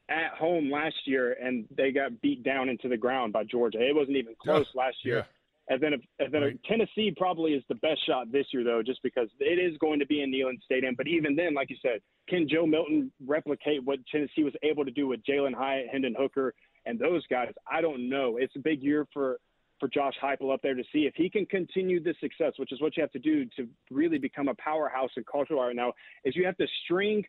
at 0.09 0.31
home 0.37 0.71
last 0.71 0.95
year, 1.05 1.37
and 1.41 1.65
they 1.75 1.91
got 1.91 2.21
beat 2.21 2.43
down 2.43 2.69
into 2.69 2.87
the 2.87 2.97
ground 2.97 3.33
by 3.33 3.43
Georgia. 3.43 3.79
It 3.79 3.95
wasn't 3.95 4.17
even 4.17 4.35
close 4.41 4.65
yeah. 4.73 4.81
last 4.81 4.97
year. 5.03 5.17
Yeah. 5.17 5.23
And 5.69 5.83
then, 5.83 5.93
and 6.19 6.33
then 6.33 6.41
right. 6.41 6.59
Tennessee 6.63 7.13
probably 7.15 7.51
is 7.51 7.63
the 7.67 7.75
best 7.75 8.05
shot 8.05 8.31
this 8.31 8.45
year, 8.53 8.63
though, 8.63 8.81
just 8.81 9.03
because 9.03 9.27
it 9.39 9.59
is 9.59 9.77
going 9.79 9.99
to 9.99 10.05
be 10.05 10.21
in 10.21 10.31
Neyland 10.31 10.61
Stadium. 10.63 10.95
But 10.95 11.07
even 11.07 11.35
then, 11.35 11.53
like 11.53 11.69
you 11.69 11.75
said, 11.81 11.99
can 12.29 12.47
Joe 12.47 12.65
Milton 12.65 13.11
replicate 13.25 13.83
what 13.83 13.99
Tennessee 14.09 14.43
was 14.43 14.53
able 14.63 14.85
to 14.85 14.91
do 14.91 15.07
with 15.07 15.19
Jalin 15.25 15.53
Hyatt, 15.53 15.87
Hendon 15.91 16.15
Hooker, 16.17 16.53
and 16.85 16.97
those 16.97 17.25
guys? 17.27 17.51
I 17.69 17.81
don't 17.81 18.07
know. 18.07 18.37
It's 18.37 18.55
a 18.55 18.59
big 18.59 18.81
year 18.81 19.07
for 19.13 19.39
for 19.79 19.87
Josh 19.89 20.15
Heupel 20.23 20.51
up 20.51 20.61
there 20.63 20.73
to 20.73 20.83
see 20.91 21.01
if 21.01 21.13
he 21.15 21.29
can 21.29 21.45
continue 21.45 22.01
this 22.01 22.15
success, 22.19 22.53
which 22.57 22.71
is 22.71 22.81
what 22.81 22.97
you 22.97 23.01
have 23.01 23.11
to 23.11 23.19
do 23.19 23.45
to 23.57 23.67
really 23.91 24.17
become 24.17 24.47
a 24.47 24.55
powerhouse 24.55 25.11
in 25.17 25.23
cultural 25.31 25.61
right 25.61 25.75
now. 25.75 25.93
Is 26.23 26.35
you 26.35 26.45
have 26.45 26.57
to 26.57 26.67
string 26.83 27.23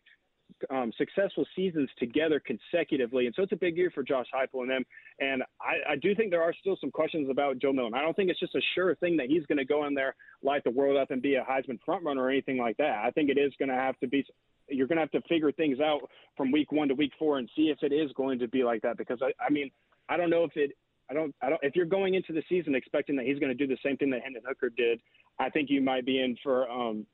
um, 0.69 0.91
successful 0.97 1.45
seasons 1.55 1.89
together 1.97 2.39
consecutively. 2.39 3.25
And 3.25 3.35
so 3.35 3.43
it's 3.43 3.51
a 3.51 3.57
big 3.57 3.77
year 3.77 3.91
for 3.93 4.03
Josh 4.03 4.27
Heupel 4.33 4.61
and 4.61 4.69
them. 4.69 4.83
And 5.19 5.43
I, 5.61 5.93
I 5.93 5.95
do 5.95 6.13
think 6.15 6.31
there 6.31 6.43
are 6.43 6.53
still 6.59 6.77
some 6.79 6.91
questions 6.91 7.29
about 7.29 7.59
Joe 7.59 7.73
Milton. 7.73 7.93
I 7.93 8.01
don't 8.01 8.15
think 8.15 8.29
it's 8.29 8.39
just 8.39 8.55
a 8.55 8.61
sure 8.75 8.95
thing 8.95 9.17
that 9.17 9.27
he's 9.27 9.45
going 9.45 9.57
to 9.57 9.65
go 9.65 9.85
in 9.85 9.93
there, 9.93 10.15
light 10.43 10.63
the 10.63 10.71
world 10.71 10.97
up, 10.97 11.11
and 11.11 11.21
be 11.21 11.35
a 11.35 11.43
Heisman 11.43 11.79
frontrunner 11.87 12.17
or 12.17 12.29
anything 12.29 12.57
like 12.57 12.77
that. 12.77 13.03
I 13.03 13.11
think 13.11 13.29
it 13.29 13.37
is 13.37 13.53
going 13.59 13.69
to 13.69 13.75
have 13.75 13.97
to 13.99 14.07
be. 14.07 14.25
You're 14.67 14.87
going 14.87 14.97
to 14.97 15.01
have 15.01 15.11
to 15.11 15.21
figure 15.27 15.51
things 15.51 15.79
out 15.79 16.01
from 16.37 16.51
week 16.51 16.71
one 16.71 16.89
to 16.89 16.93
week 16.93 17.11
four 17.17 17.39
and 17.39 17.49
see 17.55 17.69
if 17.69 17.81
it 17.81 17.91
is 17.91 18.11
going 18.13 18.37
to 18.39 18.47
be 18.47 18.63
like 18.63 18.83
that. 18.83 18.97
Because 18.97 19.19
I, 19.21 19.31
I 19.43 19.49
mean, 19.49 19.71
I 20.09 20.17
don't 20.17 20.29
know 20.29 20.43
if 20.43 20.51
it. 20.55 20.71
I 21.09 21.13
don't. 21.13 21.33
I 21.41 21.49
don't. 21.49 21.59
If 21.63 21.75
you're 21.75 21.85
going 21.85 22.13
into 22.13 22.33
the 22.33 22.43
season 22.47 22.75
expecting 22.75 23.15
that 23.15 23.25
he's 23.25 23.39
going 23.39 23.55
to 23.55 23.55
do 23.55 23.65
the 23.65 23.79
same 23.83 23.97
thing 23.97 24.11
that 24.11 24.21
Hendon 24.21 24.43
Hooker 24.47 24.69
did, 24.69 24.99
I 25.39 25.49
think 25.49 25.69
you 25.69 25.81
might 25.81 26.05
be 26.05 26.21
in 26.21 26.37
for. 26.43 26.69
Um, 26.69 27.05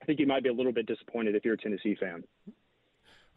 I 0.00 0.04
think 0.04 0.20
you 0.20 0.26
might 0.26 0.42
be 0.42 0.48
a 0.48 0.52
little 0.52 0.72
bit 0.72 0.86
disappointed 0.86 1.34
if 1.34 1.44
you're 1.44 1.54
a 1.54 1.58
Tennessee 1.58 1.96
fan. 1.98 2.22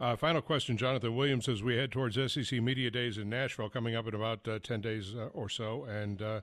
Uh, 0.02 0.16
final 0.16 0.42
question, 0.42 0.76
Jonathan 0.76 1.14
Williams, 1.14 1.48
as 1.48 1.62
we 1.62 1.76
head 1.76 1.92
towards 1.92 2.16
SEC 2.16 2.60
Media 2.60 2.90
Days 2.90 3.18
in 3.18 3.30
Nashville, 3.30 3.68
coming 3.68 3.94
up 3.94 4.08
in 4.08 4.16
about 4.16 4.48
uh, 4.48 4.58
10 4.58 4.80
days 4.80 5.14
uh, 5.14 5.28
or 5.32 5.48
so. 5.48 5.84
And 5.84 6.20
uh, 6.20 6.40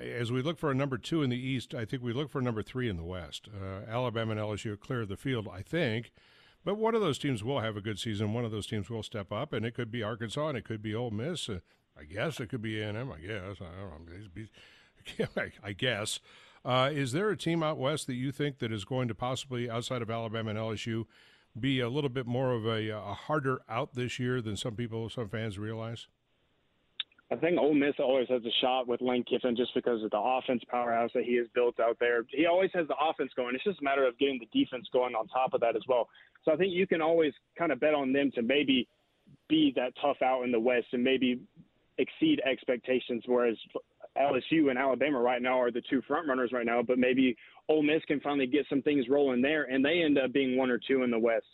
as 0.00 0.30
we 0.30 0.42
look 0.42 0.60
for 0.60 0.70
a 0.70 0.76
number 0.76 0.96
two 0.96 1.20
in 1.20 1.28
the 1.28 1.36
East, 1.36 1.74
I 1.74 1.86
think 1.86 2.04
we 2.04 2.12
look 2.12 2.30
for 2.30 2.38
a 2.38 2.42
number 2.42 2.62
three 2.62 2.88
in 2.88 2.96
the 2.96 3.02
West. 3.02 3.48
Uh, 3.52 3.90
Alabama 3.90 4.30
and 4.30 4.40
LSU 4.40 4.78
clear 4.78 5.04
the 5.04 5.16
field, 5.16 5.48
I 5.52 5.60
think. 5.60 6.12
But 6.64 6.76
one 6.76 6.94
of 6.94 7.00
those 7.00 7.18
teams 7.18 7.42
will 7.42 7.58
have 7.58 7.76
a 7.76 7.80
good 7.80 7.98
season. 7.98 8.32
One 8.32 8.44
of 8.44 8.52
those 8.52 8.68
teams 8.68 8.88
will 8.88 9.02
step 9.02 9.32
up, 9.32 9.52
and 9.52 9.66
it 9.66 9.74
could 9.74 9.90
be 9.90 10.04
Arkansas, 10.04 10.50
and 10.50 10.56
it 10.56 10.64
could 10.64 10.80
be 10.80 10.94
Ole 10.94 11.10
Miss. 11.10 11.48
Uh, 11.48 11.58
I 11.98 12.04
guess 12.04 12.38
it 12.38 12.48
could 12.48 12.62
be 12.62 12.80
A&M. 12.80 13.10
I 13.10 13.18
guess 13.18 13.56
I 13.60 13.80
don't 13.80 15.26
know. 15.26 15.48
I 15.64 15.72
guess. 15.72 16.20
is 16.64 17.10
there 17.10 17.30
a 17.30 17.36
team 17.36 17.64
out 17.64 17.76
west 17.76 18.06
that 18.06 18.14
you 18.14 18.30
think 18.30 18.60
that 18.60 18.70
is 18.70 18.84
going 18.84 19.08
to 19.08 19.16
possibly, 19.16 19.68
outside 19.68 20.00
of 20.00 20.10
Alabama 20.10 20.50
and 20.50 20.58
LSU, 20.60 21.06
be 21.58 21.80
a 21.80 21.88
little 21.88 22.10
bit 22.10 22.26
more 22.26 22.52
of 22.52 22.66
a, 22.66 22.90
uh, 22.90 22.98
a 22.98 23.14
harder 23.14 23.60
out 23.68 23.94
this 23.94 24.18
year 24.18 24.40
than 24.40 24.56
some 24.56 24.74
people, 24.74 25.08
some 25.08 25.28
fans 25.28 25.58
realize? 25.58 26.08
I 27.30 27.36
think 27.36 27.58
Ole 27.58 27.74
Miss 27.74 27.94
always 27.98 28.28
has 28.28 28.42
a 28.44 28.52
shot 28.60 28.86
with 28.86 29.00
Lane 29.00 29.24
Kiffin 29.24 29.56
just 29.56 29.74
because 29.74 30.02
of 30.02 30.10
the 30.10 30.18
offense 30.18 30.62
powerhouse 30.70 31.10
that 31.14 31.24
he 31.24 31.36
has 31.36 31.46
built 31.54 31.80
out 31.80 31.96
there. 31.98 32.24
He 32.28 32.46
always 32.46 32.70
has 32.74 32.86
the 32.86 32.94
offense 33.00 33.32
going. 33.34 33.54
It's 33.54 33.64
just 33.64 33.80
a 33.80 33.84
matter 33.84 34.06
of 34.06 34.18
getting 34.18 34.38
the 34.38 34.58
defense 34.58 34.86
going 34.92 35.14
on 35.14 35.26
top 35.28 35.54
of 35.54 35.60
that 35.60 35.74
as 35.74 35.82
well. 35.88 36.08
So 36.44 36.52
I 36.52 36.56
think 36.56 36.72
you 36.74 36.86
can 36.86 37.00
always 37.00 37.32
kind 37.58 37.72
of 37.72 37.80
bet 37.80 37.94
on 37.94 38.12
them 38.12 38.30
to 38.34 38.42
maybe 38.42 38.86
be 39.48 39.72
that 39.74 39.94
tough 40.00 40.18
out 40.22 40.42
in 40.42 40.52
the 40.52 40.60
West 40.60 40.88
and 40.92 41.02
maybe 41.02 41.40
exceed 41.98 42.40
expectations. 42.44 43.22
Whereas 43.26 43.56
LSU 44.18 44.70
and 44.70 44.78
Alabama 44.78 45.20
right 45.20 45.42
now 45.42 45.60
are 45.60 45.70
the 45.70 45.82
two 45.88 46.02
front 46.02 46.28
runners 46.28 46.50
right 46.52 46.66
now, 46.66 46.82
but 46.82 46.98
maybe 46.98 47.36
Ole 47.68 47.82
Miss 47.82 48.02
can 48.06 48.20
finally 48.20 48.46
get 48.46 48.66
some 48.68 48.82
things 48.82 49.08
rolling 49.08 49.42
there, 49.42 49.64
and 49.64 49.84
they 49.84 50.02
end 50.02 50.18
up 50.18 50.32
being 50.32 50.56
one 50.56 50.70
or 50.70 50.78
two 50.78 51.02
in 51.02 51.10
the 51.10 51.18
West. 51.18 51.46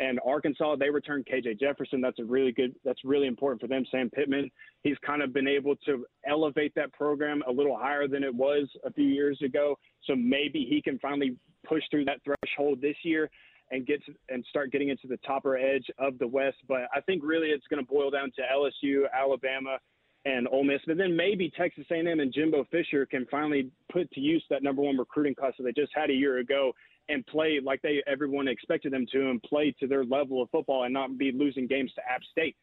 And 0.00 0.20
Arkansas, 0.24 0.76
they 0.76 0.90
return 0.90 1.24
KJ 1.24 1.58
Jefferson. 1.58 2.00
That's 2.00 2.20
a 2.20 2.24
really 2.24 2.52
good. 2.52 2.74
That's 2.84 3.04
really 3.04 3.26
important 3.26 3.60
for 3.60 3.66
them. 3.66 3.84
Sam 3.90 4.08
Pittman, 4.10 4.48
he's 4.82 4.96
kind 5.04 5.22
of 5.22 5.32
been 5.32 5.48
able 5.48 5.74
to 5.86 6.06
elevate 6.26 6.72
that 6.76 6.92
program 6.92 7.42
a 7.48 7.52
little 7.52 7.76
higher 7.76 8.06
than 8.06 8.22
it 8.22 8.32
was 8.32 8.68
a 8.84 8.92
few 8.92 9.06
years 9.08 9.40
ago. 9.44 9.76
So 10.04 10.14
maybe 10.14 10.66
he 10.68 10.80
can 10.80 10.98
finally 11.00 11.36
push 11.66 11.82
through 11.90 12.04
that 12.04 12.20
threshold 12.24 12.80
this 12.80 12.94
year 13.02 13.28
and 13.70 13.86
get 13.86 14.04
to, 14.06 14.14
and 14.28 14.44
start 14.48 14.70
getting 14.70 14.88
into 14.88 15.08
the 15.08 15.18
topper 15.18 15.56
edge 15.56 15.86
of 15.98 16.18
the 16.18 16.26
West. 16.26 16.58
But 16.68 16.82
I 16.94 17.00
think 17.00 17.22
really 17.24 17.48
it's 17.48 17.66
going 17.68 17.84
to 17.84 17.92
boil 17.92 18.10
down 18.10 18.30
to 18.36 18.42
LSU, 18.42 19.02
Alabama, 19.12 19.78
and 20.24 20.48
Ole 20.48 20.64
Miss. 20.64 20.80
But 20.86 20.96
then 20.96 21.16
maybe 21.16 21.50
Texas 21.56 21.84
A&M 21.90 22.06
and 22.06 22.32
Jimbo 22.32 22.64
Fisher 22.70 23.06
can 23.06 23.26
finally 23.30 23.70
put 23.92 24.10
to 24.12 24.20
use 24.20 24.44
that 24.50 24.62
number 24.62 24.82
one 24.82 24.96
recruiting 24.96 25.34
class 25.34 25.52
that 25.58 25.64
they 25.64 25.72
just 25.72 25.92
had 25.94 26.10
a 26.10 26.14
year 26.14 26.38
ago 26.38 26.72
and 27.08 27.26
play 27.26 27.60
like 27.62 27.80
they 27.82 28.02
everyone 28.06 28.48
expected 28.48 28.92
them 28.92 29.06
to 29.12 29.30
and 29.30 29.42
play 29.42 29.74
to 29.80 29.86
their 29.86 30.04
level 30.04 30.42
of 30.42 30.50
football 30.50 30.84
and 30.84 30.92
not 30.92 31.16
be 31.16 31.32
losing 31.32 31.66
games 31.66 31.90
to 31.94 32.02
App 32.10 32.22
State. 32.30 32.56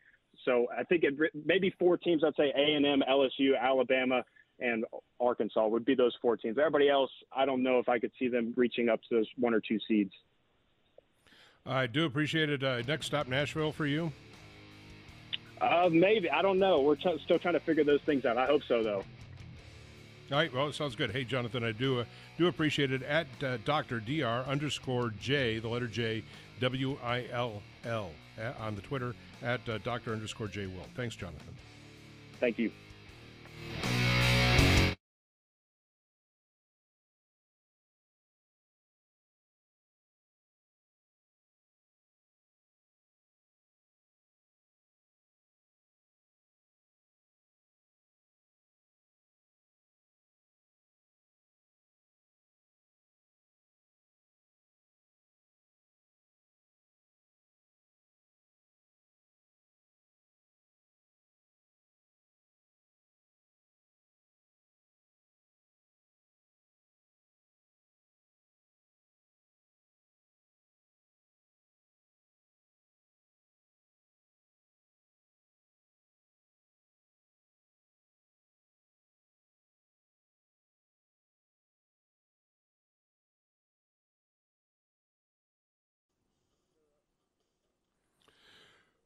So 0.43 0.67
I 0.77 0.83
think 0.83 1.03
it 1.03 1.15
maybe 1.45 1.73
four 1.79 1.97
teams. 1.97 2.23
I'd 2.23 2.35
say 2.35 2.51
A&M, 2.55 3.03
LSU, 3.09 3.59
Alabama, 3.59 4.23
and 4.59 4.85
Arkansas 5.19 5.67
would 5.67 5.85
be 5.85 5.95
those 5.95 6.15
four 6.21 6.37
teams. 6.37 6.57
Everybody 6.57 6.89
else, 6.89 7.11
I 7.35 7.45
don't 7.45 7.63
know 7.63 7.79
if 7.79 7.89
I 7.89 7.99
could 7.99 8.11
see 8.19 8.27
them 8.27 8.53
reaching 8.55 8.89
up 8.89 9.01
to 9.09 9.15
those 9.15 9.27
one 9.37 9.53
or 9.53 9.61
two 9.61 9.79
seeds. 9.87 10.11
I 11.65 11.87
do 11.87 12.05
appreciate 12.05 12.49
it. 12.49 12.63
Uh, 12.63 12.81
next 12.87 13.07
stop, 13.07 13.27
Nashville 13.27 13.71
for 13.71 13.87
you. 13.87 14.11
Uh, 15.61 15.89
maybe 15.91 16.29
I 16.29 16.41
don't 16.41 16.59
know. 16.59 16.81
We're 16.81 16.95
t- 16.95 17.19
still 17.23 17.39
trying 17.39 17.53
to 17.53 17.59
figure 17.59 17.83
those 17.83 18.01
things 18.01 18.25
out. 18.25 18.37
I 18.37 18.45
hope 18.45 18.61
so, 18.67 18.83
though. 18.83 19.03
All 20.31 20.37
right. 20.37 20.53
Well, 20.53 20.67
it 20.67 20.75
sounds 20.75 20.95
good. 20.95 21.11
Hey, 21.11 21.23
Jonathan, 21.23 21.63
I 21.63 21.71
do 21.71 21.99
uh, 22.01 22.05
do 22.37 22.47
appreciate 22.47 22.91
it. 22.91 23.03
At 23.03 23.27
uh, 23.43 23.57
Doctor 23.63 23.99
Dr 23.99 24.43
underscore 24.47 25.13
J, 25.21 25.59
the 25.59 25.67
letter 25.67 25.87
J, 25.87 26.23
W 26.59 26.97
I 27.03 27.25
L 27.31 27.61
L 27.85 28.09
uh, 28.39 28.51
on 28.59 28.75
the 28.75 28.81
Twitter 28.81 29.15
at 29.43 29.67
uh, 29.69 29.77
Doctor 29.79 30.13
underscore 30.13 30.47
J 30.47 30.65
Will. 30.65 30.87
Thanks, 30.95 31.15
Jonathan. 31.15 31.53
Thank 32.39 32.57
you. 32.57 32.71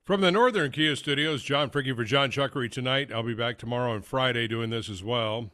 From 0.09 0.21
the 0.21 0.31
Northern 0.31 0.71
Kia 0.71 0.95
Studios, 0.95 1.43
John 1.43 1.69
Fricke 1.69 1.95
for 1.95 2.03
John 2.03 2.31
Chuckery 2.31 2.71
tonight. 2.71 3.11
I'll 3.13 3.21
be 3.21 3.35
back 3.35 3.59
tomorrow 3.59 3.93
and 3.93 4.03
Friday 4.03 4.47
doing 4.47 4.71
this 4.71 4.89
as 4.89 5.03
well. 5.03 5.51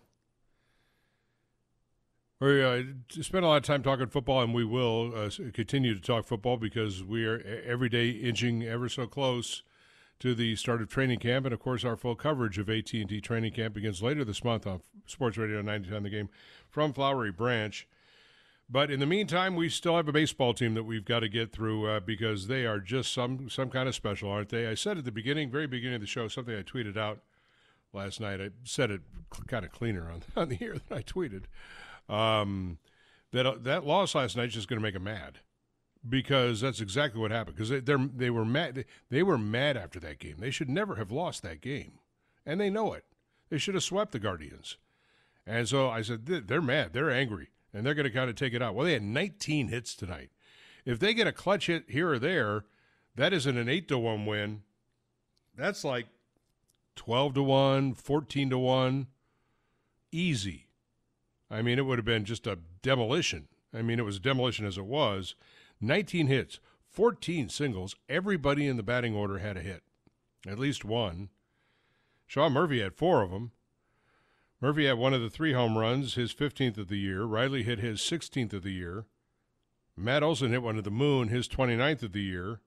We 2.40 2.64
uh, 2.64 2.84
spend 3.10 3.44
a 3.44 3.50
lot 3.50 3.58
of 3.58 3.64
time 3.64 3.84
talking 3.84 4.08
football, 4.08 4.42
and 4.42 4.54
we 4.54 4.64
will 4.64 5.14
uh, 5.14 5.30
continue 5.52 5.94
to 5.94 6.00
talk 6.00 6.24
football 6.24 6.56
because 6.56 7.04
we 7.04 7.26
are 7.26 7.42
every 7.68 7.90
day 7.90 8.12
inching 8.12 8.64
ever 8.64 8.88
so 8.88 9.08
close 9.08 9.62
to 10.20 10.34
the 10.34 10.56
start 10.56 10.82
of 10.82 10.88
training 10.88 11.20
camp, 11.20 11.46
and 11.46 11.54
of 11.54 11.60
course, 11.60 11.84
our 11.84 11.98
full 11.98 12.16
coverage 12.16 12.58
of 12.58 12.70
AT&T 12.70 13.20
training 13.20 13.52
camp 13.52 13.74
begins 13.74 14.02
later 14.02 14.24
this 14.24 14.42
month 14.42 14.66
on 14.66 14.80
Sports 15.06 15.38
Radio 15.38 15.62
90 15.62 15.94
on 15.94 16.04
the 16.04 16.10
game 16.10 16.30
from 16.70 16.94
Flowery 16.94 17.34
Branch. 17.34 17.86
But 18.68 18.90
in 18.90 19.00
the 19.00 19.06
meantime, 19.06 19.56
we 19.56 19.70
still 19.70 19.96
have 19.96 20.08
a 20.08 20.12
baseball 20.12 20.54
team 20.54 20.74
that 20.74 20.84
we've 20.84 21.06
got 21.06 21.20
to 21.20 21.30
get 21.30 21.52
through 21.52 21.88
uh, 21.88 22.00
because 22.00 22.48
they 22.48 22.66
are 22.66 22.80
just 22.80 23.14
some 23.14 23.50
some 23.50 23.70
kind 23.70 23.88
of 23.88 23.94
special, 23.94 24.30
aren't 24.32 24.50
they? 24.50 24.68
I 24.68 24.74
said 24.74 24.98
at 24.98 25.06
the 25.06 25.12
beginning, 25.12 25.52
very 25.52 25.68
beginning 25.68 25.96
of 25.96 26.02
the 26.02 26.08
show, 26.08 26.28
something 26.28 26.56
I 26.56 26.64
tweeted 26.64 26.98
out 26.98 27.20
last 27.94 28.20
night. 28.20 28.42
I 28.42 28.50
said 28.64 28.90
it 28.90 29.02
kind 29.48 29.66
of 29.66 29.72
cleaner 29.72 30.10
on 30.10 30.24
on 30.36 30.50
the 30.50 30.58
air 30.62 30.74
than 30.74 30.98
I 30.98 31.02
tweeted. 31.02 31.44
Um, 32.10 32.80
that 33.32 33.46
uh, 33.46 33.56
that 33.62 33.86
loss 33.86 34.16
last 34.16 34.36
night 34.36 34.48
is 34.48 34.54
just 34.56 34.68
going 34.68 34.80
to 34.80 34.84
make 34.84 34.96
them 34.96 35.04
mad 35.04 35.40
because 36.08 36.62
that's 36.62 36.82
exactly 36.82 37.22
what 37.22 37.32
happened. 37.32 37.56
Because 37.56 37.70
they 37.70 37.80
they 37.80 38.30
were 38.30 38.46
mad. 38.46 38.76
They, 38.76 38.86
they 39.10 39.24
were 39.24 39.38
mad 39.38 39.78
after 39.78 40.00
that 40.00 40.20
game. 40.20 40.38
They 40.40 40.52
should 40.52 40.70
never 40.70 40.96
have 40.96 41.12
lost 41.12 41.44
that 41.44 41.62
game, 41.62 42.00
and 42.46 42.60
they 42.60 42.70
know 42.70 42.94
it. 42.94 43.06
They 43.50 43.58
should 43.58 43.76
have 43.76 43.84
swept 43.84 44.12
the 44.12 44.20
Guardians. 44.20 44.78
And 45.46 45.70
so 45.70 45.90
I 45.90 46.02
said 46.02 46.26
they're 46.26 46.62
mad. 46.62 46.94
They're 46.94 47.12
angry, 47.12 47.50
and 47.76 47.86
they're 47.86 47.94
going 47.94 48.06
to 48.06 48.10
kind 48.10 48.30
of 48.30 48.38
take 48.38 48.54
it 48.54 48.62
out. 48.62 48.74
Well, 48.74 48.86
they 48.86 48.94
had 48.94 49.04
19 49.04 49.68
hits 49.68 49.96
tonight. 49.96 50.30
If 50.86 50.98
they 50.98 51.14
get 51.14 51.28
a 51.28 51.34
clutch 51.34 51.68
hit 51.68 51.90
here 51.90 52.12
or 52.12 52.20
there, 52.20 52.64
that 53.16 53.34
isn't 53.34 53.58
an 53.58 53.68
eight 53.68 53.90
to 53.90 53.98
one 53.98 54.26
win. 54.26 54.62
That's 55.58 55.84
like 55.84 56.08
12 56.96 57.34
to 57.36 57.44
1, 57.44 57.94
14 57.96 58.50
to 58.50 58.58
1. 58.58 59.08
Easy. 60.12 60.68
I 61.52 61.62
mean, 61.62 61.78
it 61.78 61.86
would 61.86 61.98
have 61.98 62.06
been 62.06 62.24
just 62.24 62.48
a 62.48 62.60
demolition. 62.82 63.50
I 63.74 63.82
mean, 63.82 64.00
it 64.00 64.06
was 64.06 64.18
a 64.18 64.22
demolition 64.22 64.66
as 64.66 64.78
it 64.78 64.86
was. 64.86 65.36
19 65.82 66.28
hits, 66.28 66.60
14 66.90 67.50
singles. 67.50 67.96
Everybody 68.08 68.68
in 68.68 68.78
the 68.78 68.84
batting 68.84 69.14
order 69.14 69.40
had 69.40 69.58
a 69.58 69.62
hit, 69.62 69.84
at 70.48 70.58
least 70.58 70.86
one. 70.86 71.30
Sean 72.26 72.54
Murphy 72.54 72.80
had 72.80 72.96
four 72.96 73.22
of 73.22 73.32
them. 73.32 73.52
Murphy 74.66 74.88
had 74.88 74.98
one 74.98 75.14
of 75.14 75.22
the 75.22 75.30
three 75.30 75.54
home 75.54 75.78
runs, 75.78 76.16
his 76.16 76.34
15th 76.34 76.80
of 76.80 76.88
the 76.88 76.98
year. 76.98 77.24
Riley 77.26 77.62
hit 77.62 77.78
his 77.78 78.00
16th 78.00 78.52
of 78.52 78.64
the 78.64 78.72
year. 78.72 79.06
Matt 79.96 80.24
Olson 80.24 80.50
hit 80.50 80.64
one 80.64 80.80
of 80.80 80.84
the 80.84 80.90
moon, 80.90 81.28
his 81.28 81.48
29th 81.48 82.02
of 82.02 82.14
the 82.14 82.24
year. 82.24 82.62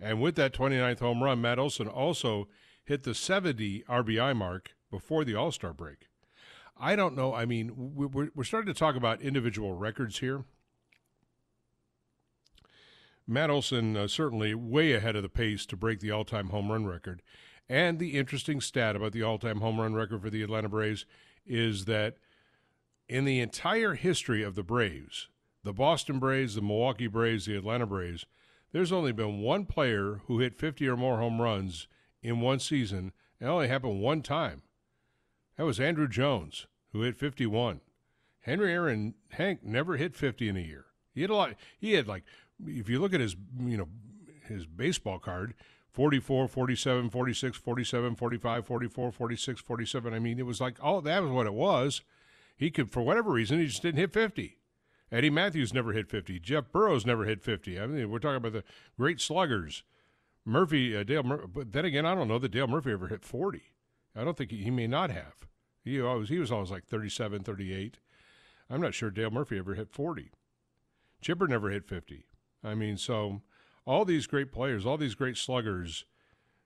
And 0.00 0.20
with 0.20 0.34
that 0.34 0.52
29th 0.52 0.98
home 0.98 1.22
run, 1.22 1.40
Matt 1.40 1.60
Olson 1.60 1.86
also 1.86 2.48
hit 2.84 3.04
the 3.04 3.14
70 3.14 3.84
RBI 3.88 4.34
mark 4.34 4.74
before 4.90 5.24
the 5.24 5.36
All 5.36 5.52
Star 5.52 5.72
break. 5.72 6.08
I 6.76 6.96
don't 6.96 7.14
know. 7.14 7.32
I 7.32 7.44
mean, 7.44 7.70
we're, 7.76 8.30
we're 8.34 8.42
starting 8.42 8.74
to 8.74 8.76
talk 8.76 8.96
about 8.96 9.22
individual 9.22 9.74
records 9.74 10.18
here. 10.18 10.42
Matt 13.28 13.48
Olson 13.48 13.96
uh, 13.96 14.08
certainly 14.08 14.56
way 14.56 14.92
ahead 14.92 15.14
of 15.14 15.22
the 15.22 15.28
pace 15.28 15.66
to 15.66 15.76
break 15.76 16.00
the 16.00 16.10
all-time 16.10 16.48
home 16.48 16.72
run 16.72 16.84
record. 16.84 17.22
And 17.68 17.98
the 17.98 18.16
interesting 18.18 18.60
stat 18.60 18.96
about 18.96 19.12
the 19.12 19.22
all-time 19.22 19.60
home 19.60 19.80
run 19.80 19.94
record 19.94 20.22
for 20.22 20.30
the 20.30 20.42
Atlanta 20.42 20.68
Braves 20.68 21.04
is 21.46 21.84
that 21.84 22.16
in 23.08 23.24
the 23.24 23.40
entire 23.40 23.94
history 23.94 24.42
of 24.42 24.54
the 24.54 24.62
Braves, 24.62 25.28
the 25.64 25.72
Boston 25.72 26.18
Braves, 26.18 26.54
the 26.54 26.62
Milwaukee 26.62 27.06
Braves, 27.06 27.46
the 27.46 27.56
Atlanta 27.56 27.86
Braves, 27.86 28.24
there's 28.72 28.92
only 28.92 29.12
been 29.12 29.40
one 29.40 29.64
player 29.66 30.20
who 30.26 30.38
hit 30.38 30.58
50 30.58 30.86
or 30.88 30.96
more 30.96 31.18
home 31.18 31.40
runs 31.40 31.88
in 32.22 32.40
one 32.40 32.58
season. 32.58 33.12
and 33.40 33.48
It 33.48 33.52
only 33.52 33.68
happened 33.68 34.00
one 34.00 34.22
time. 34.22 34.62
That 35.56 35.64
was 35.64 35.78
Andruw 35.78 36.08
Jones, 36.08 36.66
who 36.92 37.02
hit 37.02 37.16
51. 37.16 37.80
Henry 38.40 38.72
Aaron 38.72 39.14
Hank 39.30 39.62
never 39.62 39.96
hit 39.96 40.14
50 40.14 40.48
in 40.48 40.56
a 40.56 40.60
year. 40.60 40.86
He 41.14 41.22
had 41.22 41.30
a 41.30 41.34
lot. 41.34 41.54
He 41.78 41.94
had 41.94 42.06
like, 42.06 42.24
if 42.66 42.88
you 42.88 43.00
look 43.00 43.12
at 43.12 43.20
his, 43.20 43.36
you 43.58 43.76
know, 43.76 43.88
his 44.46 44.66
baseball 44.66 45.18
card, 45.18 45.54
44, 45.92 46.48
47, 46.48 47.10
46, 47.10 47.58
47, 47.58 48.14
45, 48.14 48.66
44, 48.66 49.12
46, 49.12 49.60
47. 49.60 50.14
I 50.14 50.18
mean, 50.18 50.38
it 50.38 50.46
was 50.46 50.60
like, 50.60 50.76
oh, 50.82 51.00
that 51.00 51.22
was 51.22 51.32
what 51.32 51.46
it 51.46 51.54
was. 51.54 52.02
He 52.56 52.70
could, 52.70 52.90
for 52.90 53.02
whatever 53.02 53.30
reason, 53.30 53.58
he 53.58 53.66
just 53.66 53.82
didn't 53.82 53.98
hit 53.98 54.12
50. 54.12 54.58
Eddie 55.10 55.30
Mathews 55.30 55.72
never 55.72 55.92
hit 55.92 56.10
50. 56.10 56.38
Jeff 56.40 56.70
Burroughs 56.70 57.06
never 57.06 57.24
hit 57.24 57.42
50. 57.42 57.80
I 57.80 57.86
mean, 57.86 58.10
we're 58.10 58.18
talking 58.18 58.36
about 58.36 58.52
the 58.52 58.64
great 58.98 59.20
sluggers. 59.20 59.82
Murphy, 60.44 60.96
uh, 60.96 61.02
Dale, 61.02 61.22
but 61.22 61.72
then 61.72 61.84
again, 61.84 62.06
I 62.06 62.14
don't 62.14 62.28
know 62.28 62.38
that 62.38 62.50
Dale 62.50 62.66
Murphy 62.66 62.92
ever 62.92 63.08
hit 63.08 63.24
40. 63.24 63.62
I 64.16 64.24
don't 64.24 64.36
think 64.36 64.50
he, 64.50 64.64
he 64.64 64.70
may 64.70 64.86
not 64.86 65.10
have. 65.10 65.34
He 65.84 66.00
always 66.00 66.28
he 66.28 66.38
was 66.38 66.52
always 66.52 66.70
like 66.70 66.86
37, 66.86 67.44
38. 67.44 67.98
I'm 68.70 68.80
not 68.80 68.94
sure 68.94 69.10
Dale 69.10 69.30
Murphy 69.30 69.58
ever 69.58 69.74
hit 69.74 69.90
40. 69.90 70.30
Chipper 71.20 71.48
never 71.48 71.70
hit 71.70 71.86
50. 71.86 72.26
I 72.62 72.74
mean, 72.74 72.96
so 72.96 73.42
all 73.88 74.04
these 74.04 74.26
great 74.26 74.52
players, 74.52 74.84
all 74.84 74.96
these 74.96 75.14
great 75.14 75.36
sluggers, 75.36 76.04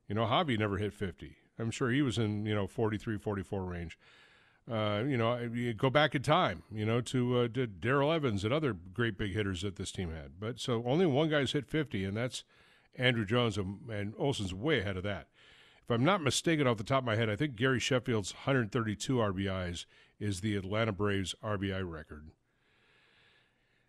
you 0.08 0.14
know, 0.14 0.24
Javy 0.24 0.58
never 0.58 0.78
hit 0.78 0.92
50. 0.92 1.36
I'm 1.58 1.70
sure 1.70 1.90
he 1.90 2.02
was 2.02 2.18
in, 2.18 2.44
you 2.46 2.54
know, 2.54 2.66
43, 2.66 3.18
44 3.18 3.64
range. 3.64 3.98
Uh, 4.70 5.02
you 5.06 5.16
know, 5.16 5.36
you 5.38 5.72
go 5.72 5.90
back 5.90 6.14
in 6.14 6.22
time, 6.22 6.62
you 6.70 6.84
know, 6.84 7.00
to, 7.00 7.38
uh, 7.38 7.48
to 7.48 7.66
Darrell 7.66 8.12
Evans 8.12 8.44
and 8.44 8.52
other 8.52 8.72
great 8.72 9.16
big 9.16 9.32
hitters 9.32 9.62
that 9.62 9.76
this 9.76 9.92
team 9.92 10.10
had. 10.12 10.32
But 10.38 10.60
so 10.60 10.82
only 10.86 11.06
one 11.06 11.28
guy's 11.28 11.52
hit 11.52 11.66
50, 11.66 12.04
and 12.04 12.16
that's 12.16 12.44
Andruw 12.98 13.26
Jones, 13.26 13.56
and, 13.56 13.78
and 13.88 14.14
Olson's 14.18 14.54
way 14.54 14.80
ahead 14.80 14.96
of 14.96 15.02
that 15.04 15.28
if 15.82 15.90
I'm 15.90 16.04
not 16.04 16.22
mistaken 16.22 16.66
off 16.66 16.76
the 16.76 16.84
top 16.84 17.02
of 17.02 17.06
my 17.06 17.16
head, 17.16 17.28
I 17.28 17.36
think 17.36 17.56
Gary 17.56 17.80
Sheffield's 17.80 18.32
132 18.32 19.16
RBIs 19.16 19.84
is 20.20 20.40
the 20.40 20.56
Atlanta 20.56 20.92
Braves 20.92 21.34
RBI 21.42 21.82
record. 21.88 22.30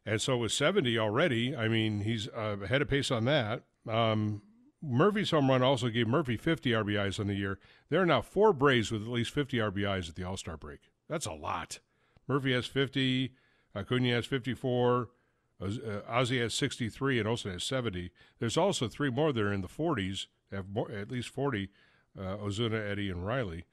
And 0.05 0.21
so 0.21 0.37
with 0.37 0.51
70 0.51 0.97
already, 0.99 1.55
I 1.55 1.67
mean, 1.67 2.01
he's 2.01 2.27
uh, 2.27 2.57
ahead 2.63 2.81
of 2.81 2.89
pace 2.89 3.09
on 3.09 3.25
that. 3.25 3.63
Um, 3.87 4.41
Murphy's 4.81 5.31
home 5.31 5.49
run 5.49 5.63
also 5.63 5.87
gave 5.87 6.07
Murphy 6.07 6.35
50 6.35 6.71
RBIs 6.71 7.19
on 7.19 7.27
the 7.27 7.35
year. 7.35 7.57
There 7.89 8.01
are 8.01 8.05
now 8.05 8.21
four 8.21 8.51
Braves 8.51 8.91
with 8.91 9.01
at 9.01 9.07
least 9.07 9.31
50 9.31 9.57
RBIs 9.57 10.09
at 10.09 10.15
the 10.15 10.25
All 10.25 10.35
Star 10.35 10.57
break. 10.57 10.79
That's 11.07 11.25
a 11.25 11.31
lot. 11.31 11.79
Murphy 12.27 12.53
has 12.53 12.65
50, 12.65 13.33
Acuna 13.75 14.13
has 14.13 14.25
54, 14.25 15.09
uh, 15.61 15.67
Ozzie 16.07 16.39
has 16.39 16.53
63, 16.53 17.19
and 17.19 17.27
Olson 17.27 17.51
has 17.51 17.63
70. 17.63 18.11
There's 18.39 18.57
also 18.57 18.87
three 18.87 19.09
more 19.09 19.31
that 19.31 19.41
are 19.41 19.53
in 19.53 19.61
the 19.61 19.67
40s, 19.67 20.27
have 20.51 20.69
more, 20.69 20.91
at 20.91 21.11
least 21.11 21.29
40 21.29 21.69
uh, 22.17 22.37
Ozuna, 22.37 22.89
Eddie, 22.89 23.09
and 23.09 23.25
Riley. 23.25 23.65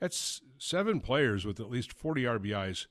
That's 0.00 0.42
seven 0.58 1.00
players 1.00 1.44
with 1.44 1.60
at 1.60 1.70
least 1.70 1.92
40 1.92 2.24
RBIs 2.24 2.86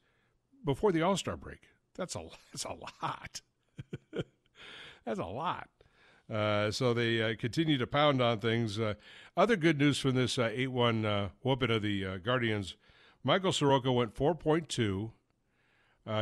before 0.64 0.92
the 0.92 1.02
All 1.02 1.18
Star 1.18 1.38
break. 1.38 1.70
That's 1.96 2.16
a 2.16 2.24
that's 2.52 2.66
a 2.66 2.74
lot. 2.74 3.42
that's 5.06 5.20
a 5.20 5.26
lot. 5.26 5.70
Uh, 6.32 6.72
so 6.72 6.94
they 6.94 7.22
uh, 7.22 7.36
continue 7.38 7.78
to 7.78 7.88
pound 7.88 8.22
on 8.22 8.40
things. 8.40 8.80
Uh, 8.80 8.96
other 9.38 9.56
good 9.56 9.78
news 9.78 10.00
from 10.00 10.16
this 10.16 10.40
uh, 10.40 10.50
8 10.52 10.68
1 10.68 11.06
uh, 11.06 11.30
whooping 11.44 11.72
of 11.72 11.82
the 11.82 12.06
uh, 12.06 12.18
Guardians 12.18 12.76
Michael 13.24 13.52
Soroka 13.52 13.92
went 13.92 14.16
4.2, 14.16 15.12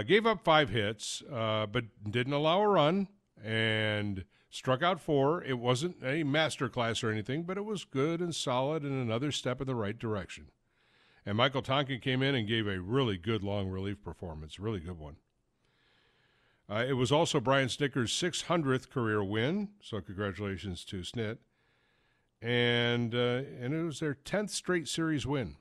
gave 0.05 0.25
up 0.25 0.43
five 0.45 0.69
hits, 0.69 1.21
but 1.29 1.83
didn't 2.09 2.33
allow 2.33 2.61
a 2.61 2.67
run. 2.67 3.09
And 3.43 4.23
struck 4.49 4.83
out 4.83 5.01
four. 5.01 5.43
It 5.43 5.57
wasn't 5.57 5.97
a 6.01 6.23
master 6.23 6.69
class 6.69 7.03
or 7.03 7.09
anything, 7.09 7.43
but 7.43 7.57
it 7.57 7.65
was 7.65 7.83
good 7.83 8.21
and 8.21 8.33
solid 8.33 8.83
and 8.83 8.93
another 8.93 9.31
step 9.31 9.59
in 9.59 9.67
the 9.67 9.75
right 9.75 9.97
direction. 9.97 10.45
And 11.25 11.35
Michael 11.35 11.61
Tonkin 11.61 11.99
came 11.99 12.21
in 12.21 12.35
and 12.35 12.47
gave 12.47 12.67
a 12.67 12.79
really 12.79 13.17
good 13.17 13.43
long 13.43 13.67
relief 13.67 14.01
performance, 14.01 14.59
really 14.59 14.79
good 14.79 14.99
one. 14.99 15.15
Uh, 16.69 16.85
it 16.87 16.93
was 16.93 17.11
also 17.11 17.39
Brian 17.39 17.67
Snitker's 17.67 18.11
600th 18.11 18.89
career 18.89 19.23
win, 19.23 19.69
so 19.81 19.99
congratulations 20.01 20.85
to 20.85 21.01
Snit. 21.01 21.37
And 22.41 23.13
uh, 23.15 23.43
and 23.59 23.73
it 23.73 23.83
was 23.83 23.99
their 23.99 24.15
10th 24.15 24.49
straight 24.49 24.87
series 24.87 25.25
win. 25.25 25.55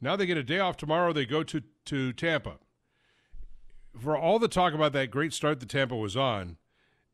Now 0.00 0.16
they 0.16 0.26
get 0.26 0.36
a 0.36 0.42
day 0.42 0.58
off 0.58 0.76
tomorrow. 0.76 1.12
They 1.12 1.24
go 1.24 1.44
to, 1.44 1.62
to 1.84 2.12
Tampa. 2.12 2.58
For 3.96 4.16
all 4.16 4.38
the 4.38 4.48
talk 4.48 4.74
about 4.74 4.92
that 4.94 5.10
great 5.10 5.32
start 5.32 5.60
that 5.60 5.68
Tampa 5.68 5.94
was 5.94 6.16
on, 6.16 6.56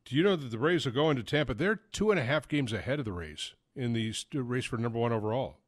do 0.06 0.16
you 0.16 0.22
know 0.22 0.36
that 0.36 0.50
the 0.50 0.58
Rays 0.58 0.86
are 0.86 0.90
going 0.90 1.16
to 1.16 1.22
Tampa? 1.22 1.52
They're 1.52 1.76
two 1.76 2.10
and 2.10 2.18
a 2.18 2.24
half 2.24 2.48
games 2.48 2.72
ahead 2.72 2.98
of 2.98 3.04
the 3.04 3.12
Rays 3.12 3.52
in 3.76 3.92
the 3.92 4.14
race 4.32 4.64
for 4.64 4.78
number 4.78 4.98
one 4.98 5.12
overall. 5.12 5.58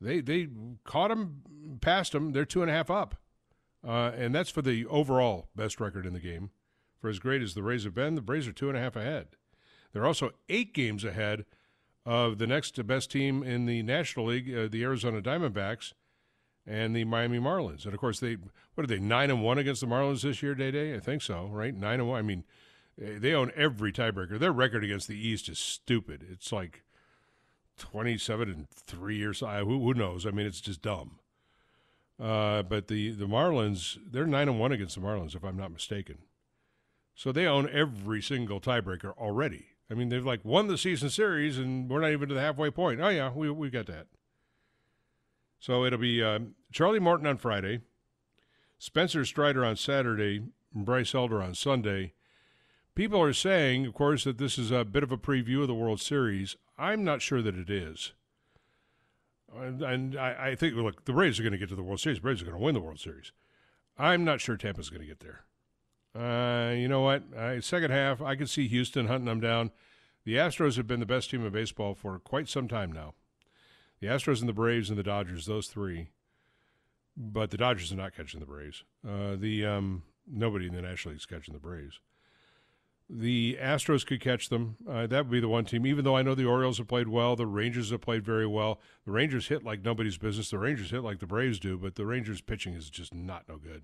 They 0.00 0.20
they 0.20 0.48
caught 0.84 1.08
them, 1.08 1.78
passed 1.80 2.12
them. 2.12 2.32
They're 2.32 2.44
two 2.44 2.62
and 2.62 2.70
a 2.70 2.74
half 2.74 2.90
up, 2.90 3.16
uh, 3.86 4.12
and 4.16 4.34
that's 4.34 4.50
for 4.50 4.62
the 4.62 4.86
overall 4.86 5.48
best 5.54 5.80
record 5.80 6.06
in 6.06 6.12
the 6.12 6.20
game. 6.20 6.50
For 7.00 7.08
as 7.08 7.18
great 7.18 7.42
as 7.42 7.54
the 7.54 7.62
Rays 7.62 7.84
have 7.84 7.94
been, 7.94 8.14
the 8.14 8.22
Rays 8.22 8.46
are 8.46 8.52
two 8.52 8.68
and 8.68 8.76
a 8.76 8.80
half 8.80 8.96
ahead. 8.96 9.28
They're 9.92 10.06
also 10.06 10.30
eight 10.48 10.74
games 10.74 11.04
ahead 11.04 11.46
of 12.04 12.38
the 12.38 12.46
next 12.46 12.84
best 12.86 13.10
team 13.10 13.42
in 13.42 13.66
the 13.66 13.82
National 13.82 14.26
League, 14.26 14.54
uh, 14.54 14.68
the 14.70 14.82
Arizona 14.82 15.20
Diamondbacks, 15.20 15.94
and 16.66 16.94
the 16.94 17.04
Miami 17.04 17.38
Marlins. 17.38 17.84
And 17.84 17.94
of 17.94 18.00
course, 18.00 18.20
they 18.20 18.36
what 18.74 18.84
are 18.84 18.86
they 18.86 18.98
nine 18.98 19.30
and 19.30 19.42
one 19.42 19.58
against 19.58 19.80
the 19.80 19.86
Marlins 19.86 20.22
this 20.22 20.42
year, 20.42 20.54
Day 20.54 20.70
Day? 20.70 20.94
I 20.94 21.00
think 21.00 21.22
so, 21.22 21.46
right? 21.46 21.74
Nine 21.74 22.00
and 22.00 22.08
one. 22.08 22.18
I 22.18 22.22
mean 22.22 22.44
they 23.00 23.32
own 23.32 23.50
every 23.56 23.92
tiebreaker. 23.92 24.38
Their 24.38 24.52
record 24.52 24.84
against 24.84 25.08
the 25.08 25.16
East 25.18 25.48
is 25.48 25.58
stupid. 25.58 26.24
It's 26.30 26.52
like 26.52 26.84
27 27.78 28.50
and 28.50 28.68
three 28.68 29.16
years. 29.16 29.42
I, 29.42 29.60
who, 29.60 29.82
who 29.82 29.94
knows? 29.94 30.26
I 30.26 30.30
mean, 30.30 30.46
it's 30.46 30.60
just 30.60 30.82
dumb. 30.82 31.18
Uh, 32.20 32.62
but 32.62 32.88
the, 32.88 33.12
the 33.12 33.26
Marlins, 33.26 33.98
they're 34.10 34.26
9 34.26 34.48
and 34.48 34.60
1 34.60 34.72
against 34.72 34.94
the 34.94 35.00
Marlins, 35.00 35.34
if 35.34 35.42
I'm 35.42 35.56
not 35.56 35.72
mistaken. 35.72 36.18
So 37.14 37.32
they 37.32 37.46
own 37.46 37.68
every 37.72 38.20
single 38.20 38.60
tiebreaker 38.60 39.16
already. 39.16 39.66
I 39.90 39.94
mean, 39.94 40.10
they've 40.10 40.24
like 40.24 40.44
won 40.44 40.68
the 40.68 40.78
season 40.78 41.10
series, 41.10 41.58
and 41.58 41.88
we're 41.88 42.00
not 42.00 42.12
even 42.12 42.28
to 42.28 42.34
the 42.34 42.40
halfway 42.40 42.70
point. 42.70 43.00
Oh, 43.00 43.08
yeah, 43.08 43.32
we, 43.32 43.50
we 43.50 43.70
got 43.70 43.86
that. 43.86 44.06
So 45.58 45.84
it'll 45.84 45.98
be 45.98 46.22
uh, 46.22 46.40
Charlie 46.72 47.00
Morton 47.00 47.26
on 47.26 47.38
Friday, 47.38 47.80
Spencer 48.78 49.24
Strider 49.24 49.64
on 49.64 49.76
Saturday, 49.76 50.42
Bryce 50.74 51.14
Elder 51.14 51.42
on 51.42 51.54
Sunday. 51.54 52.12
People 52.94 53.20
are 53.20 53.32
saying, 53.32 53.86
of 53.86 53.94
course, 53.94 54.24
that 54.24 54.38
this 54.38 54.58
is 54.58 54.70
a 54.70 54.84
bit 54.84 55.02
of 55.02 55.12
a 55.12 55.18
preview 55.18 55.62
of 55.62 55.68
the 55.68 55.74
World 55.74 56.00
Series. 56.00 56.56
I'm 56.78 57.02
not 57.04 57.22
sure 57.22 57.42
that 57.42 57.56
it 57.56 57.70
is. 57.70 58.12
And, 59.58 59.82
and 59.82 60.18
I, 60.18 60.50
I, 60.50 60.54
think, 60.54 60.74
look, 60.74 61.04
the 61.04 61.12
Braves 61.12 61.40
are 61.40 61.42
going 61.42 61.52
to 61.52 61.58
get 61.58 61.68
to 61.70 61.76
the 61.76 61.82
World 61.82 62.00
Series. 62.00 62.20
The 62.20 62.28
Rays 62.28 62.40
are 62.42 62.44
going 62.44 62.56
to 62.56 62.62
win 62.62 62.74
the 62.74 62.80
World 62.80 63.00
Series. 63.00 63.32
I'm 63.98 64.24
not 64.24 64.40
sure 64.40 64.56
Tampa's 64.56 64.90
going 64.90 65.02
to 65.02 65.06
get 65.06 65.20
there. 65.20 65.44
Uh, 66.14 66.72
you 66.74 66.88
know 66.88 67.00
what? 67.00 67.22
Second 67.62 67.90
half, 67.90 68.20
I 68.20 68.36
could 68.36 68.50
see 68.50 68.68
Houston 68.68 69.06
hunting 69.06 69.26
them 69.26 69.40
down. 69.40 69.70
The 70.24 70.36
Astros 70.36 70.76
have 70.76 70.86
been 70.86 71.00
the 71.00 71.06
best 71.06 71.30
team 71.30 71.44
in 71.44 71.52
baseball 71.52 71.94
for 71.94 72.18
quite 72.18 72.48
some 72.48 72.68
time 72.68 72.92
now. 72.92 73.14
The 74.00 74.06
Astros 74.06 74.40
and 74.40 74.48
the 74.48 74.54
Braves 74.54 74.88
and 74.88 74.98
the 74.98 75.02
Dodgers, 75.02 75.46
those 75.46 75.68
three. 75.68 76.10
But 77.16 77.50
the 77.50 77.56
Dodgers 77.56 77.92
are 77.92 77.96
not 77.96 78.14
catching 78.14 78.40
the 78.40 78.46
Braves. 78.46 78.84
Uh, 79.06 79.36
the 79.36 79.66
um, 79.66 80.04
nobody 80.26 80.66
in 80.66 80.74
the 80.74 80.82
National 80.82 81.12
League 81.12 81.20
is 81.20 81.26
catching 81.26 81.54
the 81.54 81.60
Braves. 81.60 82.00
The 83.12 83.58
Astros 83.60 84.06
could 84.06 84.20
catch 84.20 84.50
them. 84.50 84.76
Uh, 84.88 85.08
that 85.08 85.24
would 85.24 85.32
be 85.32 85.40
the 85.40 85.48
one 85.48 85.64
team. 85.64 85.84
Even 85.84 86.04
though 86.04 86.16
I 86.16 86.22
know 86.22 86.36
the 86.36 86.44
Orioles 86.44 86.78
have 86.78 86.86
played 86.86 87.08
well, 87.08 87.34
the 87.34 87.46
Rangers 87.46 87.90
have 87.90 88.00
played 88.00 88.24
very 88.24 88.46
well. 88.46 88.80
The 89.04 89.10
Rangers 89.10 89.48
hit 89.48 89.64
like 89.64 89.84
nobody's 89.84 90.16
business. 90.16 90.50
The 90.50 90.58
Rangers 90.58 90.92
hit 90.92 91.02
like 91.02 91.18
the 91.18 91.26
Braves 91.26 91.58
do, 91.58 91.76
but 91.76 91.96
the 91.96 92.06
Rangers 92.06 92.40
pitching 92.40 92.74
is 92.74 92.88
just 92.88 93.12
not 93.12 93.48
no 93.48 93.56
good. 93.56 93.82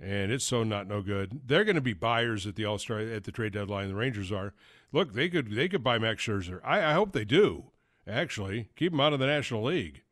And 0.00 0.32
it's 0.32 0.44
so 0.44 0.64
not 0.64 0.88
no 0.88 1.00
good. 1.00 1.42
They're 1.46 1.62
going 1.62 1.76
to 1.76 1.80
be 1.80 1.92
buyers 1.92 2.44
at 2.44 2.56
the 2.56 2.64
All 2.64 2.78
Star 2.78 2.98
at 2.98 3.22
the 3.22 3.30
trade 3.30 3.52
deadline. 3.52 3.86
The 3.86 3.94
Rangers 3.94 4.32
are. 4.32 4.52
Look, 4.90 5.12
they 5.12 5.28
could 5.28 5.52
they 5.52 5.68
could 5.68 5.84
buy 5.84 5.98
Max 5.98 6.24
Scherzer. 6.24 6.60
I, 6.64 6.84
I 6.84 6.92
hope 6.94 7.12
they 7.12 7.24
do. 7.24 7.66
Actually, 8.08 8.70
keep 8.74 8.92
him 8.92 9.00
out 9.00 9.12
of 9.12 9.20
the 9.20 9.26
National 9.26 9.62
League. 9.62 10.02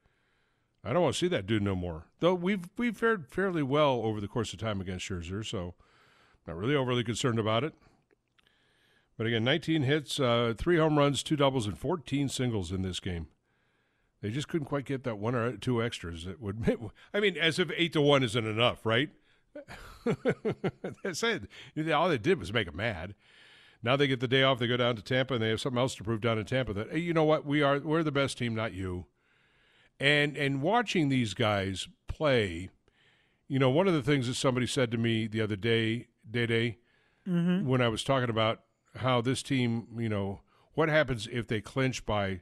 I 0.84 0.92
don't 0.92 1.02
want 1.02 1.14
to 1.14 1.18
see 1.18 1.28
that 1.28 1.46
dude 1.46 1.62
no 1.62 1.74
more. 1.74 2.06
Though 2.20 2.34
we've 2.34 2.68
we've 2.76 2.96
fared 2.96 3.26
fairly 3.26 3.64
well 3.64 4.02
over 4.04 4.20
the 4.20 4.28
course 4.28 4.52
of 4.52 4.60
time 4.60 4.80
against 4.80 5.08
Scherzer, 5.08 5.44
so 5.44 5.74
not 6.46 6.56
really 6.56 6.74
overly 6.74 7.04
concerned 7.04 7.38
about 7.38 7.64
it. 7.64 7.74
But 9.16 9.26
again, 9.26 9.44
19 9.44 9.82
hits, 9.82 10.18
uh, 10.18 10.54
three 10.56 10.78
home 10.78 10.98
runs, 10.98 11.22
two 11.22 11.36
doubles, 11.36 11.66
and 11.66 11.78
14 11.78 12.28
singles 12.28 12.72
in 12.72 12.82
this 12.82 13.00
game. 13.00 13.26
They 14.22 14.30
just 14.30 14.48
couldn't 14.48 14.66
quite 14.66 14.84
get 14.84 15.04
that 15.04 15.18
one 15.18 15.34
or 15.34 15.56
two 15.56 15.82
extras 15.82 16.24
that 16.24 16.40
would. 16.40 16.64
I 17.14 17.20
mean, 17.20 17.36
as 17.36 17.58
if 17.58 17.70
eight 17.76 17.92
to 17.94 18.00
one 18.00 18.22
isn't 18.22 18.46
enough, 18.46 18.84
right? 18.84 19.10
That's 21.02 21.22
it. 21.22 21.48
All 21.92 22.08
they 22.08 22.18
did 22.18 22.38
was 22.38 22.52
make 22.52 22.66
them 22.66 22.76
mad. 22.76 23.14
Now 23.82 23.96
they 23.96 24.06
get 24.06 24.20
the 24.20 24.28
day 24.28 24.42
off. 24.42 24.58
They 24.58 24.66
go 24.66 24.76
down 24.76 24.96
to 24.96 25.02
Tampa, 25.02 25.34
and 25.34 25.42
they 25.42 25.48
have 25.48 25.60
something 25.60 25.78
else 25.78 25.94
to 25.96 26.04
prove 26.04 26.20
down 26.20 26.38
in 26.38 26.44
Tampa. 26.44 26.74
That 26.74 26.92
hey, 26.92 26.98
you 26.98 27.14
know 27.14 27.24
what, 27.24 27.46
we 27.46 27.62
are 27.62 27.80
we're 27.80 28.02
the 28.02 28.12
best 28.12 28.38
team, 28.38 28.54
not 28.54 28.74
you. 28.74 29.06
And 29.98 30.36
and 30.36 30.62
watching 30.62 31.08
these 31.08 31.34
guys 31.34 31.88
play, 32.06 32.70
you 33.48 33.58
know, 33.58 33.70
one 33.70 33.88
of 33.88 33.94
the 33.94 34.02
things 34.02 34.26
that 34.26 34.34
somebody 34.34 34.66
said 34.66 34.90
to 34.90 34.98
me 34.98 35.26
the 35.26 35.40
other 35.40 35.56
day, 35.56 36.08
Day 36.30 36.46
Day, 36.46 36.78
mm-hmm. 37.28 37.66
when 37.66 37.80
I 37.80 37.88
was 37.88 38.04
talking 38.04 38.30
about 38.30 38.60
how 38.96 39.20
this 39.20 39.42
team, 39.42 39.86
you 39.98 40.08
know, 40.08 40.40
what 40.74 40.88
happens 40.88 41.28
if 41.30 41.46
they 41.46 41.60
clinch 41.60 42.06
by, 42.06 42.40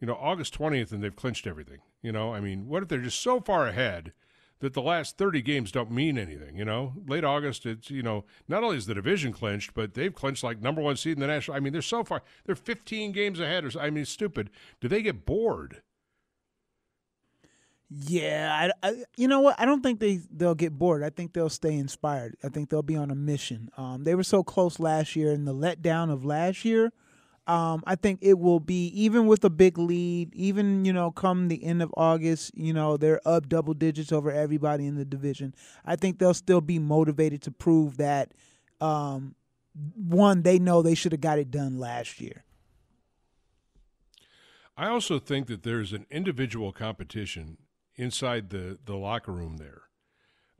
you 0.00 0.06
know, 0.06 0.14
August 0.14 0.58
20th 0.58 0.92
and 0.92 1.02
they've 1.02 1.14
clinched 1.14 1.46
everything? 1.46 1.78
You 2.02 2.12
know, 2.12 2.34
I 2.34 2.40
mean, 2.40 2.68
what 2.68 2.82
if 2.82 2.88
they're 2.88 3.00
just 3.00 3.20
so 3.20 3.40
far 3.40 3.66
ahead 3.66 4.12
that 4.60 4.72
the 4.72 4.82
last 4.82 5.18
30 5.18 5.42
games 5.42 5.72
don't 5.72 5.90
mean 5.90 6.16
anything, 6.16 6.56
you 6.56 6.64
know? 6.64 6.94
Late 7.06 7.24
August, 7.24 7.66
it's, 7.66 7.90
you 7.90 8.02
know, 8.02 8.24
not 8.48 8.62
only 8.62 8.76
is 8.76 8.86
the 8.86 8.94
division 8.94 9.32
clinched, 9.32 9.74
but 9.74 9.94
they've 9.94 10.14
clinched 10.14 10.44
like 10.44 10.60
number 10.60 10.80
one 10.80 10.96
seed 10.96 11.16
in 11.16 11.20
the 11.20 11.26
national. 11.26 11.56
I 11.56 11.60
mean, 11.60 11.72
they're 11.72 11.82
so 11.82 12.04
far, 12.04 12.22
they're 12.44 12.54
15 12.54 13.12
games 13.12 13.40
ahead. 13.40 13.64
Or, 13.64 13.80
I 13.80 13.90
mean, 13.90 14.02
it's 14.02 14.10
stupid. 14.10 14.50
Do 14.80 14.88
they 14.88 15.02
get 15.02 15.26
bored? 15.26 15.82
Yeah, 17.96 18.70
I, 18.82 18.88
I, 18.88 19.04
you 19.16 19.28
know 19.28 19.40
what? 19.40 19.60
I 19.60 19.64
don't 19.64 19.82
think 19.82 20.00
they 20.00 20.20
they'll 20.30 20.54
get 20.54 20.76
bored. 20.76 21.04
I 21.04 21.10
think 21.10 21.32
they'll 21.32 21.48
stay 21.48 21.74
inspired. 21.74 22.36
I 22.42 22.48
think 22.48 22.68
they'll 22.68 22.82
be 22.82 22.96
on 22.96 23.10
a 23.10 23.14
mission. 23.14 23.70
Um, 23.76 24.02
they 24.02 24.14
were 24.14 24.24
so 24.24 24.42
close 24.42 24.80
last 24.80 25.14
year, 25.14 25.30
and 25.30 25.46
the 25.46 25.54
letdown 25.54 26.10
of 26.12 26.24
last 26.24 26.64
year. 26.64 26.92
Um, 27.46 27.82
I 27.86 27.94
think 27.94 28.20
it 28.22 28.38
will 28.38 28.58
be 28.58 28.86
even 28.88 29.26
with 29.26 29.44
a 29.44 29.50
big 29.50 29.76
lead, 29.76 30.34
even 30.34 30.86
you 30.86 30.94
know, 30.94 31.10
come 31.10 31.48
the 31.48 31.62
end 31.62 31.82
of 31.82 31.92
August, 31.94 32.56
you 32.56 32.72
know, 32.72 32.96
they're 32.96 33.20
up 33.26 33.50
double 33.50 33.74
digits 33.74 34.12
over 34.12 34.30
everybody 34.30 34.86
in 34.86 34.96
the 34.96 35.04
division. 35.04 35.54
I 35.84 35.96
think 35.96 36.18
they'll 36.18 36.32
still 36.32 36.62
be 36.62 36.78
motivated 36.78 37.42
to 37.42 37.50
prove 37.50 37.98
that 37.98 38.32
um, 38.80 39.34
one, 39.94 40.42
they 40.42 40.58
know 40.58 40.80
they 40.80 40.94
should 40.94 41.12
have 41.12 41.20
got 41.20 41.38
it 41.38 41.50
done 41.50 41.78
last 41.78 42.18
year. 42.18 42.44
I 44.76 44.88
also 44.88 45.18
think 45.18 45.46
that 45.48 45.62
there's 45.64 45.92
an 45.92 46.06
individual 46.10 46.72
competition 46.72 47.58
inside 47.96 48.50
the, 48.50 48.78
the 48.84 48.96
locker 48.96 49.32
room 49.32 49.56
there. 49.56 49.82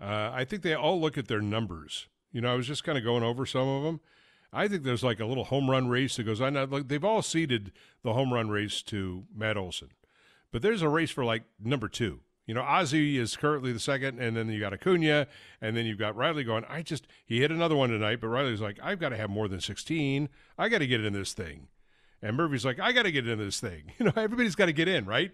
Uh, 0.01 0.31
I 0.33 0.45
think 0.45 0.63
they 0.63 0.75
all 0.75 1.01
look 1.01 1.17
at 1.17 1.29
their 1.29 1.41
numbers. 1.41 2.09
You 2.33 2.41
know, 2.41 2.53
I 2.53 2.57
was 2.57 2.67
just 2.67 2.85
kind 2.85 2.99
of 2.99 3.05
going 3.05 3.23
over 3.23 3.47
some 3.47 3.69
of 3.69 3.85
them. 3.85 4.01
I 4.53 4.69
think 4.69 4.85
there's 4.85 5.03
like 5.03 5.21
a 5.21 5.27
little 5.27 5.45
home 5.45 5.69
run 5.69 5.89
race 5.89 6.17
that 6.17 6.25
goes 6.25 6.41
on. 6.41 6.55
Like 6.55 6.89
they've 6.89 7.05
all 7.05 7.23
ceded 7.23 7.73
the 8.03 8.13
home 8.13 8.33
run 8.33 8.49
race 8.49 8.83
to 8.83 9.25
Matt 9.35 9.57
Olson, 9.57 9.89
but 10.53 10.63
there's 10.63 10.83
a 10.83 10.89
race 10.89 11.11
for 11.11 11.25
like 11.25 11.43
number 11.63 11.89
two. 11.89 12.21
You 12.47 12.55
know, 12.55 12.63
Ozzie 12.63 13.19
is 13.19 13.37
currently 13.37 13.73
the 13.73 13.81
second, 13.81 14.21
and 14.21 14.37
then 14.37 14.49
you 14.49 14.61
got 14.61 14.75
Acuna, 14.75 15.27
and 15.63 15.77
then 15.77 15.87
you've 15.87 15.99
got 15.99 16.15
Riley 16.15 16.45
going. 16.45 16.65
I 16.69 16.83
just 16.83 17.07
he 17.25 17.41
hit 17.41 17.51
another 17.51 17.75
one 17.75 17.91
tonight, 17.91 18.21
but 18.21 18.29
Riley's 18.29 18.61
like, 18.61 18.79
I've 18.83 19.01
got 19.01 19.09
to 19.09 19.17
have 19.17 19.31
more 19.31 19.49
than 19.49 19.61
16. 19.61 20.29
I 20.59 20.69
got 20.69 20.79
to 20.79 20.87
get 20.87 21.03
in 21.03 21.15
this 21.15 21.33
thing, 21.33 21.69
and 22.21 22.37
Murphy's 22.37 22.65
like, 22.65 22.79
I 22.79 22.93
got 22.93 23.05
to 23.05 23.13
get 23.13 23.27
in 23.27 23.39
this 23.39 23.61
thing. 23.61 23.93
You 23.99 24.07
know, 24.07 24.13
everybody's 24.17 24.55
got 24.55 24.67
to 24.67 24.73
get 24.73 24.89
in, 24.89 25.07
right? 25.07 25.33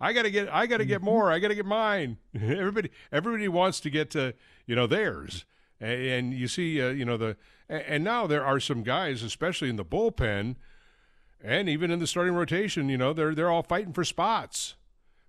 I 0.00 0.12
got 0.12 0.22
to 0.22 0.30
get 0.30 0.48
I 0.52 0.66
got 0.66 0.78
to 0.78 0.84
get 0.84 0.98
mm-hmm. 0.98 1.06
more. 1.06 1.32
I 1.32 1.38
got 1.38 1.48
to 1.48 1.54
get 1.54 1.66
mine. 1.66 2.18
everybody 2.34 2.90
everybody 3.12 3.48
wants 3.48 3.80
to 3.80 3.90
get 3.90 4.10
to 4.10 4.34
you 4.66 4.76
know 4.76 4.86
theirs. 4.86 5.44
And, 5.80 6.00
and 6.00 6.34
you 6.34 6.48
see 6.48 6.80
uh, 6.82 6.88
you 6.88 7.04
know 7.04 7.16
the 7.16 7.36
and 7.68 8.04
now 8.04 8.26
there 8.26 8.44
are 8.44 8.60
some 8.60 8.82
guys 8.82 9.22
especially 9.22 9.68
in 9.68 9.76
the 9.76 9.84
bullpen 9.84 10.56
and 11.42 11.68
even 11.68 11.90
in 11.90 11.98
the 11.98 12.06
starting 12.06 12.34
rotation, 12.34 12.88
you 12.88 12.96
know, 12.96 13.12
they're 13.12 13.34
they're 13.34 13.50
all 13.50 13.62
fighting 13.62 13.92
for 13.92 14.04
spots. 14.04 14.74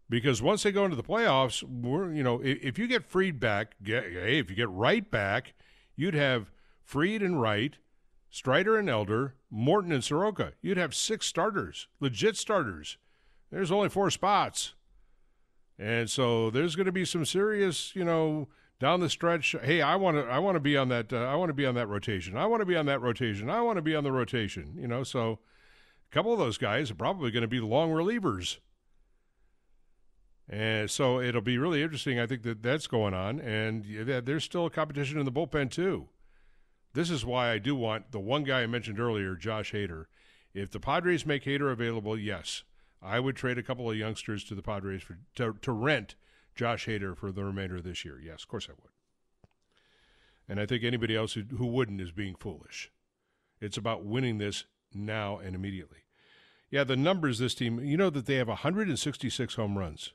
Because 0.09 0.41
once 0.41 0.63
they 0.63 0.71
go 0.71 0.85
into 0.85 0.95
the 0.95 1.03
playoffs, 1.03 1.61
we're 1.63 2.11
you 2.13 2.23
know, 2.23 2.41
if, 2.41 2.63
if 2.63 2.79
you 2.79 2.87
get 2.87 3.05
Fried 3.05 3.39
back, 3.39 3.75
get, 3.83 4.03
hey, 4.03 4.39
if 4.39 4.49
you 4.49 4.55
get 4.55 4.69
Wright 4.69 5.09
back, 5.09 5.53
you'd 5.95 6.13
have 6.13 6.49
Fried 6.81 7.21
and 7.21 7.41
Wright, 7.41 7.77
Strider 8.29 8.77
and 8.77 8.89
Elder, 8.89 9.35
Morton 9.51 9.91
and 9.91 10.03
Soroka. 10.03 10.53
You'd 10.61 10.77
have 10.77 10.95
six 10.95 11.25
starters, 11.27 11.87
legit 11.99 12.37
starters 12.37 12.97
there's 13.51 13.71
only 13.71 13.89
four 13.89 14.09
spots. 14.11 14.73
And 15.79 16.09
so 16.09 16.49
there's 16.49 16.75
going 16.75 16.87
to 16.87 16.91
be 16.91 17.05
some 17.05 17.25
serious, 17.25 17.95
you 17.95 18.03
know, 18.03 18.47
down 18.79 18.99
the 18.99 19.09
stretch. 19.09 19.55
Hey, 19.61 19.81
I 19.81 19.95
want 19.95 20.17
to, 20.17 20.23
I 20.23 20.39
want 20.39 20.55
to 20.55 20.59
be 20.59 20.75
on 20.75 20.89
that, 20.89 21.13
uh, 21.13 21.17
I 21.17 21.35
want 21.35 21.49
to 21.49 21.53
be 21.53 21.65
on 21.65 21.75
that 21.75 21.87
rotation. 21.87 22.35
I 22.37 22.45
want 22.45 22.61
to 22.61 22.65
be 22.65 22.75
on 22.75 22.85
that 22.87 23.01
rotation. 23.01 23.49
I 23.49 23.61
want 23.61 23.77
to 23.77 23.81
be 23.81 23.95
on 23.95 24.03
the 24.03 24.11
rotation. 24.11 24.75
You 24.77 24.87
know, 24.87 25.03
so 25.03 25.39
a 26.09 26.13
couple 26.13 26.33
of 26.33 26.39
those 26.39 26.57
guys 26.57 26.89
are 26.89 26.95
probably 26.95 27.31
going 27.31 27.41
to 27.41 27.47
be 27.47 27.59
long 27.59 27.91
relievers. 27.91 28.57
And 30.49 30.89
so 30.89 31.19
it'll 31.19 31.41
be 31.41 31.57
really 31.57 31.83
interesting. 31.83 32.19
I 32.19 32.25
think 32.25 32.43
that 32.43 32.63
that's 32.63 32.87
going 32.87 33.13
on, 33.13 33.41
and 33.41 33.83
there's 33.85 34.45
still 34.45 34.65
a 34.65 34.69
competition 34.69 35.19
in 35.19 35.25
the 35.25 35.31
bullpen 35.31 35.69
too. 35.69 36.07
This 36.93 37.09
is 37.09 37.25
why 37.25 37.51
I 37.51 37.57
do 37.57 37.75
want 37.75 38.11
the 38.11 38.19
one 38.19 38.45
guy 38.45 38.63
I 38.63 38.67
mentioned 38.67 38.99
earlier, 38.99 39.35
Josh 39.35 39.73
Hader. 39.73 40.05
If 40.53 40.71
the 40.71 40.79
Padres 40.79 41.25
make 41.25 41.43
Hader 41.43 41.71
available, 41.71 42.17
yes, 42.17 42.63
I 43.01 43.19
would 43.19 43.35
trade 43.35 43.57
a 43.57 43.63
couple 43.63 43.89
of 43.89 43.97
youngsters 43.97 44.43
to 44.45 44.55
the 44.55 44.61
Padres 44.61 45.03
for 45.03 45.17
to, 45.35 45.55
to 45.61 45.71
rent 45.71 46.15
Josh 46.55 46.87
Hader 46.87 47.15
for 47.15 47.31
the 47.31 47.43
remainder 47.43 47.77
of 47.77 47.83
this 47.83 48.03
year. 48.03 48.19
Yes, 48.19 48.43
of 48.43 48.47
course 48.47 48.67
I 48.69 48.73
would. 48.73 48.91
And 50.49 50.59
I 50.59 50.65
think 50.65 50.83
anybody 50.83 51.15
else 51.15 51.33
who, 51.33 51.43
who 51.57 51.67
wouldn't 51.67 52.01
is 52.01 52.11
being 52.11 52.35
foolish. 52.35 52.91
It's 53.59 53.77
about 53.77 54.05
winning 54.05 54.37
this 54.37 54.65
now 54.93 55.37
and 55.37 55.55
immediately. 55.55 56.05
Yeah, 56.69 56.83
the 56.83 56.95
numbers 56.95 57.39
this 57.39 57.55
team, 57.55 57.79
you 57.79 57.97
know 57.97 58.09
that 58.09 58.25
they 58.25 58.35
have 58.35 58.47
166 58.47 59.55
home 59.55 59.77
runs. 59.77 60.13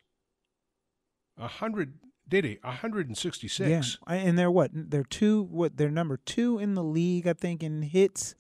100 1.36 1.94
did 2.28 2.44
he 2.44 2.58
166 2.62 3.98
yeah 4.06 4.14
and 4.14 4.38
they're 4.38 4.50
what 4.50 4.70
they're 4.72 5.02
two 5.02 5.42
what 5.44 5.76
they're 5.76 5.90
number 5.90 6.18
two 6.18 6.58
in 6.58 6.74
the 6.74 6.84
league 6.84 7.26
i 7.26 7.32
think 7.32 7.62
in 7.62 7.82
hits 7.82 8.34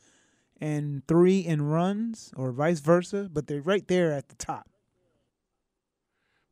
and 0.62 1.04
three 1.08 1.40
in 1.40 1.60
runs, 1.60 2.32
or 2.36 2.52
vice 2.52 2.78
versa, 2.78 3.28
but 3.32 3.48
they're 3.48 3.60
right 3.60 3.88
there 3.88 4.12
at 4.12 4.28
the 4.28 4.36
top. 4.36 4.68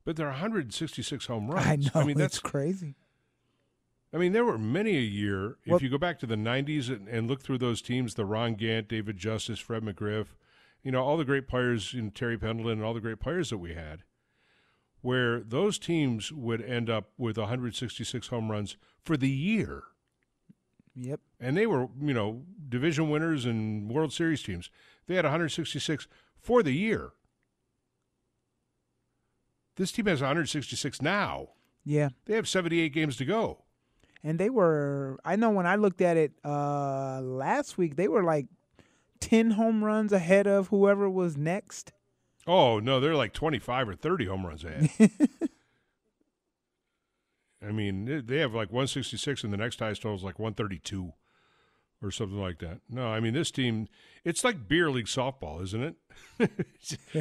But 0.04 0.16
they're 0.16 0.26
166 0.26 1.26
home 1.26 1.48
runs. 1.48 1.66
I 1.66 1.76
know. 1.76 1.90
I 1.94 2.04
mean, 2.04 2.18
that's 2.18 2.40
crazy. 2.40 2.96
I 4.12 4.16
mean, 4.16 4.32
there 4.32 4.44
were 4.44 4.58
many 4.58 4.96
a 4.96 5.00
year. 5.00 5.58
If 5.64 5.70
well, 5.70 5.80
you 5.80 5.88
go 5.88 5.98
back 5.98 6.18
to 6.18 6.26
the 6.26 6.34
'90s 6.34 6.88
and, 6.88 7.06
and, 7.06 7.28
look 7.28 7.40
through 7.40 7.58
those 7.58 7.80
teams, 7.80 8.14
the 8.14 8.24
Ron 8.24 8.54
Gant, 8.54 8.88
David 8.88 9.16
Justice, 9.16 9.60
Fred 9.60 9.84
McGriff, 9.84 10.26
you 10.82 10.90
know, 10.90 11.04
all 11.04 11.16
the 11.16 11.24
great 11.24 11.46
players 11.46 11.94
in 11.94 12.10
Terry 12.10 12.36
Pendleton 12.36 12.78
and 12.78 12.84
all 12.84 12.94
the 12.94 13.00
great 13.00 13.20
players 13.20 13.50
that 13.50 13.58
we 13.58 13.74
had, 13.74 14.02
where 15.02 15.38
those 15.38 15.78
teams 15.78 16.32
would 16.32 16.60
end 16.60 16.90
up 16.90 17.10
with 17.16 17.38
166 17.38 18.26
home 18.26 18.50
runs 18.50 18.76
for 19.04 19.16
the 19.16 19.30
year. 19.30 19.84
Yep. 20.96 21.20
And 21.40 21.56
they 21.56 21.66
were, 21.66 21.88
you 22.00 22.12
know, 22.12 22.42
division 22.68 23.08
winners 23.08 23.46
and 23.46 23.90
World 23.90 24.12
Series 24.12 24.42
teams. 24.42 24.70
They 25.06 25.14
had 25.14 25.24
166 25.24 26.06
for 26.38 26.62
the 26.62 26.72
year. 26.72 27.12
This 29.76 29.90
team 29.90 30.06
has 30.06 30.20
166 30.20 31.00
now. 31.00 31.48
Yeah. 31.84 32.10
They 32.26 32.34
have 32.34 32.46
78 32.46 32.92
games 32.92 33.16
to 33.16 33.24
go. 33.24 33.64
And 34.22 34.38
they 34.38 34.50
were 34.50 35.18
I 35.24 35.36
know 35.36 35.48
when 35.48 35.66
I 35.66 35.76
looked 35.76 36.02
at 36.02 36.18
it 36.18 36.32
uh 36.44 37.20
last 37.22 37.78
week, 37.78 37.96
they 37.96 38.06
were 38.06 38.22
like 38.22 38.46
10 39.20 39.52
home 39.52 39.82
runs 39.82 40.12
ahead 40.12 40.46
of 40.46 40.68
whoever 40.68 41.08
was 41.08 41.38
next. 41.38 41.92
Oh, 42.46 42.78
no, 42.78 43.00
they're 43.00 43.14
like 43.14 43.32
25 43.32 43.88
or 43.88 43.94
30 43.94 44.26
home 44.26 44.46
runs 44.46 44.64
ahead. 44.64 44.90
I 47.62 47.72
mean, 47.72 48.24
they 48.26 48.38
have 48.38 48.54
like 48.54 48.68
166, 48.68 49.44
and 49.44 49.52
the 49.52 49.58
next 49.58 49.78
highest 49.78 50.02
total 50.02 50.16
is 50.16 50.24
like 50.24 50.38
132 50.38 51.12
or 52.02 52.10
something 52.10 52.40
like 52.40 52.58
that. 52.58 52.80
No, 52.88 53.06
I 53.06 53.20
mean, 53.20 53.34
this 53.34 53.50
team, 53.50 53.88
it's 54.24 54.44
like 54.44 54.68
beer 54.68 54.90
league 54.90 55.06
softball, 55.06 55.62
isn't 55.62 55.96
it? 56.38 56.50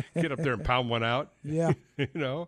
Get 0.15 0.31
up 0.31 0.39
there 0.39 0.53
and 0.53 0.63
pound 0.63 0.89
one 0.89 1.03
out. 1.03 1.33
Yeah. 1.43 1.73
you 1.97 2.07
know? 2.13 2.47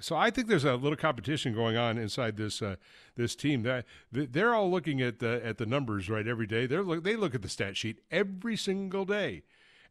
So 0.00 0.16
I 0.16 0.30
think 0.30 0.48
there's 0.48 0.64
a 0.64 0.76
little 0.76 0.96
competition 0.96 1.54
going 1.54 1.76
on 1.76 1.98
inside 1.98 2.36
this 2.36 2.62
uh, 2.62 2.76
this 3.16 3.36
team. 3.36 3.62
That 3.64 3.84
they're 4.10 4.54
all 4.54 4.70
looking 4.70 5.02
at 5.02 5.18
the 5.18 5.42
at 5.44 5.58
the 5.58 5.66
numbers 5.66 6.08
right 6.08 6.26
every 6.26 6.46
day. 6.46 6.66
They're 6.66 6.82
look, 6.82 7.04
they 7.04 7.16
look 7.16 7.34
at 7.34 7.42
the 7.42 7.50
stat 7.50 7.76
sheet 7.76 8.00
every 8.10 8.56
single 8.56 9.04
day. 9.04 9.42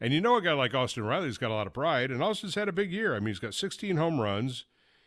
And 0.02 0.14
you 0.14 0.22
know 0.22 0.38
a 0.38 0.42
guy 0.42 0.54
like 0.54 0.74
Austin 0.74 1.04
Riley's 1.04 1.38
got 1.38 1.52
a 1.52 1.54
lot 1.54 1.68
of 1.68 1.74
pride, 1.74 2.10
and 2.10 2.24
Austin's 2.24 2.56
had 2.56 2.70
a 2.70 2.74
big 2.74 2.92
year. 2.92 3.16
I 3.16 3.20
mean, 3.20 3.28
he's 3.28 3.40
got 3.40 3.54
16 3.54 3.98
home 3.98 4.20
runs, 4.20 4.66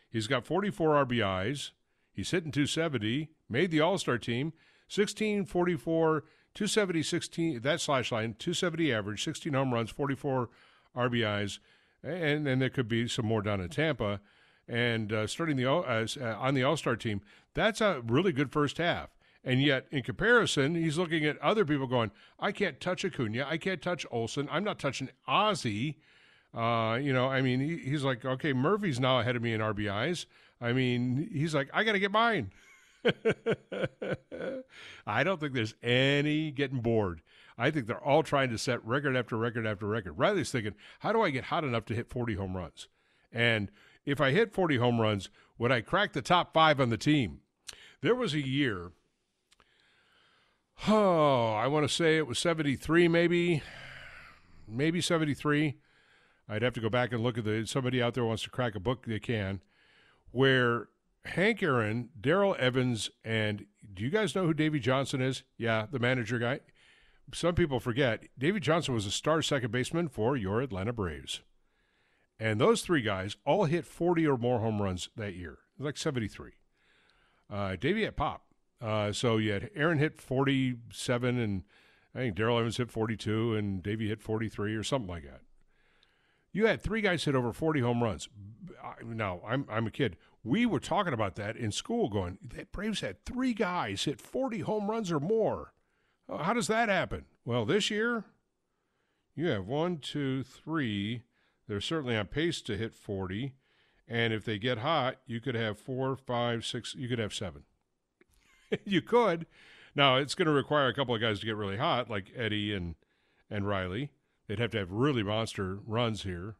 he's 0.09 0.27
got 0.27 0.45
44 0.45 1.05
RBIs, 1.05 1.71
he's 2.13 2.31
hitting 2.31 2.51
270, 2.51 3.29
made 3.49 3.71
the 3.71 3.81
All 3.81 3.97
Star 3.97 4.19
team, 4.19 4.53
16, 4.93 5.45
44, 5.45 6.23
270, 6.53 7.03
16. 7.03 7.61
That 7.61 7.81
slash 7.81 8.11
line, 8.11 8.35
270 8.37 8.93
average, 8.93 9.23
16 9.23 9.53
home 9.53 9.73
runs, 9.73 9.89
44 9.89 10.49
RBIs, 10.95 11.59
and 12.03 12.45
then 12.45 12.59
there 12.59 12.69
could 12.69 12.87
be 12.87 13.07
some 13.07 13.25
more 13.25 13.41
down 13.41 13.61
in 13.61 13.69
Tampa 13.69 14.19
and 14.67 15.11
uh, 15.11 15.27
starting 15.27 15.57
the 15.57 15.69
uh, 15.69 16.05
on 16.39 16.53
the 16.53 16.63
All 16.63 16.77
Star 16.77 16.95
team, 16.95 17.21
that's 17.53 17.81
a 17.81 18.01
really 18.05 18.31
good 18.31 18.51
first 18.51 18.77
half. 18.77 19.09
And 19.43 19.61
yet, 19.61 19.87
in 19.91 20.03
comparison, 20.03 20.75
he's 20.75 20.97
looking 20.97 21.25
at 21.25 21.37
other 21.39 21.65
people 21.65 21.87
going, 21.87 22.11
"I 22.39 22.51
can't 22.51 22.79
touch 22.79 23.03
Acuna, 23.03 23.45
I 23.47 23.57
can't 23.57 23.81
touch 23.81 24.05
Olson, 24.09 24.47
I'm 24.51 24.63
not 24.63 24.79
touching 24.79 25.09
Ozzy." 25.27 25.95
Uh, 26.53 26.97
you 27.01 27.11
know, 27.11 27.27
I 27.27 27.41
mean, 27.41 27.59
he, 27.59 27.77
he's 27.77 28.03
like, 28.03 28.23
"Okay, 28.23 28.53
Murphy's 28.53 28.99
now 28.99 29.19
ahead 29.19 29.35
of 29.35 29.41
me 29.41 29.53
in 29.53 29.59
RBIs." 29.59 30.25
I 30.61 30.71
mean, 30.71 31.29
he's 31.33 31.53
like, 31.53 31.69
"I 31.73 31.83
got 31.83 31.93
to 31.93 31.99
get 31.99 32.11
mine." 32.11 32.51
I 35.05 35.23
don't 35.23 35.39
think 35.39 35.53
there's 35.53 35.75
any 35.83 36.51
getting 36.51 36.81
bored. 36.81 37.21
I 37.57 37.69
think 37.69 37.87
they're 37.87 38.03
all 38.03 38.23
trying 38.23 38.49
to 38.49 38.57
set 38.57 38.83
record 38.85 39.15
after 39.15 39.37
record 39.37 39.67
after 39.67 39.85
record. 39.85 40.13
Riley's 40.13 40.51
thinking, 40.51 40.75
"How 40.99 41.13
do 41.13 41.21
I 41.21 41.29
get 41.29 41.45
hot 41.45 41.63
enough 41.63 41.85
to 41.85 41.95
hit 41.95 42.09
40 42.09 42.35
home 42.35 42.57
runs?" 42.57 42.87
And 43.31 43.69
if 44.05 44.19
I 44.19 44.31
hit 44.31 44.53
40 44.53 44.77
home 44.77 44.99
runs, 44.99 45.29
would 45.57 45.71
I 45.71 45.81
crack 45.81 46.13
the 46.13 46.21
top 46.21 46.53
five 46.53 46.79
on 46.79 46.89
the 46.89 46.97
team? 46.97 47.41
There 48.01 48.15
was 48.15 48.33
a 48.33 48.45
year, 48.45 48.91
oh, 50.87 51.53
I 51.53 51.67
want 51.67 51.87
to 51.87 51.93
say 51.93 52.17
it 52.17 52.27
was 52.27 52.39
73, 52.39 53.07
maybe, 53.07 53.63
maybe 54.67 55.01
73. 55.01 55.77
I'd 56.49 56.61
have 56.61 56.73
to 56.73 56.81
go 56.81 56.89
back 56.89 57.13
and 57.13 57.23
look 57.23 57.37
at 57.37 57.45
the, 57.45 57.65
somebody 57.65 58.01
out 58.01 58.13
there 58.13 58.25
wants 58.25 58.43
to 58.43 58.49
crack 58.49 58.75
a 58.75 58.79
book, 58.79 59.05
they 59.05 59.19
can, 59.19 59.61
where 60.31 60.89
Hank 61.25 61.63
Aaron, 61.63 62.09
Darrell 62.19 62.55
Evans, 62.59 63.09
and 63.23 63.65
do 63.93 64.03
you 64.03 64.09
guys 64.09 64.35
know 64.35 64.45
who 64.45 64.53
Davey 64.53 64.79
Johnson 64.79 65.21
is? 65.21 65.43
Yeah, 65.57 65.85
the 65.89 65.99
manager 65.99 66.37
guy. 66.39 66.59
Some 67.33 67.55
people 67.55 67.79
forget 67.79 68.25
Davey 68.37 68.59
Johnson 68.59 68.93
was 68.93 69.05
a 69.05 69.11
star 69.11 69.41
second 69.41 69.71
baseman 69.71 70.09
for 70.09 70.35
your 70.35 70.61
Atlanta 70.61 70.91
Braves. 70.91 71.41
And 72.39 72.59
those 72.59 72.81
three 72.81 73.01
guys 73.01 73.37
all 73.45 73.65
hit 73.65 73.85
40 73.85 74.27
or 74.27 74.37
more 74.37 74.59
home 74.59 74.81
runs 74.81 75.09
that 75.15 75.35
year, 75.35 75.59
like 75.79 75.97
73. 75.97 76.51
Uh, 77.49 77.75
had 77.81 78.15
pop. 78.17 78.43
Uh, 78.81 79.13
so 79.13 79.37
you 79.37 79.53
had 79.53 79.69
Aaron 79.75 79.99
hit 79.99 80.19
47, 80.19 81.39
and 81.39 81.63
I 82.13 82.19
think 82.19 82.35
Darrell 82.35 82.59
Evans 82.59 82.77
hit 82.77 82.91
42, 82.91 83.55
and 83.55 83.81
Davey 83.81 84.09
hit 84.09 84.21
43 84.21 84.75
or 84.75 84.83
something 84.83 85.09
like 85.09 85.23
that. 85.23 85.41
You 86.51 86.67
had 86.67 86.81
three 86.81 87.01
guys 87.01 87.23
hit 87.23 87.33
over 87.33 87.53
40 87.53 87.79
home 87.79 88.03
runs. 88.03 88.27
Now, 89.05 89.39
I'm, 89.47 89.65
I'm 89.69 89.87
a 89.87 89.91
kid. 89.91 90.17
We 90.43 90.65
were 90.65 90.79
talking 90.79 91.13
about 91.13 91.35
that 91.35 91.55
in 91.55 91.71
school, 91.71 92.09
going, 92.09 92.37
the 92.41 92.65
Braves 92.65 92.99
had 92.99 93.23
three 93.25 93.53
guys 93.53 94.03
hit 94.03 94.19
40 94.19 94.59
home 94.59 94.89
runs 94.89 95.11
or 95.11 95.19
more. 95.19 95.73
Uh, 96.29 96.43
how 96.43 96.53
does 96.53 96.67
that 96.67 96.89
happen? 96.89 97.25
Well, 97.45 97.65
this 97.65 97.89
year, 97.89 98.25
you 99.35 99.47
have 99.47 99.65
one, 99.65 99.97
two, 99.99 100.43
three, 100.43 101.23
they're 101.67 101.81
certainly 101.81 102.17
on 102.17 102.27
pace 102.27 102.61
to 102.63 102.77
hit 102.77 102.93
40. 102.93 103.53
And 104.07 104.33
if 104.33 104.43
they 104.43 104.57
get 104.59 104.79
hot, 104.79 105.17
you 105.25 105.39
could 105.39 105.55
have 105.55 105.79
four, 105.79 106.15
five, 106.17 106.65
six, 106.65 106.93
you 106.93 107.07
could 107.07 107.19
have 107.19 107.33
seven. 107.33 107.63
you 108.85 109.01
could. 109.01 109.45
Now, 109.95 110.17
it's 110.17 110.35
going 110.35 110.47
to 110.47 110.51
require 110.51 110.87
a 110.87 110.93
couple 110.93 111.15
of 111.15 111.21
guys 111.21 111.39
to 111.39 111.45
get 111.45 111.55
really 111.55 111.77
hot, 111.77 112.09
like 112.09 112.31
Eddie 112.35 112.73
and, 112.73 112.95
and 113.49 113.67
Riley. 113.67 114.11
They'd 114.47 114.59
have 114.59 114.71
to 114.71 114.79
have 114.79 114.91
really 114.91 115.23
monster 115.23 115.79
runs 115.85 116.23
here. 116.23 116.55